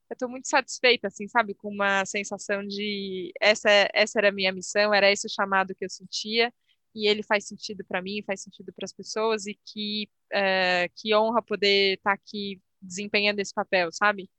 eu 0.07 0.13
estou 0.13 0.29
muito 0.29 0.47
satisfeita, 0.47 1.07
assim, 1.07 1.27
sabe, 1.27 1.55
com 1.55 1.69
uma 1.69 2.05
sensação 2.05 2.65
de 2.65 3.33
essa, 3.41 3.69
essa 3.93 4.19
era 4.19 4.29
a 4.29 4.31
minha 4.31 4.51
missão, 4.51 4.93
era 4.93 5.11
esse 5.11 5.25
o 5.25 5.29
chamado 5.29 5.73
que 5.73 5.83
eu 5.83 5.89
sentia, 5.89 6.53
e 6.95 7.07
ele 7.07 7.21
faz 7.23 7.45
sentido 7.47 7.83
para 7.85 8.01
mim, 8.01 8.23
faz 8.25 8.41
sentido 8.41 8.73
para 8.73 8.85
as 8.85 8.93
pessoas, 8.93 9.45
e 9.47 9.59
que, 9.65 10.09
uh, 10.33 10.91
que 10.95 11.13
honra 11.15 11.41
poder 11.41 11.97
estar 11.97 12.11
tá 12.11 12.13
aqui 12.13 12.61
desempenhando 12.81 13.39
esse 13.39 13.53
papel, 13.53 13.91
sabe? 13.91 14.29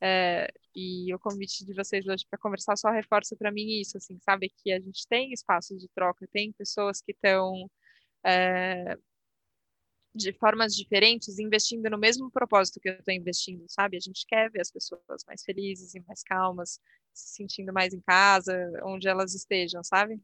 É, 0.00 0.52
e 0.74 1.12
o 1.14 1.18
convite 1.18 1.64
de 1.64 1.72
vocês 1.74 2.06
hoje 2.06 2.26
para 2.28 2.38
conversar 2.38 2.76
só 2.76 2.90
reforça 2.90 3.34
para 3.36 3.50
mim 3.50 3.80
isso, 3.80 3.96
assim, 3.96 4.18
sabe? 4.20 4.50
Que 4.62 4.72
a 4.72 4.80
gente 4.80 5.06
tem 5.08 5.32
espaços 5.32 5.80
de 5.80 5.88
troca, 5.88 6.28
tem 6.32 6.52
pessoas 6.52 7.00
que 7.00 7.12
estão 7.12 7.70
é, 8.24 8.96
de 10.14 10.32
formas 10.32 10.74
diferentes 10.74 11.38
investindo 11.38 11.88
no 11.90 11.98
mesmo 11.98 12.30
propósito 12.30 12.80
que 12.80 12.88
eu 12.88 12.94
estou 12.94 13.14
investindo, 13.14 13.64
sabe? 13.68 13.96
A 13.96 14.00
gente 14.00 14.26
quer 14.26 14.50
ver 14.50 14.60
as 14.60 14.70
pessoas 14.70 15.24
mais 15.26 15.42
felizes 15.44 15.94
e 15.94 16.00
mais 16.06 16.22
calmas, 16.22 16.80
se 17.12 17.34
sentindo 17.36 17.72
mais 17.72 17.92
em 17.94 18.00
casa, 18.00 18.54
onde 18.84 19.08
elas 19.08 19.34
estejam, 19.34 19.82
sabe? 19.84 20.20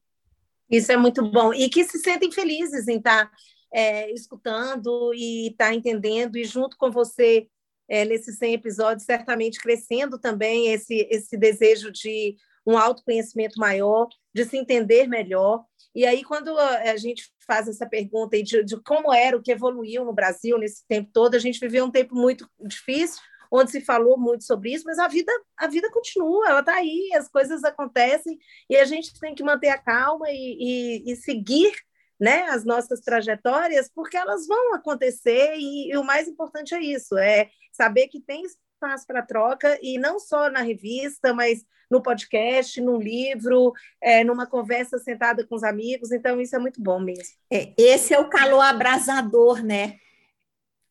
Isso 0.73 0.91
é 0.91 0.97
muito 0.97 1.23
bom. 1.31 1.53
E 1.53 1.69
que 1.69 1.85
se 1.85 1.99
sentem 1.99 2.33
felizes 2.33 2.89
em 2.89 2.97
estar 2.97 3.27
tá, 3.27 3.33
é, 3.71 4.11
escutando 4.13 5.13
e 5.15 5.49
estar 5.49 5.67
tá 5.67 5.75
entendendo, 5.75 6.39
e 6.39 6.45
junto 6.45 6.79
com 6.79 6.91
você 6.91 7.47
é, 7.87 8.07
nesses 8.07 8.39
100 8.39 8.55
episódios, 8.55 9.05
certamente 9.05 9.61
crescendo 9.61 10.19
também 10.19 10.73
esse, 10.73 11.07
esse 11.11 11.37
desejo 11.37 11.93
de 11.93 12.37
um 12.67 12.79
autoconhecimento 12.79 13.59
maior, 13.59 14.09
de 14.35 14.47
se 14.47 14.57
entender 14.57 15.07
melhor. 15.07 15.63
E 15.95 16.07
aí, 16.07 16.25
quando 16.25 16.57
a 16.59 16.97
gente 16.97 17.31
faz 17.47 17.69
essa 17.69 17.87
pergunta 17.87 18.43
de, 18.43 18.65
de 18.65 18.81
como 18.83 19.13
era 19.13 19.37
o 19.37 19.43
que 19.43 19.53
evoluiu 19.53 20.07
no 20.07 20.13
Brasil 20.15 20.57
nesse 20.57 20.87
tempo 20.89 21.11
todo, 21.13 21.35
a 21.35 21.39
gente 21.39 21.61
viveu 21.61 21.85
um 21.85 21.91
tempo 21.91 22.15
muito 22.15 22.49
difícil, 22.61 23.21
onde 23.53 23.71
se 23.71 23.83
falou 23.83 24.19
muito 24.19 24.45
sobre 24.45 24.73
isso, 24.73 24.85
mas 24.87 24.99
a 24.99 25.07
vida, 25.07 25.31
a 25.59 25.67
vida 25.67 25.91
continua, 25.91 26.49
ela 26.49 26.61
está 26.61 26.75
aí, 26.77 27.11
as 27.15 27.29
coisas 27.29 27.63
acontecem, 27.63 28.39
e 28.69 28.77
a 28.77 28.87
gente 28.87 29.19
tem 29.21 29.35
que 29.35 29.45
manter 29.45 29.69
a 29.69 29.77
calma 29.77 30.31
e, 30.31 31.03
e, 31.05 31.13
e 31.13 31.17
seguir 31.17 31.71
né, 32.19 32.45
as 32.45 32.65
nossas 32.65 33.01
trajetórias, 33.01 33.91
porque 33.95 34.17
elas 34.17 34.47
vão 34.47 34.75
acontecer, 34.75 35.55
e, 35.57 35.91
e 35.91 35.97
o 35.99 36.05
mais 36.05 36.27
importante 36.27 36.75
é 36.75 36.81
isso, 36.81 37.19
é 37.19 37.51
saber 37.71 38.09
que 38.09 38.21
tem 38.21 38.43
espaço 38.43 39.07
para 39.07 39.23
troca, 39.27 39.79
e 39.83 39.99
não 39.99 40.19
só 40.19 40.49
na 40.49 40.63
revista, 40.63 41.35
mas 41.35 41.63
no 41.91 42.03
podcast, 42.03 42.81
num 42.81 42.99
livro, 42.99 43.75
é, 44.01 44.25
numa 44.25 44.47
conversa 44.47 44.99
sentada 44.99 45.47
com 45.47 45.55
os 45.55 45.63
amigos, 45.63 46.11
então 46.11 46.41
isso 46.41 46.57
é 46.57 46.59
muito 46.59 46.81
bom 46.83 46.99
mesmo. 46.99 47.35
É, 47.53 47.75
esse 47.77 48.15
é 48.15 48.19
o 48.19 48.31
calor 48.31 48.63
abrasador, 48.63 49.63
né? 49.63 49.99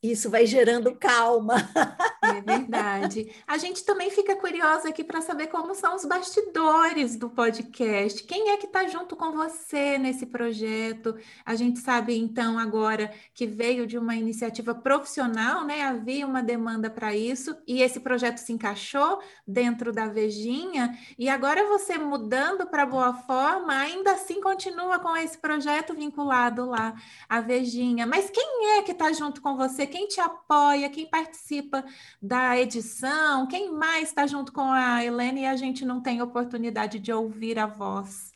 Isso 0.04 0.32
vai 0.32 0.46
gerando 0.46 0.96
calma. 0.96 1.56
É 2.24 2.40
verdade. 2.40 3.34
A 3.48 3.58
gente 3.58 3.84
também 3.84 4.10
fica 4.10 4.36
curiosa 4.36 4.88
aqui 4.88 5.04
para 5.04 5.22
saber 5.22 5.48
como 5.48 5.74
são 5.74 5.96
os 5.96 6.06
bastidores 6.06 7.18
do 7.18 7.30
podcast. 7.30 8.24
Quem 8.24 8.52
é 8.52 8.58
que 8.58 8.68
está 8.68 8.88
junto 8.88 9.16
com 9.16 9.32
você 9.32 9.98
nesse 9.98 10.28
projeto? 10.28 11.18
A 11.44 11.56
gente 11.56 11.80
sabe, 11.80 12.16
então, 12.18 12.58
agora 12.58 13.12
que 13.34 13.48
veio 13.48 13.86
de 13.88 13.98
uma 13.98 14.16
iniciativa 14.16 14.74
profissional, 14.74 15.66
né? 15.66 15.82
Havia 15.82 16.26
uma 16.26 16.44
demanda 16.44 16.90
para 16.90 17.14
isso, 17.16 17.58
e 17.68 17.82
esse 17.82 18.00
projeto 18.00 18.38
se 18.38 18.54
encaixou 18.54 19.20
dentro 19.46 19.92
da 19.92 20.08
Vejinha, 20.08 20.98
e 21.18 21.28
agora 21.28 21.68
você 21.68 21.98
mudando 21.98 22.68
para 22.68 22.86
Boa 22.86 23.14
Forma, 23.14 23.74
ainda 23.74 24.12
assim 24.14 24.40
continua 24.40 25.00
com 25.00 25.18
esse 25.18 25.38
projeto 25.38 25.94
vinculado 25.94 26.66
lá 26.66 26.94
à 27.28 27.42
Vejinha. 27.42 28.06
Mas 28.06 28.30
quem 28.30 28.78
é 28.78 28.84
que 28.84 28.92
está 28.92 29.12
junto 29.12 29.42
com 29.42 29.58
você? 29.58 29.88
Quem 29.91 30.08
te 30.08 30.19
apoia, 30.19 30.89
quem 30.89 31.06
participa 31.06 31.86
da 32.21 32.58
edição, 32.58 33.47
quem 33.47 33.71
mais 33.71 34.10
está 34.10 34.25
junto 34.25 34.51
com 34.51 34.71
a 34.71 35.06
Helena 35.06 35.39
e 35.39 35.45
a 35.45 35.56
gente 35.56 35.86
não 35.86 36.01
tem 36.01 36.21
oportunidade 36.21 36.97
de 36.97 37.13
ouvir 37.13 37.60
a 37.60 37.67
voz. 37.67 38.32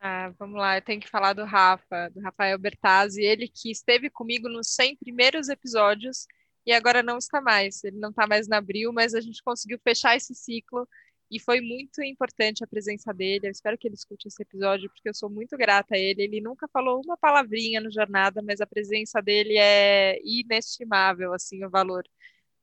Ah, 0.00 0.32
vamos 0.38 0.58
lá, 0.58 0.76
eu 0.76 0.82
tenho 0.82 1.00
que 1.00 1.08
falar 1.08 1.32
do 1.32 1.44
Rafa, 1.44 2.10
do 2.10 2.20
Rafael 2.20 2.58
Bertazzi, 2.58 3.22
ele 3.22 3.46
que 3.48 3.70
esteve 3.70 4.10
comigo 4.10 4.48
nos 4.48 4.74
100 4.74 4.96
primeiros 4.96 5.48
episódios 5.48 6.26
e 6.66 6.72
agora 6.72 7.02
não 7.02 7.18
está 7.18 7.40
mais. 7.40 7.84
Ele 7.84 7.98
não 7.98 8.10
está 8.10 8.26
mais 8.26 8.48
na 8.48 8.58
Abril, 8.58 8.92
mas 8.92 9.14
a 9.14 9.20
gente 9.20 9.42
conseguiu 9.42 9.78
fechar 9.82 10.16
esse 10.16 10.34
ciclo 10.34 10.88
e 11.30 11.40
foi 11.40 11.60
muito 11.60 12.02
importante 12.02 12.62
a 12.62 12.66
presença 12.66 13.12
dele. 13.12 13.46
Eu 13.46 13.50
espero 13.50 13.78
que 13.78 13.88
ele 13.88 13.94
escute 13.94 14.28
esse 14.28 14.42
episódio, 14.42 14.90
porque 14.90 15.08
eu 15.08 15.14
sou 15.14 15.30
muito 15.30 15.56
grata 15.56 15.94
a 15.94 15.98
ele. 15.98 16.22
Ele 16.22 16.40
nunca 16.40 16.68
falou 16.68 17.00
uma 17.04 17.16
palavrinha 17.16 17.80
no 17.80 17.90
Jornada, 17.90 18.42
mas 18.42 18.60
a 18.60 18.66
presença 18.66 19.20
dele 19.20 19.56
é 19.58 20.20
inestimável, 20.22 21.32
assim, 21.32 21.64
o 21.64 21.70
valor. 21.70 22.04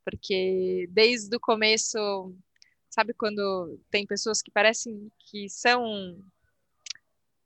Porque 0.05 0.87
desde 0.91 1.35
o 1.35 1.39
começo, 1.39 2.35
sabe 2.89 3.13
quando 3.13 3.79
tem 3.89 4.05
pessoas 4.05 4.41
que 4.41 4.51
parecem 4.51 5.11
que 5.19 5.49
são 5.49 6.17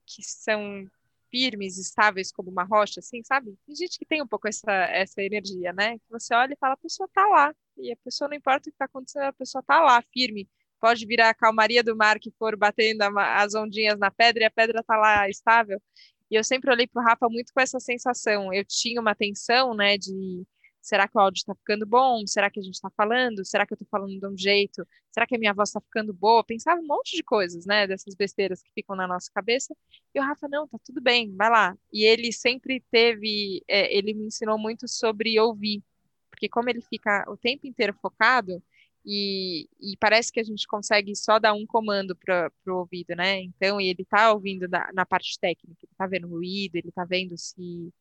que 0.05 0.23
são 0.23 0.87
firmes, 1.31 1.77
estáveis 1.77 2.31
como 2.31 2.49
uma 2.49 2.63
rocha, 2.63 2.99
assim, 2.99 3.23
sabe? 3.23 3.57
Tem 3.65 3.75
gente 3.75 3.97
que 3.99 4.05
tem 4.05 4.21
um 4.21 4.27
pouco 4.27 4.47
essa, 4.47 4.71
essa 4.71 5.21
energia, 5.21 5.73
né? 5.73 5.97
Que 5.99 6.09
você 6.09 6.33
olha 6.33 6.53
e 6.53 6.57
fala, 6.57 6.75
a 6.75 6.77
pessoa 6.77 7.09
tá 7.13 7.25
lá. 7.27 7.53
E 7.77 7.91
a 7.91 7.97
pessoa, 7.97 8.29
não 8.29 8.37
importa 8.37 8.69
o 8.69 8.71
que 8.71 8.77
tá 8.77 8.85
acontecendo, 8.85 9.23
a 9.23 9.33
pessoa 9.33 9.63
tá 9.63 9.81
lá, 9.81 10.01
firme 10.13 10.47
pode 10.85 11.03
virar 11.07 11.29
a 11.29 11.33
calmaria 11.33 11.83
do 11.83 11.97
mar 11.97 12.19
que 12.19 12.29
for 12.37 12.55
batendo 12.55 13.01
as 13.17 13.55
ondinhas 13.55 13.97
na 13.97 14.11
pedra 14.11 14.43
e 14.43 14.45
a 14.45 14.51
pedra 14.51 14.81
está 14.81 14.95
lá 14.95 15.27
estável. 15.27 15.81
E 16.29 16.35
eu 16.35 16.43
sempre 16.43 16.69
olhei 16.69 16.85
para 16.85 17.01
o 17.01 17.03
Rafa 17.03 17.27
muito 17.27 17.51
com 17.51 17.59
essa 17.59 17.79
sensação. 17.79 18.53
Eu 18.53 18.63
tinha 18.63 19.01
uma 19.01 19.15
tensão, 19.15 19.73
né, 19.73 19.97
de 19.97 20.45
será 20.79 21.07
que 21.07 21.17
o 21.17 21.19
áudio 21.19 21.39
está 21.39 21.55
ficando 21.55 21.87
bom? 21.87 22.27
Será 22.27 22.51
que 22.51 22.59
a 22.59 22.61
gente 22.61 22.75
está 22.75 22.91
falando? 22.91 23.43
Será 23.43 23.65
que 23.65 23.73
eu 23.73 23.75
estou 23.77 23.87
falando 23.89 24.19
de 24.19 24.27
um 24.27 24.37
jeito? 24.37 24.87
Será 25.11 25.25
que 25.25 25.35
a 25.35 25.39
minha 25.39 25.55
voz 25.55 25.69
está 25.69 25.81
ficando 25.81 26.13
boa? 26.13 26.43
Pensava 26.43 26.79
um 26.79 26.85
monte 26.85 27.15
de 27.15 27.23
coisas, 27.23 27.65
né, 27.65 27.87
dessas 27.87 28.13
besteiras 28.13 28.61
que 28.61 28.71
ficam 28.71 28.95
na 28.95 29.07
nossa 29.07 29.31
cabeça. 29.33 29.75
E 30.13 30.19
o 30.19 30.23
Rafa, 30.23 30.47
não, 30.47 30.67
tá 30.67 30.77
tudo 30.85 31.01
bem, 31.01 31.35
vai 31.35 31.49
lá. 31.49 31.75
E 31.91 32.05
ele 32.05 32.31
sempre 32.31 32.79
teve, 32.91 33.63
é, 33.67 33.91
ele 33.91 34.13
me 34.13 34.27
ensinou 34.27 34.59
muito 34.59 34.87
sobre 34.87 35.39
ouvir, 35.39 35.83
porque 36.29 36.47
como 36.47 36.69
ele 36.69 36.81
fica 36.81 37.25
o 37.27 37.35
tempo 37.35 37.65
inteiro 37.65 37.95
focado, 37.99 38.61
e, 39.05 39.69
e, 39.79 39.95
parece 39.97 40.31
que 40.31 40.39
a 40.39 40.43
gente 40.43 40.67
consegue 40.67 41.15
só 41.15 41.37
dar 41.37 41.53
um 41.53 41.65
comando 41.65 42.15
para 42.15 42.51
o 42.67 42.71
ouvido, 42.79 43.15
né? 43.15 43.39
Então, 43.41 43.79
ele 43.79 44.01
está 44.01 44.33
ouvindo 44.33 44.67
na, 44.67 44.91
na, 44.93 45.05
parte 45.05 45.39
técnica, 45.39 45.79
ele 45.83 45.91
está 45.91 46.07
vendo 46.07 46.27
ruído, 46.27 46.75
ele 46.75 46.89
está 46.89 47.05
vendo 47.05 47.37
se, 47.37 47.93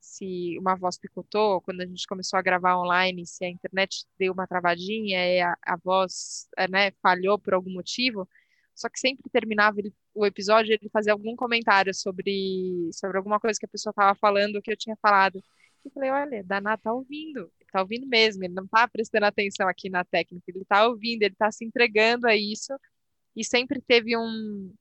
se 0.00 0.56
uma 0.58 0.76
voz 0.76 0.98
picotou, 0.98 1.60
quando 1.62 1.80
a 1.80 1.86
gente 1.86 2.06
começou 2.06 2.38
a 2.38 2.42
gravar 2.42 2.78
online, 2.78 3.26
se 3.26 3.44
a 3.44 3.48
internet 3.50 4.06
deu 4.18 4.32
uma 4.32 4.46
travadinha 4.46 5.18
e 5.34 5.40
a, 5.40 5.56
a 5.62 5.76
voz 5.76 6.48
eh, 6.56 6.68
né, 6.68 6.92
falhou 7.02 7.38
por 7.38 7.54
algum 7.54 7.72
motivo. 7.72 8.28
Só 8.74 8.88
que 8.88 9.00
sempre 9.00 9.28
terminava 9.30 9.80
ele, 9.80 9.92
o 10.14 10.24
episódio, 10.26 10.72
ele 10.72 10.88
fazia 10.90 11.12
algum 11.12 11.34
comentário 11.36 11.92
sobre, 11.94 12.88
sobre 12.92 13.18
alguma 13.18 13.40
coisa 13.40 13.58
que 13.58 13.66
a 13.66 13.68
pessoa 13.68 13.90
estava 13.90 14.14
falando, 14.14 14.62
que 14.62 14.70
eu 14.72 14.76
tinha 14.76 14.96
falado. 15.02 15.42
Eu 15.84 15.90
falei, 15.90 16.10
olha, 16.10 16.44
Daná 16.44 16.76
tá 16.76 16.92
ouvindo 16.92 17.50
tá 17.72 17.80
ouvindo 17.80 18.06
mesmo, 18.06 18.44
ele 18.44 18.54
não 18.54 18.66
tá 18.66 18.86
prestando 18.86 19.26
atenção 19.26 19.68
aqui 19.68 19.88
na 19.90 20.04
técnica, 20.04 20.44
ele 20.48 20.64
tá 20.64 20.86
ouvindo, 20.86 21.22
ele 21.22 21.34
tá 21.34 21.50
se 21.50 21.64
entregando 21.64 22.26
a 22.26 22.36
isso 22.36 22.72
e 23.34 23.44
sempre 23.44 23.80
teve 23.80 24.16
um, 24.16 24.74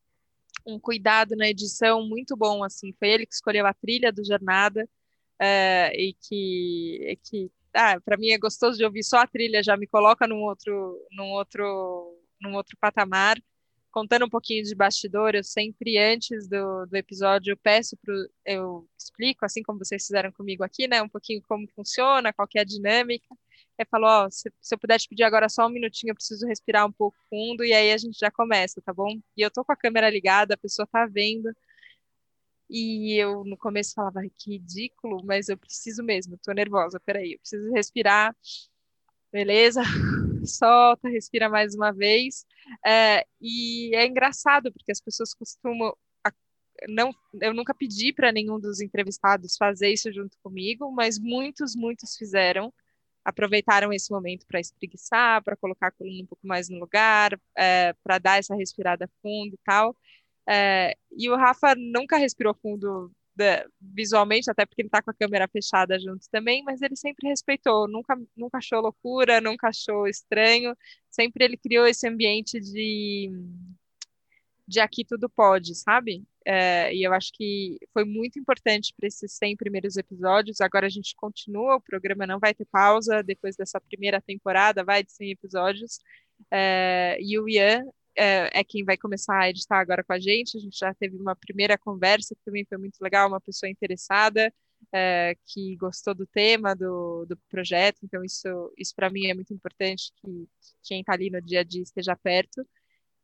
um 0.66 0.80
cuidado 0.80 1.36
na 1.36 1.50
edição 1.50 2.08
muito 2.08 2.36
bom, 2.36 2.64
assim, 2.64 2.94
foi 3.00 3.10
ele 3.10 3.26
que 3.26 3.34
escolheu 3.34 3.66
a 3.66 3.74
trilha 3.74 4.12
do 4.12 4.26
Jornada 4.26 4.84
uh, 5.42 5.96
e 5.96 6.16
que, 6.22 7.18
que 7.24 7.52
ah, 7.74 8.00
para 8.02 8.18
mim 8.18 8.30
é 8.30 8.38
gostoso 8.38 8.78
de 8.78 8.86
ouvir 8.86 9.04
só 9.04 9.18
a 9.20 9.28
trilha, 9.28 9.64
já 9.64 9.78
me 9.78 9.88
coloca 9.88 10.28
num 10.28 10.44
outro, 10.44 11.08
num 11.12 11.32
outro, 11.32 12.18
num 12.42 12.56
outro 12.56 12.78
patamar 12.80 13.38
contando 13.92 14.26
um 14.26 14.30
pouquinho 14.30 14.64
de 14.64 14.74
bastidor, 14.76 15.36
eu 15.36 15.44
sempre, 15.44 15.98
antes 15.98 16.48
do, 16.48 16.86
do 16.86 16.96
episódio, 16.96 17.52
eu 17.52 17.58
peço 17.58 17.98
para 17.98 18.14
eu 18.46 18.88
explico, 18.98 19.46
assim 19.46 19.62
como 19.64 19.80
vocês 19.80 20.06
fizeram 20.06 20.32
comigo 20.32 20.64
aqui, 20.64 20.88
né, 20.88 21.02
um 21.02 21.10
pouquinho 21.10 21.42
como 21.48 21.68
funciona, 21.76 22.34
qual 22.34 22.48
que 22.48 22.58
é 22.58 22.62
a 22.62 22.66
dinâmica. 22.66 23.28
Aí 23.80 23.86
falou, 23.90 24.10
ó, 24.10 24.30
se, 24.30 24.52
se 24.62 24.76
eu 24.76 24.80
puder 24.80 25.00
te 25.00 25.08
pedir 25.10 25.24
agora 25.24 25.50
só 25.50 25.68
um 25.68 25.70
minutinho, 25.70 26.12
eu 26.12 26.16
preciso 26.16 26.48
respirar 26.48 26.86
um 26.86 26.92
pouco 26.92 27.18
fundo, 27.30 27.64
e 27.64 27.74
aí 27.74 27.92
a 27.92 27.98
gente 27.98 28.18
já 28.20 28.32
começa, 28.32 28.82
tá 28.82 28.94
bom? 28.94 29.20
E 29.38 29.42
eu 29.42 29.52
tô 29.52 29.64
com 29.66 29.72
a 29.72 29.78
câmera 29.78 30.10
ligada, 30.10 30.54
a 30.54 30.58
pessoa 30.58 30.88
tá 30.88 31.06
vendo, 31.06 31.54
e 32.70 33.16
eu 33.18 33.44
no 33.44 33.58
começo 33.58 33.94
falava, 33.94 34.22
que 34.38 34.52
ridículo, 34.52 35.22
mas 35.26 35.50
eu 35.50 35.58
preciso 35.58 36.04
mesmo, 36.04 36.38
tô 36.38 36.54
nervosa, 36.54 37.00
peraí, 37.02 37.34
eu 37.34 37.40
preciso 37.40 37.72
respirar, 37.74 38.36
beleza? 39.32 39.82
Solta, 40.46 41.10
respira 41.10 41.50
mais 41.50 41.76
uma 41.76 41.92
vez. 41.92 42.46
É, 42.86 43.26
e 43.40 43.96
é 43.96 44.06
engraçado, 44.06 44.72
porque 44.72 44.92
as 44.92 45.02
pessoas 45.02 45.34
costumam. 45.34 45.96
Não, 46.90 47.14
eu 47.40 47.54
nunca 47.54 47.76
pedi 47.76 48.12
para 48.14 48.32
nenhum 48.32 48.60
dos 48.60 48.82
entrevistados 48.82 49.56
fazer 49.58 49.90
isso 49.90 50.12
junto 50.12 50.38
comigo, 50.44 50.92
mas 50.92 51.20
muitos, 51.20 51.76
muitos 51.76 52.16
fizeram. 52.18 52.74
Aproveitaram 53.24 53.94
esse 53.94 54.12
momento 54.12 54.48
para 54.48 54.60
espreguiçar, 54.60 55.44
para 55.44 55.56
colocar 55.56 55.88
a 55.88 55.92
coluna 55.92 56.24
um 56.24 56.26
pouco 56.26 56.46
mais 56.48 56.70
no 56.70 56.80
lugar, 56.80 57.40
é, 57.56 57.94
para 58.04 58.18
dar 58.18 58.40
essa 58.40 58.56
respirada 58.56 59.08
fundo 59.22 59.54
e 59.54 59.60
tal. 59.64 59.96
É, 60.50 60.96
e 61.12 61.30
o 61.30 61.36
Rafa 61.36 61.76
nunca 61.76 62.18
respirou 62.18 62.56
fundo 62.56 63.12
visualmente, 63.80 64.50
até 64.52 64.66
porque 64.66 64.82
ele 64.82 64.88
está 64.88 65.02
com 65.02 65.12
a 65.12 65.14
câmera 65.14 65.48
fechada 65.48 66.00
junto 66.00 66.30
também, 66.30 66.64
mas 66.64 66.82
ele 66.82 66.96
sempre 66.96 67.30
respeitou, 67.30 67.88
nunca, 67.88 68.16
nunca 68.36 68.58
achou 68.58 68.82
loucura, 68.82 69.42
nunca 69.42 69.70
achou 69.70 70.08
estranho, 70.08 70.76
sempre 71.10 71.46
ele 71.46 71.58
criou 71.58 71.88
esse 71.88 72.08
ambiente 72.08 72.60
de, 72.60 73.32
de 74.68 74.80
aqui 74.80 75.06
tudo 75.06 75.30
pode, 75.30 75.76
sabe? 75.76 76.26
é, 76.46 76.94
e 76.94 77.04
eu 77.04 77.14
acho 77.14 77.32
que 77.34 77.78
foi 77.94 78.04
muito 78.04 78.40
importante 78.40 78.94
para 78.98 79.08
esses 79.08 79.34
100 79.34 79.56
primeiros 79.56 79.96
episódios. 79.98 80.62
Agora 80.62 80.88
a 80.88 80.90
gente 80.90 81.16
continua, 81.16 81.76
o 81.76 81.82
programa 81.82 82.26
não 82.26 82.40
vai 82.40 82.54
ter 82.54 82.66
pausa 82.66 83.22
depois 83.24 83.56
dessa 83.56 83.80
primeira 83.80 84.22
temporada, 84.22 84.84
vai 84.84 85.04
de 85.04 85.12
100 85.12 85.32
episódios. 85.32 86.00
É, 86.50 87.18
e 87.22 87.38
o 87.40 87.48
Ian 87.48 87.84
é, 88.16 88.60
é, 88.60 88.64
quem 88.64 88.84
vai 88.84 88.98
começar 88.98 89.40
a 89.40 89.50
editar 89.50 89.80
agora 89.80 90.04
com 90.04 90.14
a 90.14 90.20
gente. 90.20 90.58
A 90.58 90.60
gente 90.60 90.78
já 90.78 90.94
teve 90.94 91.16
uma 91.18 91.36
primeira 91.36 91.78
conversa 91.78 92.36
que 92.36 92.42
também 92.44 92.66
foi 92.68 92.78
muito 92.78 93.00
legal, 93.02 93.28
uma 93.28 93.42
pessoa 93.42 93.70
interessada. 93.70 94.54
É, 94.92 95.36
que 95.46 95.76
gostou 95.76 96.16
do 96.16 96.26
tema 96.26 96.76
do, 96.76 97.24
do 97.28 97.38
projeto, 97.48 98.00
então 98.04 98.24
isso, 98.24 98.74
isso 98.76 98.96
para 98.96 99.12
mim 99.12 99.28
é 99.28 99.34
muito 99.34 99.54
importante 99.54 100.12
que 100.16 100.50
quem 100.82 101.02
está 101.02 101.14
ali 101.14 101.30
no 101.30 101.40
dia 101.40 101.60
a 101.60 101.64
dia 101.64 101.84
esteja 101.84 102.16
perto 102.16 102.66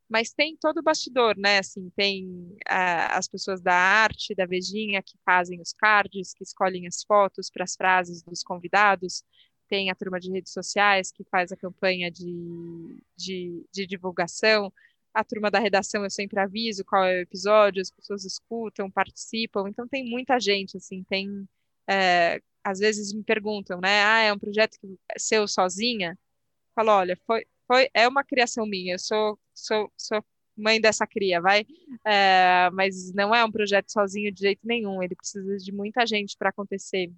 mas 0.10 0.32
tem 0.32 0.56
todo 0.56 0.78
o 0.80 0.84
bastidor, 0.84 1.38
né? 1.38 1.60
Assim, 1.60 1.90
tem 1.96 2.56
as 2.66 3.28
pessoas 3.28 3.62
da 3.62 3.74
arte, 3.74 4.34
da 4.34 4.46
Vejinha, 4.46 5.02
que 5.04 5.18
fazem 5.26 5.62
os 5.62 5.74
cards, 5.74 6.34
que 6.34 6.44
escolhem 6.44 6.88
as 6.88 7.04
fotos 7.04 7.50
para 7.50 7.66
as 7.66 7.76
frases 7.76 8.24
dos 8.24 8.42
convidados, 8.42 9.24
tem 9.68 9.90
a 9.90 9.96
turma 9.96 10.20
de 10.20 10.32
redes 10.32 10.54
sociais, 10.54 11.12
que 11.12 11.24
faz 11.26 11.52
a 11.52 11.58
campanha 11.58 12.10
de, 12.12 12.98
de, 13.16 13.66
de 13.72 13.88
divulgação, 13.88 14.72
a 15.14 15.24
turma 15.24 15.50
da 15.50 15.60
redação 15.60 16.04
eu 16.04 16.10
sempre 16.10 16.40
aviso 16.40 16.86
qual 16.86 17.04
é 17.04 17.20
o 17.20 17.22
episódio, 17.22 17.82
as 17.82 17.90
pessoas 17.90 18.24
escutam, 18.24 18.90
participam, 18.92 19.68
então 19.68 19.88
tem 19.88 20.10
muita 20.10 20.40
gente, 20.40 20.78
assim, 20.78 21.04
tem... 21.04 21.48
É, 21.90 22.42
às 22.64 22.80
vezes 22.80 23.14
me 23.14 23.24
perguntam, 23.24 23.80
né? 23.80 24.04
Ah, 24.04 24.22
é 24.24 24.34
um 24.34 24.38
projeto 24.38 24.78
que 24.80 25.00
é 25.10 25.18
seu 25.18 25.48
sozinha? 25.48 26.20
Falo, 26.76 26.92
olha, 26.92 27.18
foi, 27.26 27.46
foi, 27.66 27.90
é 27.94 28.08
uma 28.08 28.24
criação 28.24 28.66
minha, 28.66 28.96
eu 28.96 29.00
sou, 29.00 29.40
sou, 29.54 29.92
sou 29.98 30.24
mãe 30.58 30.82
dessa 30.82 31.08
cria, 31.08 31.42
vai? 31.42 31.66
É, 32.06 32.70
mas 32.74 33.14
não 33.14 33.34
é 33.34 33.44
um 33.46 33.52
projeto 33.52 33.92
sozinho 33.92 34.32
de 34.32 34.42
jeito 34.42 34.62
nenhum, 34.64 35.02
ele 35.02 35.16
precisa 35.16 35.58
de 35.58 35.72
muita 35.72 36.06
gente 36.06 36.36
para 36.38 36.50
acontecer. 36.50 37.12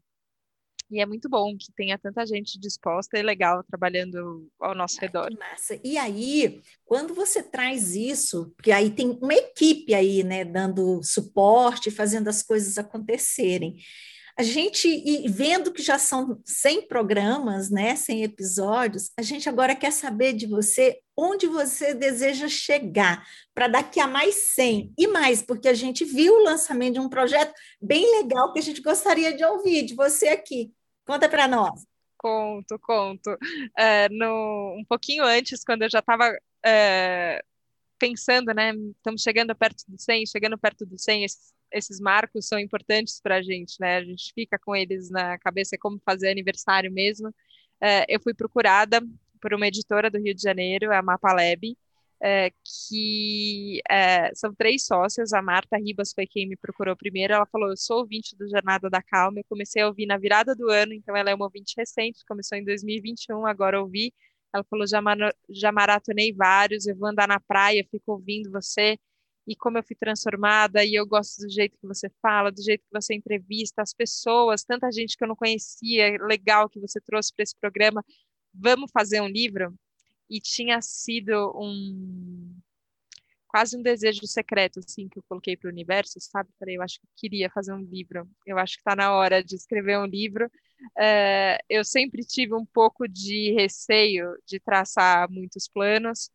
E 0.91 0.99
é 0.99 1.05
muito 1.05 1.29
bom 1.29 1.55
que 1.57 1.71
tenha 1.71 1.97
tanta 1.97 2.25
gente 2.25 2.59
disposta 2.59 3.17
e 3.17 3.21
legal 3.21 3.63
trabalhando 3.63 4.49
ao 4.59 4.73
nosso 4.73 4.99
redor. 4.99 5.29
massa. 5.37 5.79
E 5.83 5.97
aí, 5.97 6.61
quando 6.85 7.13
você 7.13 7.43
traz 7.43 7.95
isso, 7.95 8.51
porque 8.55 8.71
aí 8.71 8.89
tem 8.89 9.17
uma 9.21 9.33
equipe 9.33 9.93
aí, 9.93 10.23
né, 10.23 10.43
dando 10.43 11.01
suporte, 11.03 11.91
fazendo 11.91 12.27
as 12.27 12.41
coisas 12.41 12.77
acontecerem 12.77 13.77
a 14.39 14.43
gente, 14.43 14.87
e 14.87 15.27
vendo 15.27 15.69
que 15.69 15.81
já 15.81 15.99
são 15.99 16.39
100 16.45 16.87
programas, 16.87 17.69
né, 17.69 17.93
100 17.97 18.23
episódios, 18.23 19.11
a 19.19 19.21
gente 19.21 19.49
agora 19.49 19.75
quer 19.75 19.91
saber 19.91 20.31
de 20.31 20.47
você 20.47 20.97
onde 21.17 21.45
você 21.45 21.93
deseja 21.93 22.47
chegar 22.47 23.21
para 23.53 23.67
daqui 23.67 23.99
a 23.99 24.07
mais 24.07 24.53
100 24.55 24.93
e 24.97 25.07
mais, 25.07 25.41
porque 25.41 25.67
a 25.67 25.73
gente 25.73 26.05
viu 26.05 26.35
o 26.35 26.43
lançamento 26.43 26.93
de 26.93 26.99
um 27.01 27.09
projeto 27.09 27.53
bem 27.81 28.21
legal 28.21 28.53
que 28.53 28.59
a 28.59 28.63
gente 28.63 28.81
gostaria 28.81 29.35
de 29.35 29.43
ouvir 29.43 29.83
de 29.83 29.93
você 29.93 30.29
aqui. 30.29 30.71
Conta 31.09 31.27
para 31.27 31.47
nós. 31.47 31.85
Conto, 32.17 32.77
conto. 32.79 33.35
É, 33.75 34.07
no, 34.09 34.75
um 34.79 34.85
pouquinho 34.87 35.23
antes, 35.23 35.63
quando 35.63 35.81
eu 35.81 35.89
já 35.89 35.99
estava 35.99 36.37
é, 36.63 37.43
pensando, 37.97 38.53
né, 38.53 38.73
estamos 38.97 39.23
chegando 39.23 39.55
perto 39.55 39.83
do 39.87 39.99
100, 39.99 40.27
chegando 40.27 40.57
perto 40.57 40.85
do 40.85 40.99
100, 40.99 41.23
esses 41.23 41.53
esses 41.71 41.99
marcos 41.99 42.47
são 42.47 42.59
importantes 42.59 43.19
para 43.21 43.37
a 43.37 43.41
gente, 43.41 43.75
né? 43.79 43.97
A 43.97 44.03
gente 44.03 44.33
fica 44.33 44.57
com 44.57 44.75
eles 44.75 45.09
na 45.09 45.37
cabeça, 45.37 45.75
é 45.75 45.77
como 45.77 46.01
fazer 46.03 46.29
aniversário 46.29 46.91
mesmo. 46.91 47.33
É, 47.81 48.05
eu 48.07 48.19
fui 48.19 48.33
procurada 48.33 49.01
por 49.41 49.53
uma 49.53 49.67
editora 49.67 50.09
do 50.09 50.19
Rio 50.19 50.33
de 50.33 50.41
Janeiro, 50.41 50.93
a 50.93 51.01
Mapa 51.01 51.31
Lab, 51.31 51.77
é, 52.21 52.51
que 52.51 53.81
é, 53.89 54.33
são 54.35 54.53
três 54.53 54.85
sócias. 54.85 55.33
A 55.33 55.41
Marta 55.41 55.77
Ribas 55.77 56.13
foi 56.13 56.27
quem 56.27 56.47
me 56.47 56.57
procurou 56.57 56.95
primeiro. 56.95 57.33
Ela 57.33 57.45
falou: 57.45 57.69
Eu 57.69 57.77
sou 57.77 57.99
ouvinte 57.99 58.35
do 58.35 58.49
Jornada 58.49 58.89
da 58.89 59.01
Calma. 59.01 59.39
Eu 59.39 59.45
comecei 59.49 59.81
a 59.81 59.87
ouvir 59.87 60.05
na 60.05 60.17
virada 60.17 60.55
do 60.55 60.69
ano, 60.69 60.93
então 60.93 61.15
ela 61.15 61.29
é 61.29 61.35
uma 61.35 61.45
ouvinte 61.45 61.75
recente, 61.77 62.25
começou 62.27 62.57
em 62.57 62.63
2021, 62.63 63.45
agora 63.45 63.81
ouvi. 63.81 64.13
Ela 64.53 64.63
falou: 64.69 64.87
já, 64.87 64.99
já 65.49 65.71
maratonei 65.71 66.33
vários, 66.33 66.87
eu 66.87 66.95
vou 66.95 67.09
andar 67.09 67.27
na 67.27 67.39
praia, 67.39 67.85
fico 67.91 68.13
ouvindo 68.13 68.51
você 68.51 68.97
e 69.49 69.55
como 69.55 69.79
eu 69.79 69.83
fui 69.83 69.95
transformada, 69.95 70.85
e 70.85 70.93
eu 70.93 71.07
gosto 71.07 71.41
do 71.41 71.49
jeito 71.49 71.75
que 71.79 71.87
você 71.87 72.07
fala, 72.21 72.51
do 72.51 72.61
jeito 72.61 72.81
que 72.81 72.91
você 72.91 73.15
entrevista 73.15 73.81
as 73.81 73.93
pessoas, 73.93 74.63
tanta 74.63 74.91
gente 74.91 75.17
que 75.17 75.23
eu 75.23 75.27
não 75.27 75.35
conhecia, 75.35 76.17
legal 76.21 76.69
que 76.69 76.79
você 76.79 77.01
trouxe 77.01 77.33
para 77.35 77.43
esse 77.43 77.55
programa. 77.59 78.05
Vamos 78.53 78.91
fazer 78.91 79.21
um 79.21 79.27
livro? 79.27 79.73
E 80.29 80.39
tinha 80.39 80.81
sido 80.81 81.51
um 81.55 82.55
quase 83.47 83.75
um 83.75 83.81
desejo 83.81 84.27
secreto 84.27 84.79
assim 84.79 85.09
que 85.09 85.17
eu 85.17 85.23
coloquei 85.27 85.57
para 85.57 85.67
o 85.67 85.71
universo, 85.71 86.19
sabe? 86.19 86.49
Falei, 86.59 86.77
eu 86.77 86.83
acho 86.83 86.99
que 86.99 87.07
queria 87.15 87.49
fazer 87.49 87.73
um 87.73 87.81
livro. 87.81 88.29
Eu 88.45 88.59
acho 88.59 88.75
que 88.75 88.81
está 88.81 88.95
na 88.95 89.11
hora 89.13 89.43
de 89.43 89.55
escrever 89.55 89.97
um 89.97 90.05
livro. 90.05 90.49
É, 90.97 91.57
eu 91.67 91.83
sempre 91.83 92.23
tive 92.23 92.53
um 92.53 92.65
pouco 92.65 93.07
de 93.07 93.51
receio 93.53 94.35
de 94.45 94.59
traçar 94.59 95.29
muitos 95.31 95.67
planos 95.67 96.29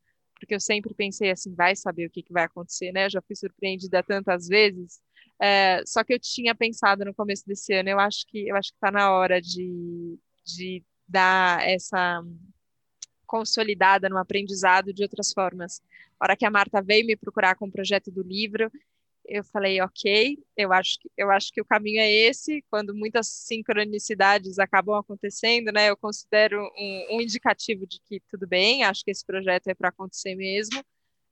porque 0.45 0.55
eu 0.55 0.61
sempre 0.61 0.93
pensei 0.95 1.31
assim, 1.31 1.55
vai 1.55 1.75
saber 1.75 2.07
o 2.07 2.11
que, 2.11 2.23
que 2.23 2.33
vai 2.33 2.45
acontecer, 2.45 2.93
né? 2.93 3.07
Eu 3.07 3.11
já 3.11 3.23
fui 3.23 3.35
surpreendida 3.35 4.03
tantas 4.03 4.47
vezes. 4.47 5.01
É, 5.41 5.83
só 5.87 6.05
que 6.05 6.13
eu 6.13 6.19
tinha 6.21 6.55
pensado 6.55 7.05
no 7.05 7.15
começo 7.15 7.45
desse 7.47 7.73
ano, 7.73 7.89
eu 7.89 7.99
acho 7.99 8.27
que 8.27 8.49
eu 8.49 8.57
acho 8.57 8.71
que 8.71 8.77
está 8.77 8.91
na 8.91 9.11
hora 9.13 9.41
de, 9.41 10.19
de 10.45 10.85
dar 11.09 11.67
essa 11.67 12.23
consolidada 13.35 14.09
no 14.09 14.17
aprendizado 14.17 14.93
de 14.93 15.03
outras 15.03 15.33
formas. 15.33 15.83
A 16.21 16.25
hora 16.25 16.37
que 16.37 16.47
a 16.47 16.51
Marta 16.51 16.81
veio 16.81 17.05
me 17.05 17.17
procurar 17.17 17.57
com 17.57 17.67
o 17.67 17.73
projeto 17.73 18.09
do 18.09 18.23
livro, 18.23 18.71
eu 19.27 19.43
falei, 19.43 19.81
ok, 19.81 20.39
eu 20.57 20.73
acho, 20.73 21.01
que, 21.01 21.11
eu 21.17 21.33
acho 21.33 21.51
que 21.53 21.61
o 21.61 21.65
caminho 21.65 22.01
é 22.01 22.09
esse, 22.09 22.63
quando 22.71 22.95
muitas 22.95 23.27
sincronicidades 23.27 24.61
acabam 24.61 24.95
acontecendo, 24.95 25.73
né, 25.73 25.91
eu 25.91 25.97
considero 25.97 26.63
um, 26.79 27.17
um 27.17 27.21
indicativo 27.21 27.85
de 27.89 27.99
que 28.03 28.21
tudo 28.31 28.47
bem, 28.47 28.85
acho 28.85 29.05
que 29.05 29.11
esse 29.11 29.27
projeto 29.27 29.67
é 29.67 29.75
para 29.75 29.89
acontecer 29.89 30.37
mesmo, 30.37 30.81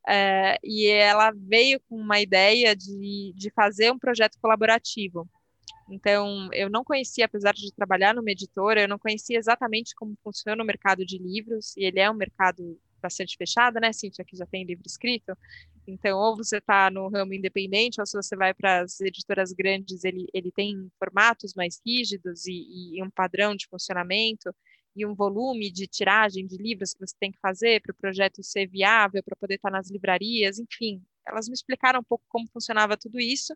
é, 0.09 0.59
e 0.65 0.89
ela 0.89 1.31
veio 1.31 1.79
com 1.89 1.95
uma 1.95 2.21
ideia 2.21 2.75
de, 2.75 3.33
de 3.37 3.49
fazer 3.51 3.93
um 3.93 3.99
projeto 3.99 4.41
colaborativo, 4.41 5.29
então, 5.89 6.49
eu 6.53 6.71
não 6.71 6.85
conhecia, 6.85 7.25
apesar 7.25 7.53
de 7.53 7.73
trabalhar 7.73 8.15
numa 8.15 8.31
editora, 8.31 8.83
eu 8.83 8.89
não 8.89 8.99
conhecia 8.99 9.39
exatamente 9.39 9.95
como 9.95 10.17
funciona 10.23 10.63
o 10.63 10.67
mercado 10.67 11.05
de 11.05 11.19
livros, 11.19 11.77
e 11.77 11.85
ele 11.85 12.01
é 12.01 12.11
um 12.11 12.15
mercado 12.15 12.79
bastante 13.01 13.37
fechado, 13.37 13.81
né, 13.81 13.93
Cíntia, 13.93 14.25
que 14.25 14.37
já 14.37 14.47
tem 14.47 14.65
livro 14.65 14.85
escrito, 14.87 15.37
então, 15.87 16.19
ou 16.19 16.37
você 16.37 16.59
está 16.59 16.91
no 16.91 17.09
ramo 17.09 17.35
independente, 17.35 18.01
ou 18.01 18.07
se 18.07 18.17
você 18.17 18.37
vai 18.37 18.55
para 18.55 18.83
as 18.83 19.01
editoras 19.01 19.53
grandes, 19.53 20.05
ele, 20.05 20.27
ele 20.33 20.53
tem 20.53 20.89
formatos 20.99 21.55
mais 21.55 21.81
rígidos 21.85 22.47
e, 22.47 22.97
e 22.97 23.03
um 23.03 23.11
padrão 23.11 23.57
de 23.57 23.67
funcionamento 23.67 24.55
e 24.95 25.05
um 25.05 25.15
volume 25.15 25.71
de 25.71 25.87
tiragem 25.87 26.47
de 26.47 26.57
livros 26.57 26.93
que 26.95 27.01
você 27.01 27.15
tem 27.19 27.33
que 27.33 27.41
fazer 27.41 27.81
para 27.83 27.93
o 27.93 27.97
projeto 27.97 28.43
ser 28.43 28.67
viável, 28.69 29.23
para 29.23 29.37
poder 29.37 29.55
estar 29.55 29.71
tá 29.71 29.77
nas 29.77 29.91
livrarias, 29.91 30.59
enfim. 30.59 31.03
Elas 31.27 31.49
me 31.49 31.55
explicaram 31.55 32.01
um 32.01 32.05
pouco 32.05 32.25
como 32.29 32.49
funcionava 32.53 32.97
tudo 32.97 33.21
isso 33.21 33.55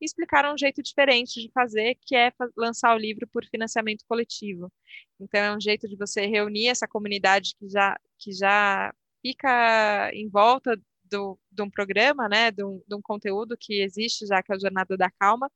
e 0.00 0.04
explicaram 0.04 0.54
um 0.54 0.58
jeito 0.58 0.82
diferente 0.82 1.40
de 1.40 1.50
fazer, 1.52 1.96
que 2.02 2.14
é 2.16 2.32
lançar 2.56 2.94
o 2.94 2.98
livro 2.98 3.26
por 3.28 3.44
financiamento 3.46 4.04
coletivo. 4.08 4.72
Então, 5.20 5.40
é 5.40 5.56
um 5.56 5.60
jeito 5.60 5.88
de 5.88 5.96
você 5.96 6.26
reunir 6.26 6.68
essa 6.68 6.86
comunidade 6.86 7.54
que 7.58 7.68
já, 7.68 7.98
que 8.18 8.32
já 8.32 8.92
fica 9.22 10.10
em 10.14 10.28
volta 10.28 10.80
do, 11.04 11.38
de 11.50 11.62
um 11.62 11.70
programa, 11.70 12.28
né, 12.28 12.50
de 12.50 12.64
um, 12.64 12.82
de 12.86 12.94
um 12.94 13.02
conteúdo 13.02 13.56
que 13.58 13.82
existe 13.82 14.26
já, 14.26 14.42
que 14.42 14.52
é 14.52 14.56
a 14.56 14.58
Jornada 14.58 14.96
da 14.96 15.10
Calma, 15.10 15.50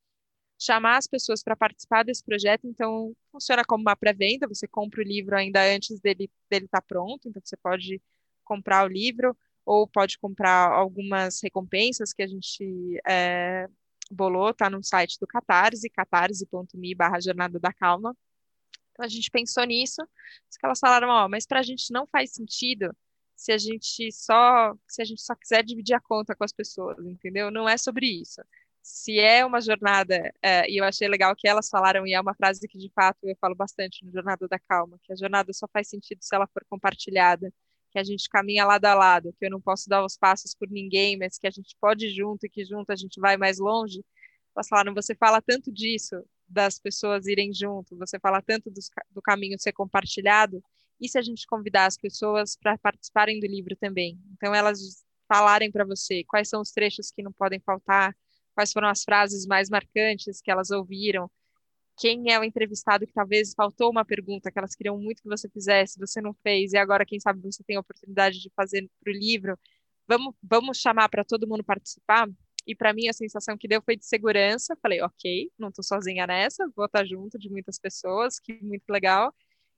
chamar 0.58 0.96
as 0.98 1.06
pessoas 1.08 1.42
para 1.42 1.56
participar 1.56 2.04
desse 2.04 2.24
projeto. 2.24 2.66
Então, 2.66 3.14
funciona 3.30 3.64
como 3.64 3.82
uma 3.82 3.96
pré-venda, 3.96 4.48
você 4.48 4.66
compra 4.68 5.00
o 5.00 5.04
livro 5.04 5.36
ainda 5.36 5.62
antes 5.62 6.00
dele 6.00 6.30
dele 6.50 6.66
estar 6.66 6.80
tá 6.80 6.86
pronto, 6.86 7.28
então 7.28 7.42
você 7.44 7.56
pode 7.56 8.00
comprar 8.44 8.84
o 8.84 8.88
livro 8.88 9.36
ou 9.64 9.86
pode 9.86 10.18
comprar 10.18 10.72
algumas 10.72 11.40
recompensas 11.42 12.12
que 12.12 12.22
a 12.22 12.26
gente 12.26 13.00
é, 13.06 13.68
bolou, 14.10 14.52
tá 14.54 14.68
no 14.68 14.82
site 14.82 15.18
do 15.20 15.26
Catarse, 15.26 15.88
catarse.me 15.90 16.94
barra 16.94 17.20
Jornada 17.20 17.58
da 17.58 17.72
Calma. 17.72 18.16
Então, 18.92 19.04
a 19.04 19.08
gente 19.08 19.30
pensou 19.30 19.64
nisso, 19.64 20.02
que 20.58 20.66
elas 20.66 20.78
falaram, 20.78 21.08
ó, 21.08 21.28
mas 21.28 21.46
para 21.46 21.60
a 21.60 21.62
gente 21.62 21.92
não 21.92 22.06
faz 22.06 22.32
sentido 22.32 22.94
se 23.34 23.52
a 23.52 23.58
gente 23.58 24.12
só 24.12 24.74
se 24.86 25.02
a 25.02 25.04
gente 25.04 25.22
só 25.22 25.34
quiser 25.34 25.64
dividir 25.64 25.94
a 25.94 26.00
conta 26.00 26.34
com 26.34 26.44
as 26.44 26.52
pessoas, 26.52 26.98
entendeu? 27.06 27.50
Não 27.50 27.68
é 27.68 27.76
sobre 27.76 28.06
isso. 28.06 28.40
Se 28.82 29.18
é 29.18 29.44
uma 29.44 29.60
jornada, 29.60 30.32
é, 30.42 30.68
e 30.70 30.78
eu 30.78 30.84
achei 30.84 31.08
legal 31.08 31.34
que 31.36 31.48
elas 31.48 31.68
falaram, 31.68 32.06
e 32.06 32.14
é 32.14 32.20
uma 32.20 32.34
frase 32.34 32.66
que 32.68 32.78
de 32.78 32.90
fato 32.94 33.18
eu 33.24 33.36
falo 33.40 33.54
bastante 33.54 34.04
no 34.04 34.12
Jornada 34.12 34.48
da 34.48 34.58
Calma, 34.58 34.98
que 35.02 35.12
a 35.12 35.16
jornada 35.16 35.52
só 35.52 35.66
faz 35.72 35.88
sentido 35.88 36.18
se 36.22 36.34
ela 36.34 36.46
for 36.48 36.64
compartilhada, 36.68 37.52
que 37.92 37.98
a 37.98 38.04
gente 38.04 38.28
caminha 38.28 38.64
lado 38.64 38.86
a 38.86 38.94
lado, 38.94 39.34
que 39.38 39.44
eu 39.46 39.50
não 39.50 39.60
posso 39.60 39.88
dar 39.88 40.04
os 40.04 40.16
passos 40.16 40.54
por 40.54 40.68
ninguém, 40.70 41.18
mas 41.18 41.38
que 41.38 41.46
a 41.46 41.50
gente 41.50 41.76
pode 41.80 42.06
ir 42.06 42.14
junto 42.14 42.46
e 42.46 42.48
que 42.48 42.64
junto 42.64 42.90
a 42.90 42.96
gente 42.96 43.20
vai 43.20 43.36
mais 43.36 43.58
longe. 43.58 44.02
Elas 44.56 44.68
falaram, 44.68 44.94
você 44.94 45.14
fala 45.14 45.42
tanto 45.42 45.70
disso, 45.70 46.16
das 46.48 46.78
pessoas 46.78 47.26
irem 47.26 47.52
junto, 47.52 47.96
você 47.96 48.18
fala 48.18 48.42
tanto 48.42 48.70
do, 48.70 48.80
do 49.10 49.22
caminho 49.22 49.58
ser 49.58 49.72
compartilhado, 49.72 50.62
e 51.00 51.08
se 51.08 51.18
a 51.18 51.22
gente 51.22 51.46
convidar 51.46 51.86
as 51.86 51.96
pessoas 51.96 52.56
para 52.56 52.78
participarem 52.78 53.40
do 53.40 53.46
livro 53.46 53.76
também? 53.76 54.18
Então, 54.32 54.54
elas 54.54 55.04
falarem 55.28 55.70
para 55.70 55.84
você 55.84 56.22
quais 56.24 56.48
são 56.48 56.60
os 56.60 56.70
trechos 56.70 57.10
que 57.10 57.22
não 57.22 57.32
podem 57.32 57.60
faltar, 57.60 58.14
quais 58.54 58.72
foram 58.72 58.88
as 58.88 59.02
frases 59.02 59.46
mais 59.46 59.68
marcantes 59.68 60.40
que 60.40 60.50
elas 60.50 60.70
ouviram, 60.70 61.30
quem 62.02 62.32
é 62.32 62.38
o 62.40 62.42
entrevistado 62.42 63.06
que 63.06 63.12
talvez 63.12 63.54
faltou 63.54 63.88
uma 63.88 64.04
pergunta 64.04 64.50
que 64.50 64.58
elas 64.58 64.74
queriam 64.74 64.98
muito 64.98 65.22
que 65.22 65.28
você 65.28 65.48
fizesse, 65.48 66.00
você 66.00 66.20
não 66.20 66.34
fez, 66.42 66.72
e 66.72 66.76
agora, 66.76 67.06
quem 67.06 67.20
sabe, 67.20 67.40
você 67.40 67.62
tem 67.62 67.76
a 67.76 67.80
oportunidade 67.80 68.40
de 68.40 68.50
fazer 68.56 68.90
para 69.00 69.12
o 69.12 69.14
livro. 69.14 69.56
Vamos, 70.08 70.34
vamos 70.42 70.78
chamar 70.78 71.08
para 71.08 71.24
todo 71.24 71.46
mundo 71.46 71.62
participar? 71.62 72.28
E 72.66 72.74
para 72.74 72.92
mim, 72.92 73.06
a 73.06 73.12
sensação 73.12 73.56
que 73.56 73.68
deu 73.68 73.80
foi 73.80 73.96
de 73.96 74.04
segurança. 74.04 74.76
Falei, 74.82 75.00
ok, 75.00 75.48
não 75.56 75.68
estou 75.68 75.84
sozinha 75.84 76.26
nessa, 76.26 76.68
vou 76.74 76.86
estar 76.86 77.04
junto 77.06 77.38
de 77.38 77.48
muitas 77.48 77.78
pessoas, 77.78 78.40
que 78.40 78.52
muito 78.64 78.90
legal. 78.90 79.32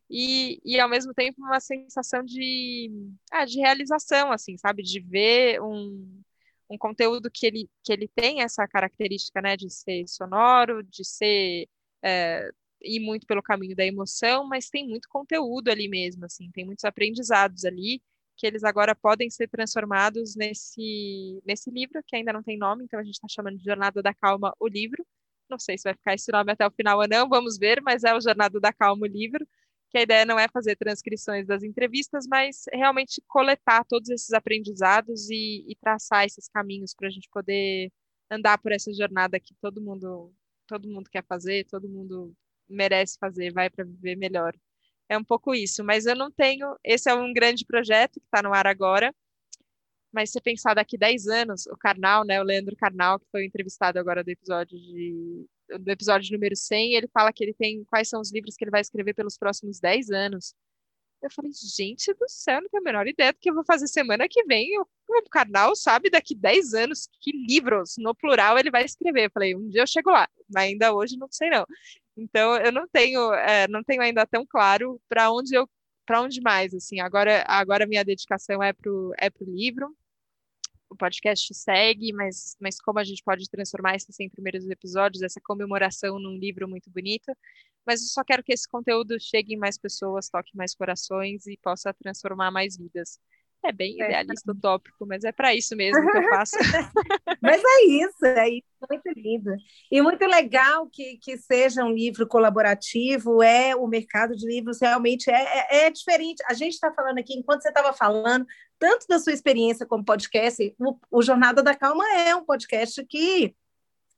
E, 0.08 0.60
e 0.64 0.80
ao 0.80 0.88
mesmo 0.88 1.12
tempo, 1.12 1.42
uma 1.42 1.60
sensação 1.60 2.24
de, 2.24 2.90
ah, 3.32 3.44
de 3.44 3.58
realização, 3.58 4.32
assim, 4.32 4.56
sabe? 4.56 4.82
De 4.82 4.98
ver 4.98 5.60
um, 5.60 6.22
um 6.70 6.78
conteúdo 6.78 7.30
que 7.30 7.46
ele, 7.46 7.68
que 7.82 7.92
ele 7.92 8.08
tem 8.08 8.40
essa 8.40 8.66
característica, 8.66 9.42
né, 9.42 9.58
de 9.58 9.68
ser 9.70 10.06
sonoro, 10.08 10.82
de 10.82 11.04
ser 11.04 11.68
é, 12.04 12.50
ir 12.82 13.00
muito 13.00 13.26
pelo 13.26 13.42
caminho 13.42 13.74
da 13.74 13.84
emoção, 13.84 14.46
mas 14.46 14.68
tem 14.68 14.86
muito 14.86 15.08
conteúdo 15.08 15.70
ali 15.70 15.88
mesmo, 15.88 16.24
assim, 16.26 16.50
tem 16.52 16.64
muitos 16.64 16.84
aprendizados 16.84 17.64
ali 17.64 18.02
que 18.36 18.46
eles 18.46 18.64
agora 18.64 18.94
podem 18.94 19.30
ser 19.30 19.48
transformados 19.48 20.34
nesse, 20.34 21.40
nesse 21.46 21.70
livro, 21.70 22.02
que 22.06 22.16
ainda 22.16 22.32
não 22.32 22.42
tem 22.42 22.58
nome, 22.58 22.84
então 22.84 22.98
a 22.98 23.04
gente 23.04 23.14
está 23.14 23.28
chamando 23.28 23.58
de 23.58 23.64
Jornada 23.64 24.02
da 24.02 24.12
Calma, 24.12 24.54
o 24.58 24.66
livro. 24.66 25.06
Não 25.48 25.58
sei 25.58 25.78
se 25.78 25.84
vai 25.84 25.94
ficar 25.94 26.14
esse 26.14 26.32
nome 26.32 26.50
até 26.52 26.66
o 26.66 26.70
final 26.70 26.98
ou 26.98 27.08
não, 27.08 27.28
vamos 27.28 27.58
ver, 27.58 27.80
mas 27.82 28.02
é 28.02 28.14
o 28.14 28.20
Jornada 28.20 28.58
da 28.58 28.72
Calma, 28.72 29.06
o 29.06 29.08
livro, 29.08 29.46
que 29.90 29.98
a 29.98 30.02
ideia 30.02 30.24
não 30.24 30.38
é 30.38 30.48
fazer 30.48 30.76
transcrições 30.76 31.46
das 31.46 31.62
entrevistas, 31.62 32.26
mas 32.26 32.64
realmente 32.72 33.22
coletar 33.28 33.84
todos 33.84 34.10
esses 34.10 34.32
aprendizados 34.32 35.30
e, 35.30 35.64
e 35.68 35.76
traçar 35.76 36.24
esses 36.24 36.48
caminhos 36.48 36.94
para 36.94 37.08
a 37.08 37.10
gente 37.10 37.28
poder 37.30 37.92
andar 38.30 38.58
por 38.58 38.72
essa 38.72 38.92
jornada 38.92 39.38
que 39.38 39.54
todo 39.60 39.80
mundo 39.80 40.32
todo 40.66 40.88
mundo 40.88 41.10
quer 41.10 41.24
fazer, 41.26 41.66
todo 41.66 41.88
mundo 41.88 42.34
merece 42.68 43.18
fazer, 43.18 43.52
vai 43.52 43.70
para 43.70 43.84
viver 43.84 44.16
melhor. 44.16 44.54
É 45.08 45.18
um 45.18 45.24
pouco 45.24 45.54
isso, 45.54 45.84
mas 45.84 46.06
eu 46.06 46.16
não 46.16 46.30
tenho. 46.30 46.76
Esse 46.82 47.10
é 47.10 47.14
um 47.14 47.32
grande 47.32 47.64
projeto 47.64 48.20
que 48.20 48.26
está 48.26 48.42
no 48.42 48.54
ar 48.54 48.66
agora. 48.66 49.14
Mas 50.12 50.30
se 50.30 50.40
pensar 50.40 50.74
daqui 50.74 50.96
10 50.96 51.26
anos, 51.26 51.66
o 51.66 51.76
Karnal, 51.76 52.24
né, 52.24 52.40
o 52.40 52.44
Leandro 52.44 52.76
Karnal, 52.76 53.18
que 53.18 53.26
foi 53.30 53.44
entrevistado 53.44 53.98
agora 53.98 54.22
do 54.22 54.30
episódio 54.30 54.78
de 54.78 55.46
do 55.78 55.90
episódio 55.90 56.30
número 56.32 56.54
100, 56.54 56.94
ele 56.94 57.08
fala 57.08 57.32
que 57.32 57.42
ele 57.42 57.54
tem 57.54 57.84
quais 57.84 58.08
são 58.08 58.20
os 58.20 58.30
livros 58.30 58.54
que 58.54 58.64
ele 58.64 58.70
vai 58.70 58.82
escrever 58.82 59.14
pelos 59.14 59.38
próximos 59.38 59.80
10 59.80 60.10
anos. 60.10 60.54
Eu 61.24 61.30
falei, 61.30 61.50
gente 61.54 62.12
do 62.12 62.28
céu, 62.28 62.60
não 62.60 62.68
tenho 62.68 62.82
a 62.82 62.84
menor 62.84 63.06
ideia 63.06 63.32
do 63.32 63.38
que 63.38 63.48
eu 63.48 63.54
vou 63.54 63.64
fazer 63.64 63.88
semana 63.88 64.28
que 64.28 64.44
vem. 64.44 64.78
O, 64.78 64.86
o 65.08 65.30
Karnal 65.30 65.74
sabe 65.74 66.10
daqui 66.10 66.34
10 66.34 66.74
anos 66.74 67.08
que 67.20 67.32
livros, 67.32 67.94
no 67.96 68.14
plural, 68.14 68.58
ele 68.58 68.70
vai 68.70 68.84
escrever. 68.84 69.26
Eu 69.26 69.30
falei, 69.30 69.56
um 69.56 69.68
dia 69.70 69.82
eu 69.82 69.86
chego 69.86 70.10
lá, 70.10 70.28
mas 70.48 70.64
ainda 70.64 70.94
hoje 70.94 71.16
não 71.16 71.28
sei 71.30 71.48
não. 71.48 71.66
Então 72.16 72.56
eu 72.56 72.70
não 72.70 72.86
tenho, 72.86 73.32
é, 73.32 73.66
não 73.68 73.82
tenho 73.82 74.02
ainda 74.02 74.26
tão 74.26 74.44
claro 74.46 75.00
para 75.08 75.32
onde 75.32 75.54
eu, 75.54 75.68
para 76.06 76.20
onde 76.20 76.40
mais 76.42 76.74
assim. 76.74 77.00
Agora, 77.00 77.42
agora 77.48 77.86
minha 77.86 78.04
dedicação 78.04 78.62
é 78.62 78.72
pro 78.74 79.12
é 79.18 79.30
pro 79.30 79.50
livro. 79.50 79.96
O 80.88 80.96
podcast 80.96 81.52
segue, 81.54 82.12
mas, 82.12 82.56
mas 82.60 82.80
como 82.80 82.98
a 82.98 83.04
gente 83.04 83.22
pode 83.24 83.48
transformar 83.50 83.96
esses 83.96 84.14
100 84.14 84.30
primeiros 84.30 84.68
episódios, 84.68 85.22
essa 85.22 85.40
comemoração 85.40 86.18
num 86.18 86.36
livro 86.38 86.68
muito 86.68 86.90
bonito. 86.90 87.32
Mas 87.86 88.02
eu 88.02 88.08
só 88.08 88.24
quero 88.24 88.42
que 88.42 88.52
esse 88.52 88.68
conteúdo 88.68 89.18
chegue 89.20 89.54
em 89.54 89.58
mais 89.58 89.78
pessoas, 89.78 90.28
toque 90.28 90.56
mais 90.56 90.74
corações 90.74 91.46
e 91.46 91.58
possa 91.58 91.92
transformar 91.92 92.50
mais 92.50 92.76
vidas. 92.76 93.18
É 93.64 93.72
bem 93.72 94.00
é, 94.00 94.04
idealista 94.04 94.52
o 94.52 94.54
tópico, 94.54 95.06
mas 95.06 95.24
é 95.24 95.32
para 95.32 95.54
isso 95.54 95.74
mesmo 95.74 96.10
que 96.10 96.18
eu 96.18 96.28
faço. 96.28 96.56
mas 97.40 97.62
é 97.64 97.84
isso, 97.86 98.26
é 98.26 98.48
isso, 98.50 98.66
muito 98.88 99.10
lindo. 99.18 99.50
E 99.90 100.02
muito 100.02 100.24
legal 100.26 100.86
que, 100.92 101.16
que 101.16 101.38
seja 101.38 101.82
um 101.82 101.90
livro 101.92 102.26
colaborativo, 102.26 103.42
é 103.42 103.74
o 103.74 103.86
mercado 103.86 104.36
de 104.36 104.46
livros 104.46 104.78
realmente 104.80 105.30
é, 105.30 105.42
é, 105.42 105.86
é 105.86 105.90
diferente. 105.90 106.44
A 106.46 106.52
gente 106.52 106.74
está 106.74 106.92
falando 106.92 107.18
aqui, 107.18 107.34
enquanto 107.34 107.62
você 107.62 107.68
estava 107.68 107.92
falando, 107.92 108.46
tanto 108.78 109.06
da 109.08 109.18
sua 109.18 109.32
experiência 109.32 109.86
como 109.86 110.04
podcast, 110.04 110.74
o, 110.78 110.98
o 111.10 111.22
Jornada 111.22 111.62
da 111.62 111.74
Calma 111.74 112.04
é 112.18 112.36
um 112.36 112.44
podcast 112.44 113.04
que 113.06 113.54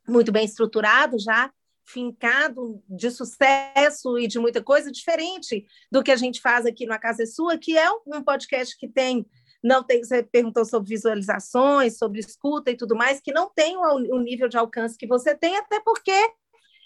muito 0.08 0.32
bem 0.32 0.44
estruturado 0.44 1.18
já, 1.18 1.50
fincado 1.86 2.82
de 2.88 3.10
sucesso 3.10 4.18
e 4.18 4.26
de 4.26 4.38
muita 4.38 4.62
coisa 4.62 4.90
diferente 4.90 5.64
do 5.90 6.02
que 6.02 6.10
a 6.10 6.16
gente 6.16 6.40
faz 6.40 6.66
aqui 6.66 6.84
no 6.84 6.92
A 6.92 6.98
Casa 6.98 7.22
é 7.22 7.26
Sua, 7.26 7.56
que 7.56 7.78
é 7.78 7.90
um 8.06 8.22
podcast 8.22 8.76
que 8.76 8.88
tem 8.88 9.24
não 9.64 9.82
tem, 9.82 10.04
você 10.04 10.22
perguntou 10.22 10.64
sobre 10.64 10.90
visualizações, 10.90 11.98
sobre 11.98 12.20
escuta 12.20 12.70
e 12.70 12.76
tudo 12.76 12.94
mais, 12.94 13.20
que 13.20 13.32
não 13.32 13.50
tem 13.50 13.76
o, 13.76 14.14
o 14.14 14.20
nível 14.20 14.48
de 14.48 14.56
alcance 14.56 14.96
que 14.96 15.08
você 15.08 15.34
tem, 15.34 15.56
até 15.56 15.80
porque 15.80 16.12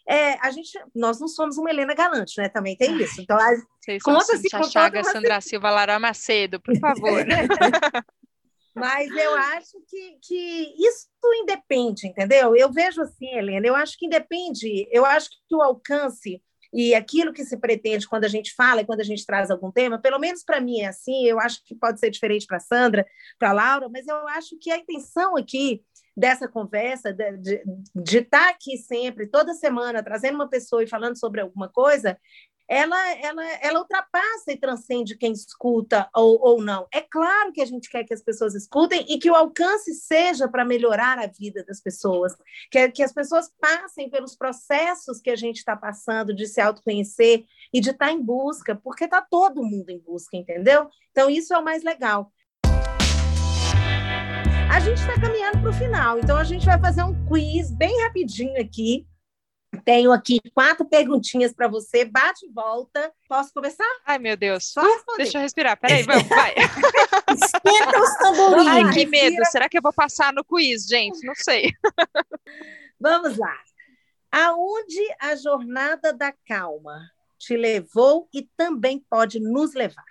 é, 0.09 0.35
a 0.41 0.51
gente, 0.51 0.73
nós 0.95 1.21
não 1.21 1.29
somos 1.29 1.59
uma 1.59 1.71
Helena 1.71 1.95
Galante, 1.95 2.39
né? 2.39 2.49
Também 2.49 2.77
tem 2.77 2.97
isso. 3.01 3.21
Então, 3.21 3.37
a, 3.37 3.55
Vocês 3.81 4.03
conta 4.03 4.27
com 4.51 4.65
Chaga, 4.65 5.05
Sandra 5.05 5.41
Silva, 5.41 5.71
Lara 5.71 5.99
Macedo, 5.99 6.59
por 6.61 6.77
favor. 6.79 7.25
Mas 8.81 9.11
eu 9.11 9.35
acho 9.35 9.81
que, 9.89 10.19
que 10.23 10.75
isso 10.79 11.09
independe, 11.43 12.09
entendeu? 12.09 12.57
Eu 12.57 12.73
vejo 12.73 13.03
assim, 13.03 13.29
Helena, 13.35 13.67
eu 13.67 13.77
acho 13.77 13.97
que 13.99 14.07
independe, 14.07 14.89
eu 14.91 15.05
acho 15.05 15.31
que 15.31 15.55
o 15.55 15.63
alcance 15.63 16.43
e 16.73 16.95
aquilo 16.95 17.33
que 17.33 17.45
se 17.45 17.57
pretende 17.57 18.09
quando 18.09 18.25
a 18.25 18.29
gente 18.29 18.55
fala 18.55 18.81
e 18.81 18.87
quando 18.87 19.01
a 19.01 19.05
gente 19.05 19.27
traz 19.27 19.51
algum 19.51 19.73
tema, 19.73 19.99
pelo 19.99 20.19
menos 20.19 20.45
para 20.45 20.61
mim 20.61 20.81
é 20.81 20.87
assim, 20.87 21.27
eu 21.27 21.41
acho 21.41 21.65
que 21.65 21.75
pode 21.75 21.99
ser 21.99 22.11
diferente 22.11 22.47
para 22.47 22.61
Sandra, 22.61 23.05
para 23.39 23.53
Laura, 23.53 23.89
mas 23.89 24.07
eu 24.07 24.29
acho 24.29 24.57
que 24.61 24.71
a 24.71 24.79
intenção 24.79 25.37
aqui 25.37 25.83
dessa 26.17 26.47
conversa, 26.49 27.13
de, 27.13 27.37
de, 27.39 27.63
de 27.95 28.19
estar 28.19 28.45
tá 28.45 28.51
aqui 28.51 28.77
sempre, 28.77 29.27
toda 29.27 29.55
semana, 29.55 30.03
trazendo 30.03 30.35
uma 30.35 30.49
pessoa 30.49 30.83
e 30.83 30.89
falando 30.89 31.19
sobre 31.19 31.41
alguma 31.41 31.69
coisa, 31.69 32.19
ela, 32.71 32.97
ela, 33.17 33.45
ela 33.61 33.81
ultrapassa 33.81 34.53
e 34.53 34.57
transcende 34.57 35.17
quem 35.17 35.33
escuta 35.33 36.09
ou, 36.15 36.39
ou 36.41 36.63
não. 36.63 36.87
É 36.95 37.01
claro 37.01 37.53
que 37.53 37.61
a 37.61 37.67
gente 37.67 37.91
quer 37.91 38.05
que 38.05 38.15
as 38.15 38.23
pessoas 38.23 38.55
escutem 38.55 39.05
e 39.09 39.19
que 39.19 39.29
o 39.29 39.35
alcance 39.35 39.93
seja 39.93 40.47
para 40.47 40.65
melhorar 40.65 41.19
a 41.19 41.27
vida 41.27 41.65
das 41.65 41.81
pessoas, 41.81 42.33
que, 42.71 42.89
que 42.91 43.03
as 43.03 43.13
pessoas 43.13 43.51
passem 43.61 44.09
pelos 44.09 44.37
processos 44.37 45.21
que 45.21 45.31
a 45.31 45.37
gente 45.37 45.57
está 45.57 45.75
passando 45.75 46.33
de 46.33 46.47
se 46.47 46.61
autoconhecer 46.61 47.45
e 47.75 47.81
de 47.81 47.91
estar 47.91 48.07
tá 48.07 48.13
em 48.13 48.23
busca, 48.23 48.77
porque 48.77 49.03
está 49.03 49.21
todo 49.21 49.65
mundo 49.65 49.91
em 49.91 49.99
busca, 49.99 50.37
entendeu? 50.37 50.89
Então, 51.11 51.29
isso 51.29 51.53
é 51.53 51.59
o 51.59 51.65
mais 51.65 51.83
legal. 51.83 52.33
A 54.73 54.79
gente 54.79 54.99
está 54.99 55.21
caminhando 55.21 55.61
para 55.61 55.71
o 55.71 55.73
final, 55.73 56.21
então 56.21 56.37
a 56.37 56.45
gente 56.45 56.65
vai 56.65 56.79
fazer 56.79 57.03
um 57.03 57.27
quiz 57.27 57.73
bem 57.73 58.01
rapidinho 58.05 58.61
aqui 58.61 59.09
tenho 59.85 60.13
aqui 60.13 60.41
quatro 60.53 60.85
perguntinhas 60.85 61.53
para 61.53 61.69
você, 61.69 62.05
bate 62.05 62.47
e 62.47 62.53
volta. 62.53 63.13
Posso 63.29 63.53
começar? 63.53 63.85
Ai, 64.05 64.19
meu 64.19 64.37
Deus. 64.37 64.73
Só 64.73 64.83
Deixa 65.17 65.39
eu 65.39 65.43
respirar. 65.43 65.79
Peraí, 65.79 66.03
vamos, 66.03 66.29
vai. 66.29 66.55
Esquenta 67.35 68.01
os 68.01 68.17
tamborins. 68.17 68.67
Ai, 68.67 68.93
que 68.93 69.07
medo. 69.07 69.45
Será 69.47 69.69
que 69.69 69.79
eu 69.79 69.83
vou 69.83 69.93
passar 69.93 70.33
no 70.33 70.45
quiz, 70.45 70.87
gente? 70.87 71.25
Não 71.25 71.35
sei. 71.35 71.73
Vamos 73.01 73.39
lá. 73.39 73.57
Aonde 74.31 75.01
a 75.21 75.35
jornada 75.37 76.13
da 76.13 76.33
calma 76.47 77.01
te 77.39 77.57
levou 77.57 78.29
e 78.35 78.43
também 78.57 79.03
pode 79.09 79.41
nos 79.41 79.75
levar? 79.75 80.05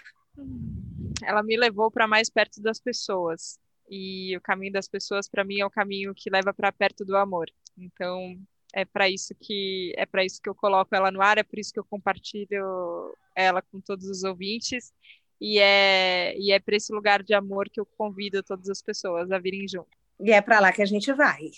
Ela 1.23 1.43
me 1.43 1.55
levou 1.55 1.91
para 1.91 2.07
mais 2.07 2.29
perto 2.29 2.61
das 2.61 2.79
pessoas. 2.79 3.59
E 3.89 4.35
o 4.37 4.41
caminho 4.41 4.71
das 4.71 4.87
pessoas, 4.87 5.27
para 5.27 5.43
mim, 5.43 5.59
é 5.59 5.65
o 5.65 5.69
caminho 5.69 6.13
que 6.15 6.29
leva 6.29 6.53
para 6.53 6.71
perto 6.71 7.03
do 7.03 7.15
amor. 7.17 7.49
Então, 7.77 8.35
é 8.73 8.85
para 8.85 9.09
isso 9.09 9.33
que 9.35 9.93
é 9.97 10.05
para 10.05 10.23
isso 10.23 10.41
que 10.41 10.49
eu 10.49 10.55
coloco 10.55 10.95
ela 10.95 11.11
no 11.11 11.21
ar, 11.21 11.37
é 11.37 11.43
por 11.43 11.59
isso 11.59 11.73
que 11.73 11.79
eu 11.79 11.85
compartilho 11.85 13.15
ela 13.35 13.61
com 13.61 13.79
todos 13.79 14.07
os 14.07 14.23
ouvintes 14.23 14.93
e 15.39 15.59
é 15.59 16.35
e 16.37 16.51
é 16.51 16.59
para 16.59 16.75
esse 16.75 16.91
lugar 16.93 17.23
de 17.23 17.33
amor 17.33 17.69
que 17.69 17.79
eu 17.79 17.85
convido 17.85 18.43
todas 18.43 18.69
as 18.69 18.81
pessoas 18.81 19.31
a 19.31 19.39
virem 19.39 19.67
junto. 19.67 19.97
E 20.19 20.31
é 20.31 20.41
para 20.41 20.59
lá 20.59 20.71
que 20.71 20.81
a 20.81 20.85
gente 20.85 21.11
vai. 21.13 21.49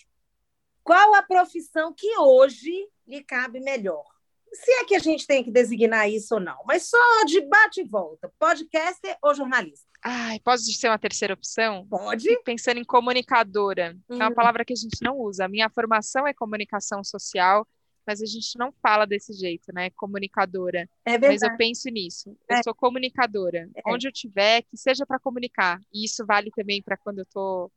Qual 0.83 1.15
a 1.15 1.23
profissão 1.23 1.93
que 1.93 2.17
hoje 2.17 2.87
lhe 3.07 3.23
cabe 3.23 3.59
melhor? 3.59 4.05
Se 4.53 4.71
é 4.71 4.85
que 4.85 4.95
a 4.95 4.99
gente 4.99 5.25
tem 5.25 5.43
que 5.43 5.51
designar 5.51 6.09
isso 6.09 6.35
ou 6.35 6.41
não, 6.41 6.57
mas 6.65 6.89
só 6.89 6.97
de 7.25 7.41
bate 7.41 7.81
e 7.81 7.85
volta, 7.85 8.31
podcaster 8.37 9.17
ou 9.21 9.33
jornalista? 9.33 9.87
Ai, 10.03 10.39
pode 10.39 10.61
ser 10.73 10.87
uma 10.89 10.99
terceira 10.99 11.33
opção? 11.33 11.87
Pode. 11.87 12.27
Pensando 12.43 12.79
em 12.79 12.83
comunicadora, 12.83 13.95
hum. 14.09 14.15
é 14.15 14.23
uma 14.23 14.29
hum. 14.29 14.33
palavra 14.33 14.65
que 14.65 14.73
a 14.73 14.75
gente 14.75 15.01
não 15.01 15.17
usa. 15.17 15.45
A 15.45 15.47
minha 15.47 15.69
formação 15.69 16.27
é 16.27 16.33
comunicação 16.33 17.03
social, 17.03 17.67
mas 18.05 18.21
a 18.21 18.25
gente 18.25 18.57
não 18.57 18.73
fala 18.81 19.05
desse 19.05 19.31
jeito, 19.33 19.71
né? 19.73 19.89
Comunicadora. 19.91 20.89
É 21.05 21.11
verdade. 21.11 21.33
Mas 21.33 21.41
eu 21.43 21.55
penso 21.55 21.89
nisso. 21.89 22.35
Eu 22.49 22.57
é. 22.57 22.63
sou 22.63 22.73
comunicadora. 22.73 23.69
É. 23.75 23.81
Onde 23.87 24.07
eu 24.07 24.11
tiver, 24.11 24.63
que 24.63 24.75
seja 24.75 25.05
para 25.05 25.19
comunicar. 25.19 25.79
E 25.93 26.05
isso 26.05 26.25
vale 26.25 26.51
também 26.51 26.81
para 26.81 26.97
quando 26.97 27.19
eu 27.19 27.23
estou 27.23 27.71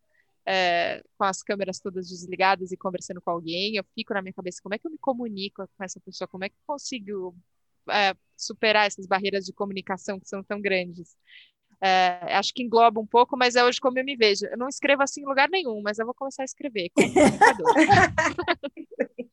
é, 0.46 1.02
com 1.16 1.24
as 1.24 1.42
câmeras 1.42 1.80
todas 1.80 2.08
desligadas 2.08 2.70
e 2.70 2.76
conversando 2.76 3.20
com 3.20 3.30
alguém, 3.30 3.76
eu 3.76 3.84
fico 3.94 4.12
na 4.12 4.22
minha 4.22 4.32
cabeça, 4.32 4.60
como 4.62 4.74
é 4.74 4.78
que 4.78 4.86
eu 4.86 4.90
me 4.90 4.98
comunico 4.98 5.66
com 5.76 5.84
essa 5.84 6.00
pessoa? 6.00 6.28
Como 6.28 6.44
é 6.44 6.48
que 6.48 6.54
eu 6.54 6.66
consigo 6.66 7.34
é, 7.90 8.14
superar 8.36 8.86
essas 8.86 9.06
barreiras 9.06 9.44
de 9.44 9.52
comunicação 9.52 10.20
que 10.20 10.28
são 10.28 10.42
tão 10.42 10.60
grandes? 10.60 11.16
É, 11.80 12.36
acho 12.36 12.52
que 12.54 12.62
engloba 12.62 13.00
um 13.00 13.06
pouco, 13.06 13.36
mas 13.36 13.56
é 13.56 13.64
hoje 13.64 13.80
como 13.80 13.98
eu 13.98 14.04
me 14.04 14.16
vejo. 14.16 14.46
Eu 14.46 14.56
não 14.56 14.68
escrevo 14.68 15.02
assim 15.02 15.22
em 15.22 15.26
lugar 15.26 15.48
nenhum, 15.48 15.82
mas 15.82 15.98
eu 15.98 16.06
vou 16.06 16.14
começar 16.14 16.42
a 16.42 16.46
escrever. 16.46 16.90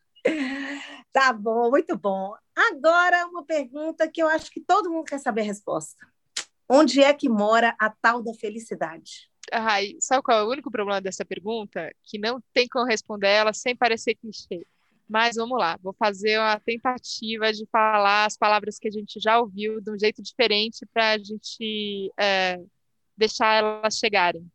tá 1.14 1.34
bom, 1.34 1.70
muito 1.70 1.97
bom. 1.97 2.34
Agora, 2.55 3.28
uma 3.28 3.45
pergunta 3.45 4.09
que 4.09 4.22
eu 4.22 4.28
acho 4.28 4.51
que 4.51 4.59
todo 4.59 4.89
mundo 4.89 5.05
quer 5.05 5.20
saber 5.20 5.41
a 5.41 5.45
resposta. 5.45 6.05
Onde 6.70 7.01
é 7.01 7.14
que 7.14 7.30
mora 7.30 7.76
a 7.80 7.89
tal 7.89 8.22
da 8.22 8.34
felicidade? 8.34 9.30
Ai, 9.51 9.95
sabe 9.99 10.23
qual 10.23 10.39
é 10.39 10.43
o 10.43 10.49
único 10.49 10.71
problema 10.71 11.01
dessa 11.01 11.25
pergunta? 11.25 11.91
Que 12.03 12.17
não 12.17 12.41
tem 12.53 12.67
como 12.67 12.85
responder 12.85 13.27
ela 13.27 13.53
sem 13.53 13.75
parecer 13.75 14.15
clichê. 14.15 14.65
Mas 15.09 15.35
vamos 15.35 15.59
lá, 15.59 15.77
vou 15.83 15.91
fazer 15.93 16.39
uma 16.39 16.57
tentativa 16.59 17.51
de 17.51 17.65
falar 17.65 18.25
as 18.25 18.37
palavras 18.37 18.79
que 18.79 18.87
a 18.87 18.91
gente 18.91 19.19
já 19.19 19.39
ouviu 19.39 19.81
de 19.81 19.91
um 19.91 19.99
jeito 19.99 20.21
diferente 20.21 20.85
para 20.93 21.11
a 21.11 21.17
gente 21.17 22.09
é, 22.17 22.57
deixar 23.17 23.55
elas 23.55 23.97
chegarem. 23.97 24.49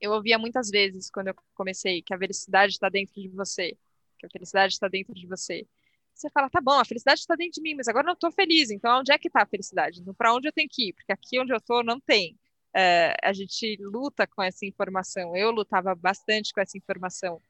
Eu 0.00 0.10
ouvia 0.12 0.38
muitas 0.38 0.70
vezes 0.70 1.08
quando 1.08 1.28
eu 1.28 1.36
comecei 1.54 2.02
que 2.02 2.12
a 2.12 2.18
felicidade 2.18 2.72
está 2.72 2.88
dentro 2.88 3.14
de 3.14 3.28
você, 3.28 3.76
que 4.18 4.26
a 4.26 4.30
felicidade 4.30 4.72
está 4.72 4.88
dentro 4.88 5.14
de 5.14 5.24
você. 5.24 5.64
Você 6.12 6.28
fala, 6.30 6.50
tá 6.50 6.60
bom, 6.60 6.80
a 6.80 6.84
felicidade 6.84 7.20
está 7.20 7.36
dentro 7.36 7.52
de 7.52 7.62
mim, 7.62 7.74
mas 7.76 7.86
agora 7.86 8.04
eu 8.04 8.08
não 8.08 8.14
estou 8.14 8.32
feliz, 8.32 8.70
então 8.70 8.98
onde 8.98 9.12
é 9.12 9.18
que 9.18 9.28
está 9.28 9.42
a 9.42 9.46
felicidade? 9.46 10.00
Então, 10.00 10.14
para 10.14 10.34
onde 10.34 10.48
eu 10.48 10.52
tenho 10.52 10.68
que 10.68 10.88
ir? 10.88 10.92
Porque 10.94 11.12
aqui 11.12 11.38
onde 11.38 11.52
eu 11.52 11.58
estou 11.58 11.84
não 11.84 12.00
tem. 12.00 12.36
É, 12.78 13.14
a 13.22 13.32
gente 13.32 13.76
luta 13.80 14.26
com 14.26 14.42
essa 14.42 14.66
informação, 14.66 15.34
eu 15.34 15.50
lutava 15.50 15.94
bastante 15.94 16.52
com 16.52 16.60
essa 16.60 16.76
informação, 16.76 17.40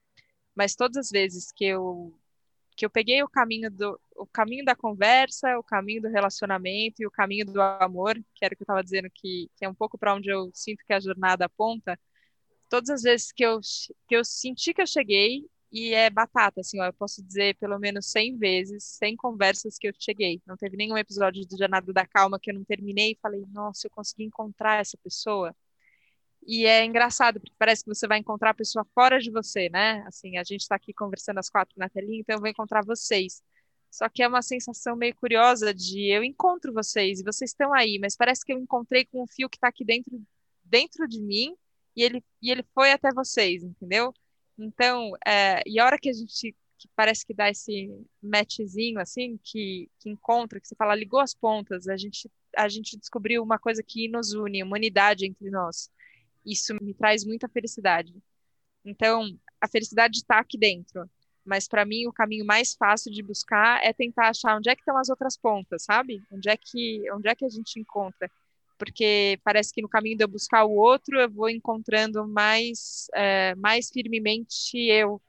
mas 0.54 0.76
todas 0.76 0.96
as 0.98 1.10
vezes 1.10 1.50
que 1.50 1.64
eu 1.64 2.14
que 2.76 2.84
eu 2.86 2.90
peguei 2.90 3.22
o 3.22 3.28
caminho 3.28 3.70
do 3.70 3.98
o 4.16 4.26
caminho 4.26 4.64
da 4.64 4.76
conversa, 4.76 5.58
o 5.58 5.64
caminho 5.64 6.02
do 6.02 6.08
relacionamento 6.08 7.02
e 7.02 7.06
o 7.06 7.10
caminho 7.10 7.44
do 7.46 7.60
amor, 7.60 8.14
que 8.34 8.44
era 8.44 8.54
o 8.54 8.56
que 8.56 8.62
eu 8.62 8.64
estava 8.64 8.84
dizendo 8.84 9.10
que, 9.12 9.50
que, 9.56 9.64
é 9.64 9.68
um 9.68 9.74
pouco 9.74 9.98
para 9.98 10.14
onde 10.14 10.30
eu 10.30 10.50
sinto 10.54 10.84
que 10.86 10.92
a 10.92 11.00
jornada 11.00 11.46
aponta. 11.46 11.98
Todas 12.70 12.90
as 12.90 13.02
vezes 13.02 13.32
que 13.32 13.44
eu 13.44 13.60
que 14.08 14.16
eu 14.16 14.24
senti 14.24 14.72
que 14.74 14.82
eu 14.82 14.86
cheguei 14.86 15.44
e 15.76 15.92
é 15.92 16.08
batata, 16.08 16.62
assim, 16.62 16.80
ó, 16.80 16.86
eu 16.86 16.92
posso 16.94 17.22
dizer 17.22 17.54
pelo 17.56 17.78
menos 17.78 18.06
100 18.06 18.38
vezes, 18.38 18.82
100 18.98 19.14
conversas 19.16 19.76
que 19.76 19.86
eu 19.86 19.92
cheguei. 19.98 20.40
Não 20.46 20.56
teve 20.56 20.74
nenhum 20.74 20.96
episódio 20.96 21.46
do 21.46 21.58
Jornada 21.58 21.92
da 21.92 22.06
Calma 22.06 22.40
que 22.40 22.50
eu 22.50 22.54
não 22.54 22.64
terminei 22.64 23.12
e 23.12 23.18
falei, 23.20 23.44
nossa, 23.52 23.86
eu 23.86 23.90
consegui 23.90 24.24
encontrar 24.24 24.80
essa 24.80 24.96
pessoa. 25.04 25.54
E 26.46 26.64
é 26.64 26.82
engraçado, 26.82 27.40
porque 27.40 27.52
parece 27.58 27.84
que 27.84 27.94
você 27.94 28.06
vai 28.08 28.18
encontrar 28.18 28.50
a 28.50 28.54
pessoa 28.54 28.86
fora 28.94 29.18
de 29.18 29.30
você, 29.30 29.68
né? 29.68 30.02
Assim, 30.06 30.38
a 30.38 30.44
gente 30.44 30.62
está 30.62 30.76
aqui 30.76 30.94
conversando 30.94 31.38
às 31.38 31.50
quatro 31.50 31.74
na 31.76 31.90
telinha, 31.90 32.20
então 32.20 32.36
eu 32.36 32.40
vou 32.40 32.48
encontrar 32.48 32.82
vocês. 32.82 33.42
Só 33.90 34.08
que 34.08 34.22
é 34.22 34.28
uma 34.28 34.40
sensação 34.40 34.96
meio 34.96 35.14
curiosa 35.16 35.74
de 35.74 36.10
eu 36.10 36.24
encontro 36.24 36.72
vocês 36.72 37.20
e 37.20 37.24
vocês 37.24 37.50
estão 37.50 37.74
aí, 37.74 37.98
mas 38.00 38.16
parece 38.16 38.44
que 38.46 38.52
eu 38.52 38.58
encontrei 38.58 39.04
com 39.04 39.24
um 39.24 39.26
fio 39.26 39.50
que 39.50 39.58
está 39.58 39.68
aqui 39.68 39.84
dentro, 39.84 40.22
dentro 40.64 41.06
de 41.06 41.20
mim 41.20 41.54
e 41.94 42.02
ele, 42.02 42.24
e 42.40 42.50
ele 42.50 42.64
foi 42.74 42.92
até 42.92 43.12
vocês, 43.12 43.62
entendeu? 43.62 44.14
Então, 44.58 45.12
é, 45.26 45.62
e 45.66 45.78
a 45.78 45.84
hora 45.84 45.98
que 45.98 46.08
a 46.08 46.12
gente 46.12 46.54
que 46.78 46.88
parece 46.94 47.24
que 47.24 47.32
dá 47.32 47.48
esse 47.48 47.88
matchzinho 48.22 49.00
assim, 49.00 49.38
que, 49.42 49.88
que 49.98 50.10
encontra, 50.10 50.60
que 50.60 50.68
você 50.68 50.74
fala, 50.76 50.94
ligou 50.94 51.20
as 51.20 51.32
pontas, 51.32 51.88
a 51.88 51.96
gente, 51.96 52.30
a 52.54 52.68
gente 52.68 52.98
descobriu 52.98 53.42
uma 53.42 53.58
coisa 53.58 53.82
que 53.82 54.08
nos 54.08 54.34
une, 54.34 54.62
uma 54.62 54.76
unidade 54.76 55.24
entre 55.24 55.48
nós 55.48 55.90
isso 56.46 56.74
me 56.80 56.94
traz 56.94 57.24
muita 57.24 57.48
felicidade. 57.48 58.14
Então, 58.84 59.36
a 59.60 59.66
felicidade 59.66 60.18
está 60.18 60.38
aqui 60.38 60.56
dentro. 60.56 61.10
Mas 61.44 61.68
para 61.68 61.84
mim 61.84 62.06
o 62.06 62.12
caminho 62.12 62.44
mais 62.44 62.74
fácil 62.74 63.12
de 63.12 63.22
buscar 63.22 63.80
é 63.84 63.92
tentar 63.92 64.30
achar 64.30 64.56
onde 64.56 64.68
é 64.68 64.74
que 64.74 64.80
estão 64.80 64.96
as 64.96 65.08
outras 65.08 65.36
pontas, 65.36 65.84
sabe? 65.84 66.20
Onde 66.30 66.48
é 66.48 66.56
que 66.56 67.04
onde 67.12 67.28
é 67.28 67.34
que 67.36 67.44
a 67.44 67.48
gente 67.48 67.78
encontra? 67.78 68.28
Porque 68.78 69.38
parece 69.44 69.72
que 69.72 69.82
no 69.82 69.88
caminho 69.88 70.16
de 70.18 70.24
eu 70.24 70.28
buscar 70.28 70.64
o 70.64 70.72
outro 70.72 71.18
eu 71.20 71.30
vou 71.30 71.48
encontrando 71.50 72.26
mais 72.28 73.06
é, 73.14 73.54
mais 73.56 73.90
firmemente 73.90 74.78
eu, 74.88 75.20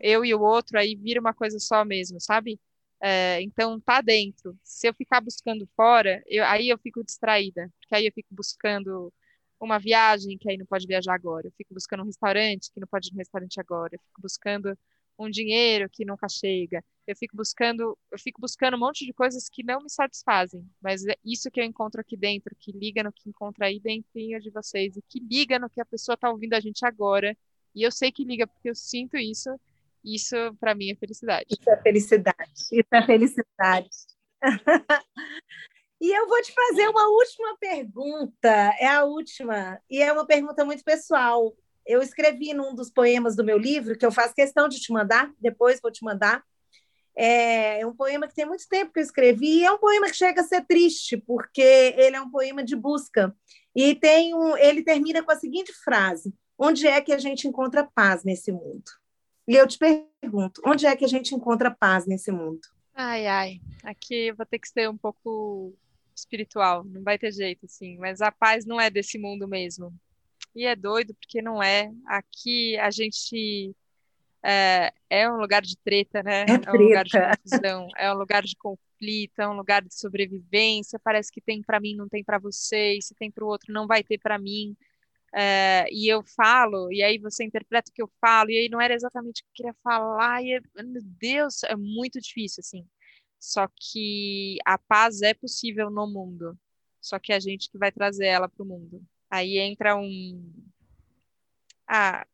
eu 0.00 0.24
e 0.24 0.34
o 0.34 0.40
outro 0.40 0.78
aí 0.78 0.94
vira 0.96 1.20
uma 1.20 1.34
coisa 1.34 1.58
só 1.58 1.84
mesmo, 1.84 2.20
sabe? 2.20 2.60
É, 3.00 3.40
então 3.42 3.80
tá 3.80 4.00
dentro. 4.00 4.58
Se 4.64 4.88
eu 4.88 4.94
ficar 4.94 5.20
buscando 5.20 5.68
fora, 5.76 6.22
eu, 6.26 6.44
aí 6.44 6.68
eu 6.68 6.78
fico 6.78 7.04
distraída, 7.04 7.70
porque 7.80 7.94
aí 7.94 8.06
eu 8.06 8.12
fico 8.12 8.34
buscando 8.34 9.12
uma 9.60 9.78
viagem 9.78 10.38
que 10.38 10.50
aí 10.50 10.56
não 10.56 10.66
pode 10.66 10.86
viajar 10.86 11.14
agora, 11.14 11.46
eu 11.48 11.52
fico 11.52 11.74
buscando 11.74 12.02
um 12.02 12.06
restaurante 12.06 12.70
que 12.72 12.80
não 12.80 12.86
pode 12.88 13.08
ir 13.08 13.12
no 13.12 13.18
restaurante 13.18 13.60
agora, 13.60 13.94
eu 13.94 14.00
fico 14.00 14.20
buscando 14.22 14.76
um 15.18 15.28
dinheiro 15.30 15.88
que 15.90 16.04
nunca 16.04 16.28
chega, 16.28 16.84
eu 17.08 17.16
fico 17.16 17.34
buscando, 17.34 17.96
eu 18.12 18.18
fico 18.18 18.38
buscando 18.38 18.76
um 18.76 18.80
monte 18.80 19.06
de 19.06 19.14
coisas 19.14 19.48
que 19.48 19.64
não 19.64 19.80
me 19.80 19.88
satisfazem, 19.88 20.62
mas 20.78 21.06
é 21.06 21.16
isso 21.24 21.50
que 21.50 21.58
eu 21.58 21.64
encontro 21.64 22.02
aqui 22.02 22.18
dentro, 22.18 22.54
que 22.60 22.70
liga 22.70 23.02
no 23.02 23.10
que 23.10 23.26
encontra 23.30 23.64
aí 23.64 23.80
dentro 23.80 24.10
de 24.12 24.50
vocês 24.50 24.94
e 24.94 25.02
que 25.08 25.18
liga 25.18 25.58
no 25.58 25.70
que 25.70 25.80
a 25.80 25.86
pessoa 25.86 26.14
está 26.14 26.30
ouvindo 26.30 26.52
a 26.52 26.60
gente 26.60 26.84
agora. 26.84 27.34
E 27.74 27.82
eu 27.82 27.90
sei 27.90 28.12
que 28.12 28.24
liga 28.24 28.46
porque 28.46 28.68
eu 28.68 28.74
sinto 28.74 29.16
isso. 29.16 29.48
Isso 30.04 30.36
para 30.60 30.74
mim 30.74 30.90
é 30.90 30.96
felicidade. 30.96 31.46
Isso 31.50 31.70
é 31.70 31.82
felicidade. 31.82 32.52
Isso 32.70 32.88
é 32.92 33.06
felicidade. 33.06 33.88
E 36.00 36.16
eu 36.16 36.28
vou 36.28 36.40
te 36.40 36.52
fazer 36.52 36.86
uma 36.88 37.08
última 37.08 37.56
pergunta, 37.58 38.48
é 38.78 38.86
a 38.86 39.02
última, 39.02 39.80
e 39.90 40.00
é 40.00 40.12
uma 40.12 40.24
pergunta 40.24 40.64
muito 40.64 40.84
pessoal. 40.84 41.52
Eu 41.84 42.00
escrevi 42.00 42.54
num 42.54 42.72
dos 42.72 42.88
poemas 42.88 43.34
do 43.34 43.42
meu 43.42 43.58
livro, 43.58 43.98
que 43.98 44.06
eu 44.06 44.12
faço 44.12 44.32
questão 44.32 44.68
de 44.68 44.78
te 44.78 44.92
mandar, 44.92 45.32
depois 45.40 45.80
vou 45.80 45.90
te 45.90 46.04
mandar. 46.04 46.44
É 47.20 47.84
um 47.84 47.94
poema 47.94 48.28
que 48.28 48.34
tem 48.34 48.46
muito 48.46 48.68
tempo 48.68 48.92
que 48.92 49.00
eu 49.00 49.04
escrevi, 49.04 49.58
e 49.58 49.64
é 49.64 49.72
um 49.72 49.78
poema 49.78 50.06
que 50.06 50.14
chega 50.14 50.40
a 50.40 50.44
ser 50.44 50.64
triste, 50.64 51.16
porque 51.16 51.60
ele 51.96 52.14
é 52.14 52.20
um 52.20 52.30
poema 52.30 52.62
de 52.62 52.76
busca. 52.76 53.34
E 53.74 53.94
tem 53.94 54.34
um, 54.34 54.56
ele 54.56 54.82
termina 54.82 55.22
com 55.22 55.32
a 55.32 55.36
seguinte 55.36 55.72
frase: 55.72 56.32
Onde 56.58 56.86
é 56.86 57.00
que 57.00 57.12
a 57.12 57.18
gente 57.18 57.46
encontra 57.46 57.88
paz 57.94 58.24
nesse 58.24 58.50
mundo? 58.50 58.84
E 59.46 59.56
eu 59.56 59.66
te 59.66 59.78
pergunto: 59.78 60.60
onde 60.66 60.86
é 60.86 60.94
que 60.94 61.04
a 61.04 61.08
gente 61.08 61.34
encontra 61.34 61.70
paz 61.70 62.06
nesse 62.06 62.30
mundo? 62.30 62.60
Ai, 62.94 63.26
ai, 63.26 63.60
aqui 63.82 64.26
eu 64.26 64.36
vou 64.36 64.44
ter 64.44 64.58
que 64.58 64.68
ser 64.68 64.90
um 64.90 64.96
pouco 64.96 65.72
espiritual, 66.14 66.84
não 66.84 67.02
vai 67.02 67.16
ter 67.16 67.32
jeito, 67.32 67.64
assim. 67.64 67.96
Mas 67.96 68.20
a 68.20 68.30
paz 68.30 68.66
não 68.66 68.80
é 68.80 68.90
desse 68.90 69.18
mundo 69.18 69.48
mesmo. 69.48 69.94
E 70.54 70.66
é 70.66 70.74
doido 70.74 71.14
porque 71.14 71.40
não 71.40 71.62
é. 71.62 71.90
Aqui 72.06 72.76
a 72.78 72.90
gente 72.90 73.74
é, 74.48 74.92
é 75.10 75.30
um 75.30 75.36
lugar 75.36 75.62
de 75.62 75.76
treta, 75.76 76.22
né? 76.22 76.46
É, 76.48 76.68
é 76.68 76.72
um 76.72 76.82
lugar 76.82 77.04
de 77.04 77.10
confusão, 77.36 77.88
é 77.96 78.12
um 78.12 78.16
lugar 78.16 78.42
de 78.42 78.56
conflito, 78.56 79.38
é 79.40 79.48
um 79.48 79.56
lugar 79.56 79.82
de 79.82 79.94
sobrevivência. 79.94 80.98
Parece 80.98 81.30
que 81.30 81.40
tem 81.40 81.62
para 81.62 81.80
mim, 81.80 81.94
não 81.94 82.08
tem 82.08 82.24
para 82.24 82.38
você, 82.38 82.96
e 82.96 83.02
se 83.02 83.14
tem 83.14 83.30
para 83.30 83.44
o 83.44 83.48
outro, 83.48 83.72
não 83.72 83.86
vai 83.86 84.02
ter 84.02 84.18
para 84.18 84.38
mim. 84.38 84.76
É, 85.34 85.86
e 85.92 86.08
eu 86.08 86.22
falo, 86.22 86.90
e 86.90 87.02
aí 87.02 87.18
você 87.18 87.44
interpreta 87.44 87.90
o 87.90 87.94
que 87.94 88.02
eu 88.02 88.10
falo, 88.20 88.50
e 88.50 88.56
aí 88.56 88.68
não 88.68 88.80
era 88.80 88.94
exatamente 88.94 89.42
o 89.42 89.44
que 89.44 89.50
eu 89.50 89.54
queria 89.54 89.74
falar, 89.82 90.42
e 90.42 90.54
é, 90.54 90.60
meu 90.82 91.02
Deus, 91.04 91.62
é 91.64 91.76
muito 91.76 92.18
difícil, 92.20 92.60
assim. 92.60 92.86
Só 93.38 93.68
que 93.68 94.58
a 94.64 94.78
paz 94.78 95.22
é 95.22 95.34
possível 95.34 95.90
no 95.90 96.06
mundo. 96.06 96.58
Só 97.00 97.18
que 97.18 97.32
é 97.32 97.36
a 97.36 97.40
gente 97.40 97.70
que 97.70 97.78
vai 97.78 97.92
trazer 97.92 98.26
ela 98.26 98.48
para 98.48 98.62
o 98.62 98.66
mundo. 98.66 99.02
Aí 99.30 99.58
entra 99.58 99.96
um. 99.96 100.52
Ah, 101.88 102.26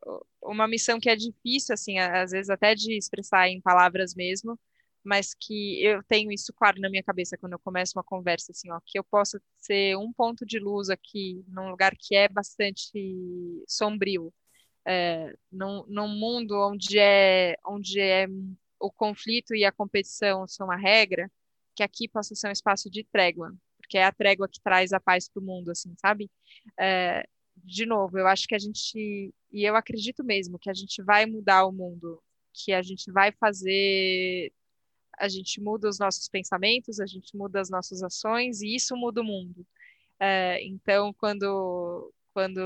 uma 0.42 0.66
missão 0.68 0.98
que 1.00 1.08
é 1.08 1.16
difícil, 1.16 1.74
assim, 1.74 1.98
às 1.98 2.32
vezes 2.32 2.50
até 2.50 2.74
de 2.74 2.96
expressar 2.96 3.48
em 3.48 3.60
palavras 3.60 4.14
mesmo, 4.14 4.58
mas 5.02 5.34
que 5.34 5.82
eu 5.84 6.02
tenho 6.04 6.32
isso 6.32 6.52
claro 6.54 6.80
na 6.80 6.90
minha 6.90 7.02
cabeça 7.02 7.36
quando 7.38 7.52
eu 7.52 7.58
começo 7.60 7.92
uma 7.96 8.02
conversa, 8.04 8.52
assim, 8.52 8.70
ó, 8.72 8.80
que 8.84 8.98
eu 8.98 9.04
possa 9.04 9.40
ser 9.58 9.96
um 9.96 10.12
ponto 10.12 10.44
de 10.46 10.58
luz 10.58 10.90
aqui, 10.90 11.44
num 11.48 11.70
lugar 11.70 11.94
que 11.98 12.16
é 12.16 12.28
bastante 12.28 12.92
sombrio, 13.68 14.32
é, 14.86 15.34
num, 15.52 15.84
num 15.88 16.08
mundo 16.08 16.54
onde 16.70 16.98
é, 16.98 17.56
onde 17.66 18.00
é 18.00 18.26
o 18.80 18.90
conflito 18.92 19.54
e 19.54 19.64
a 19.64 19.72
competição 19.72 20.46
são 20.48 20.70
a 20.70 20.76
regra, 20.76 21.30
que 21.74 21.82
aqui 21.82 22.08
possa 22.08 22.34
ser 22.34 22.48
um 22.48 22.52
espaço 22.52 22.90
de 22.90 23.04
trégua, 23.04 23.52
porque 23.78 23.98
é 23.98 24.04
a 24.04 24.12
trégua 24.12 24.48
que 24.48 24.60
traz 24.62 24.92
a 24.92 25.00
paz 25.00 25.28
para 25.28 25.40
o 25.42 25.44
mundo, 25.46 25.70
assim, 25.70 25.94
sabe? 26.00 26.30
É, 26.78 27.26
de 27.56 27.86
novo, 27.86 28.18
eu 28.18 28.26
acho 28.26 28.46
que 28.46 28.54
a 28.54 28.58
gente, 28.58 29.32
e 29.52 29.64
eu 29.64 29.76
acredito 29.76 30.24
mesmo, 30.24 30.58
que 30.58 30.70
a 30.70 30.74
gente 30.74 31.02
vai 31.02 31.26
mudar 31.26 31.66
o 31.66 31.72
mundo, 31.72 32.22
que 32.52 32.72
a 32.72 32.82
gente 32.82 33.10
vai 33.12 33.32
fazer, 33.32 34.52
a 35.18 35.28
gente 35.28 35.60
muda 35.60 35.88
os 35.88 35.98
nossos 35.98 36.28
pensamentos, 36.28 37.00
a 37.00 37.06
gente 37.06 37.36
muda 37.36 37.60
as 37.60 37.70
nossas 37.70 38.02
ações, 38.02 38.62
e 38.62 38.74
isso 38.74 38.96
muda 38.96 39.20
o 39.20 39.24
mundo. 39.24 39.66
É, 40.20 40.62
então, 40.64 41.12
quando, 41.14 42.12
quando 42.32 42.58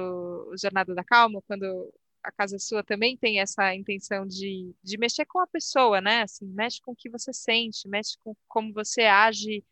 o 0.52 0.56
Jornada 0.56 0.94
da 0.94 1.04
Calma, 1.04 1.42
quando 1.42 1.92
a 2.22 2.32
casa 2.32 2.58
sua 2.58 2.82
também 2.84 3.16
tem 3.16 3.40
essa 3.40 3.74
intenção 3.74 4.26
de, 4.26 4.74
de 4.82 4.98
mexer 4.98 5.24
com 5.26 5.40
a 5.40 5.46
pessoa, 5.46 6.00
né? 6.00 6.22
Assim, 6.22 6.46
mexe 6.46 6.80
com 6.80 6.92
o 6.92 6.96
que 6.96 7.08
você 7.10 7.32
sente, 7.32 7.88
mexe 7.88 8.18
com 8.22 8.34
como 8.46 8.72
você 8.72 9.02
age 9.02 9.64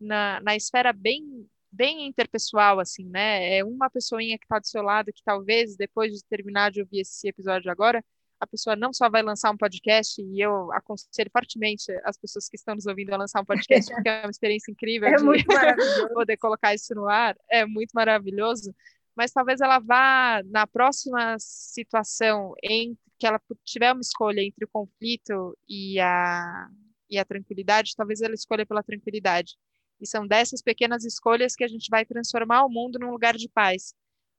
na, 0.00 0.40
na 0.40 0.56
esfera 0.56 0.92
bem 0.92 1.48
bem 1.76 2.06
interpessoal, 2.06 2.80
assim, 2.80 3.04
né? 3.08 3.58
É 3.58 3.64
uma 3.64 3.90
pessoinha 3.90 4.38
que 4.38 4.44
está 4.44 4.58
do 4.58 4.66
seu 4.66 4.82
lado 4.82 5.12
que 5.12 5.22
talvez, 5.22 5.76
depois 5.76 6.12
de 6.14 6.24
terminar 6.24 6.70
de 6.70 6.80
ouvir 6.80 7.00
esse 7.00 7.28
episódio 7.28 7.70
agora, 7.70 8.02
a 8.40 8.46
pessoa 8.46 8.76
não 8.76 8.92
só 8.92 9.08
vai 9.08 9.22
lançar 9.22 9.50
um 9.50 9.56
podcast, 9.56 10.20
e 10.20 10.40
eu 10.40 10.72
aconselho 10.72 11.30
fortemente 11.30 11.90
as 12.04 12.18
pessoas 12.18 12.48
que 12.48 12.56
estão 12.56 12.74
nos 12.74 12.86
ouvindo 12.86 13.12
a 13.12 13.16
lançar 13.16 13.40
um 13.40 13.44
podcast, 13.44 13.90
porque 13.94 14.08
é 14.08 14.22
uma 14.22 14.30
experiência 14.30 14.70
incrível 14.70 15.08
é 15.08 15.16
de 15.16 15.24
poder 16.14 16.36
colocar 16.36 16.74
isso 16.74 16.94
no 16.94 17.08
ar, 17.08 17.36
é 17.50 17.64
muito 17.64 17.92
maravilhoso, 17.92 18.74
mas 19.14 19.32
talvez 19.32 19.60
ela 19.60 19.78
vá 19.78 20.42
na 20.44 20.66
próxima 20.66 21.36
situação 21.38 22.54
em 22.62 22.96
que 23.18 23.26
ela 23.26 23.40
tiver 23.64 23.92
uma 23.92 24.02
escolha 24.02 24.42
entre 24.42 24.64
o 24.64 24.68
conflito 24.68 25.56
e 25.66 25.98
a, 25.98 26.68
e 27.08 27.18
a 27.18 27.24
tranquilidade, 27.24 27.96
talvez 27.96 28.20
ela 28.20 28.34
escolha 28.34 28.66
pela 28.66 28.82
tranquilidade. 28.82 29.56
E 30.00 30.06
são 30.06 30.26
dessas 30.26 30.62
pequenas 30.62 31.04
escolhas 31.04 31.54
que 31.54 31.64
a 31.64 31.68
gente 31.68 31.88
vai 31.90 32.04
transformar 32.04 32.64
o 32.64 32.70
mundo 32.70 32.98
num 32.98 33.10
lugar 33.10 33.36
de 33.36 33.48
paz 33.48 33.94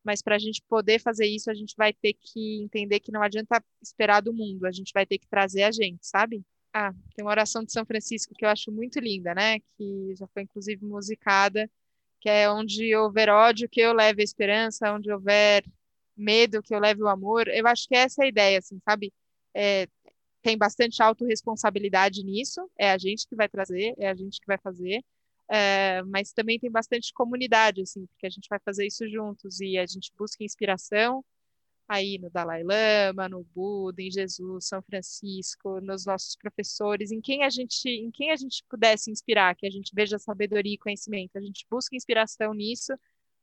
mas 0.08 0.22
para 0.22 0.38
a 0.38 0.40
gente 0.40 0.64
poder 0.70 1.00
fazer 1.00 1.26
isso, 1.28 1.52
a 1.52 1.54
gente 1.54 1.76
vai 1.78 1.92
ter 1.92 2.14
que 2.14 2.62
entender 2.64 3.02
que 3.02 3.12
não 3.12 3.22
adianta 3.22 3.62
esperar 3.82 4.22
do 4.22 4.34
mundo, 4.34 4.66
a 4.66 4.72
gente 4.72 4.94
vai 4.94 5.06
ter 5.06 5.18
que 5.18 5.28
trazer 5.28 5.64
a 5.64 5.72
gente, 5.72 6.08
sabe? 6.08 6.42
Ah, 6.74 6.94
tem 7.14 7.26
uma 7.26 7.32
oração 7.32 7.62
de 7.62 7.74
São 7.74 7.86
Francisco 7.86 8.34
que 8.34 8.46
eu 8.46 8.50
acho 8.50 8.72
muito 8.72 9.02
linda, 9.02 9.36
né? 9.36 9.60
Que 9.78 10.16
já 10.16 10.26
foi 10.28 10.44
inclusive 10.44 10.86
musicada, 10.86 11.70
que 12.22 12.30
é 12.30 12.50
onde 12.50 12.96
houver 12.96 13.28
ódio, 13.28 13.68
que 13.68 13.82
eu 13.82 13.92
leve 13.92 14.22
a 14.22 14.24
esperança, 14.24 14.94
onde 14.94 15.12
houver 15.12 15.66
medo, 16.16 16.64
que 16.64 16.74
eu 16.74 16.80
leve 16.80 17.04
o 17.04 17.10
amor. 17.10 17.50
Eu 17.50 17.68
acho 17.68 17.86
que 17.86 17.96
essa 17.96 18.24
é 18.24 18.26
a 18.28 18.30
ideia, 18.30 18.60
assim, 18.60 18.80
sabe? 18.86 19.14
É, 19.54 19.88
tem 20.42 20.58
bastante 20.58 21.04
autorresponsabilidade 21.04 22.24
nisso, 22.24 22.70
é 22.78 22.92
a 22.92 22.98
gente 22.98 23.28
que 23.28 23.36
vai 23.36 23.50
trazer, 23.50 23.94
é 23.98 24.08
a 24.10 24.16
gente 24.16 24.40
que 24.40 24.48
vai 24.48 24.58
fazer, 24.58 25.04
é, 25.50 26.02
mas 26.04 26.34
também 26.34 26.60
tem 26.60 26.70
bastante 26.70 27.14
comunidade, 27.14 27.82
assim, 27.82 28.06
porque 28.08 28.28
a 28.28 28.30
gente 28.30 28.48
vai 28.50 28.60
fazer 28.60 28.86
isso 28.86 29.08
juntos 29.10 29.60
e 29.62 29.78
a 29.78 29.86
gente 29.86 30.12
busca 30.18 30.44
inspiração 30.44 31.24
aí 31.88 32.18
no 32.18 32.30
Dalai 32.30 32.64
Lama, 32.64 33.30
no 33.30 33.46
Buda, 33.56 34.02
em 34.02 34.12
Jesus, 34.12 34.68
São 34.68 34.82
Francisco, 34.82 35.80
nos 35.80 36.06
nossos 36.06 36.36
professores, 36.36 37.12
em 37.12 37.22
quem 37.22 37.44
a 37.44 37.50
gente, 37.50 37.88
em 37.88 38.12
quem 38.12 38.32
a 38.32 38.36
gente 38.36 38.64
pudesse 38.70 39.10
inspirar, 39.10 39.56
que 39.56 39.66
a 39.66 39.70
gente 39.70 39.92
veja 39.96 40.20
sabedoria 40.20 40.74
e 40.74 40.78
conhecimento, 40.78 41.38
a 41.38 41.42
gente 41.42 41.66
busca 41.70 41.96
inspiração 41.96 42.54
nisso 42.54 42.94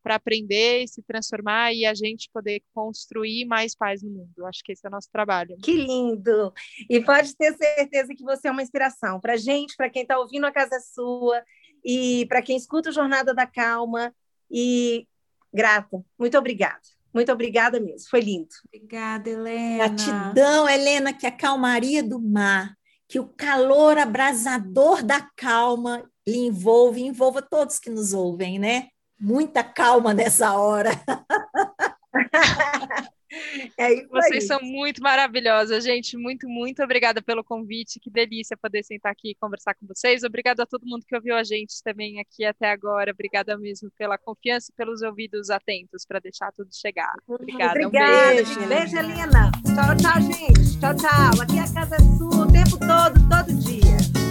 para 0.02 0.16
aprender 0.16 0.82
e 0.82 0.88
se 0.88 1.02
transformar 1.02 1.72
e 1.72 1.86
a 1.86 1.94
gente 1.94 2.28
poder 2.30 2.62
construir 2.74 3.46
mais 3.46 3.74
paz 3.74 4.02
no 4.02 4.10
mundo. 4.10 4.44
Acho 4.44 4.62
que 4.62 4.72
esse 4.72 4.84
é 4.84 4.88
o 4.88 4.92
nosso 4.92 5.08
trabalho. 5.10 5.56
Que 5.62 5.72
lindo! 5.72 6.52
E 6.90 7.00
pode 7.00 7.34
ter 7.34 7.56
certeza 7.56 8.14
que 8.14 8.22
você 8.22 8.48
é 8.48 8.50
uma 8.50 8.62
inspiração 8.62 9.18
para 9.18 9.38
gente, 9.38 9.74
para 9.74 9.88
quem 9.88 10.02
está 10.02 10.18
ouvindo 10.18 10.44
a 10.44 10.52
casa 10.52 10.78
sua 10.78 11.42
e 11.84 12.26
para 12.26 12.42
quem 12.42 12.56
escuta 12.56 12.90
o 12.90 12.92
Jornada 12.92 13.34
da 13.34 13.46
Calma. 13.46 14.14
E 14.50 15.06
grata, 15.52 16.02
muito 16.18 16.38
obrigada. 16.38 16.80
Muito 17.12 17.30
obrigada 17.30 17.78
mesmo, 17.78 18.08
foi 18.10 18.20
lindo. 18.20 18.48
Obrigada, 18.66 19.30
Helena. 19.30 19.88
Gratidão, 19.88 20.68
Helena, 20.68 21.12
que 21.12 21.26
a 21.26 21.30
calmaria 21.30 22.02
do 22.02 22.20
mar, 22.20 22.74
que 23.06 23.20
o 23.20 23.28
calor 23.28 23.98
abrasador 23.98 25.02
da 25.02 25.20
calma 25.36 26.04
lhe 26.26 26.38
envolve, 26.38 27.02
envolva 27.02 27.40
todos 27.40 27.78
que 27.78 27.88
nos 27.88 28.12
ouvem, 28.12 28.58
né? 28.58 28.88
Muita 29.20 29.62
calma 29.62 30.12
nessa 30.12 30.54
hora. 30.54 30.90
É 33.78 34.06
Vocês 34.06 34.46
são 34.46 34.60
muito 34.60 35.02
maravilhosas, 35.02 35.84
gente. 35.84 36.16
Muito, 36.16 36.48
muito 36.48 36.82
obrigada 36.82 37.22
pelo 37.22 37.42
convite. 37.42 38.00
Que 38.00 38.10
delícia 38.10 38.56
poder 38.56 38.82
sentar 38.82 39.12
aqui 39.12 39.30
e 39.30 39.34
conversar 39.34 39.74
com 39.74 39.86
vocês. 39.86 40.22
Obrigada 40.22 40.62
a 40.62 40.66
todo 40.66 40.86
mundo 40.86 41.04
que 41.06 41.14
ouviu 41.14 41.34
a 41.34 41.42
gente 41.42 41.82
também 41.82 42.20
aqui 42.20 42.44
até 42.44 42.70
agora. 42.70 43.10
Obrigada 43.12 43.56
mesmo 43.58 43.90
pela 43.96 44.18
confiança 44.18 44.70
e 44.70 44.76
pelos 44.76 45.02
ouvidos 45.02 45.50
atentos 45.50 46.04
para 46.06 46.18
deixar 46.18 46.52
tudo 46.52 46.68
chegar. 46.74 47.12
Obrigada. 47.26 47.86
Obrigada. 47.86 48.32
Um 48.32 48.34
beijo. 48.34 48.68
Beijo, 48.68 48.96
Helena. 48.96 49.50
Tchau, 49.64 49.96
tchau, 49.96 50.22
gente. 50.22 50.80
Tchau, 50.80 50.94
tchau. 50.96 51.42
Aqui 51.42 51.58
a 51.58 51.74
casa 51.74 51.96
é 51.96 52.16
sua 52.16 52.44
o 52.44 52.52
tempo 52.52 52.78
todo, 52.78 53.28
todo 53.28 53.54
dia. 53.60 54.23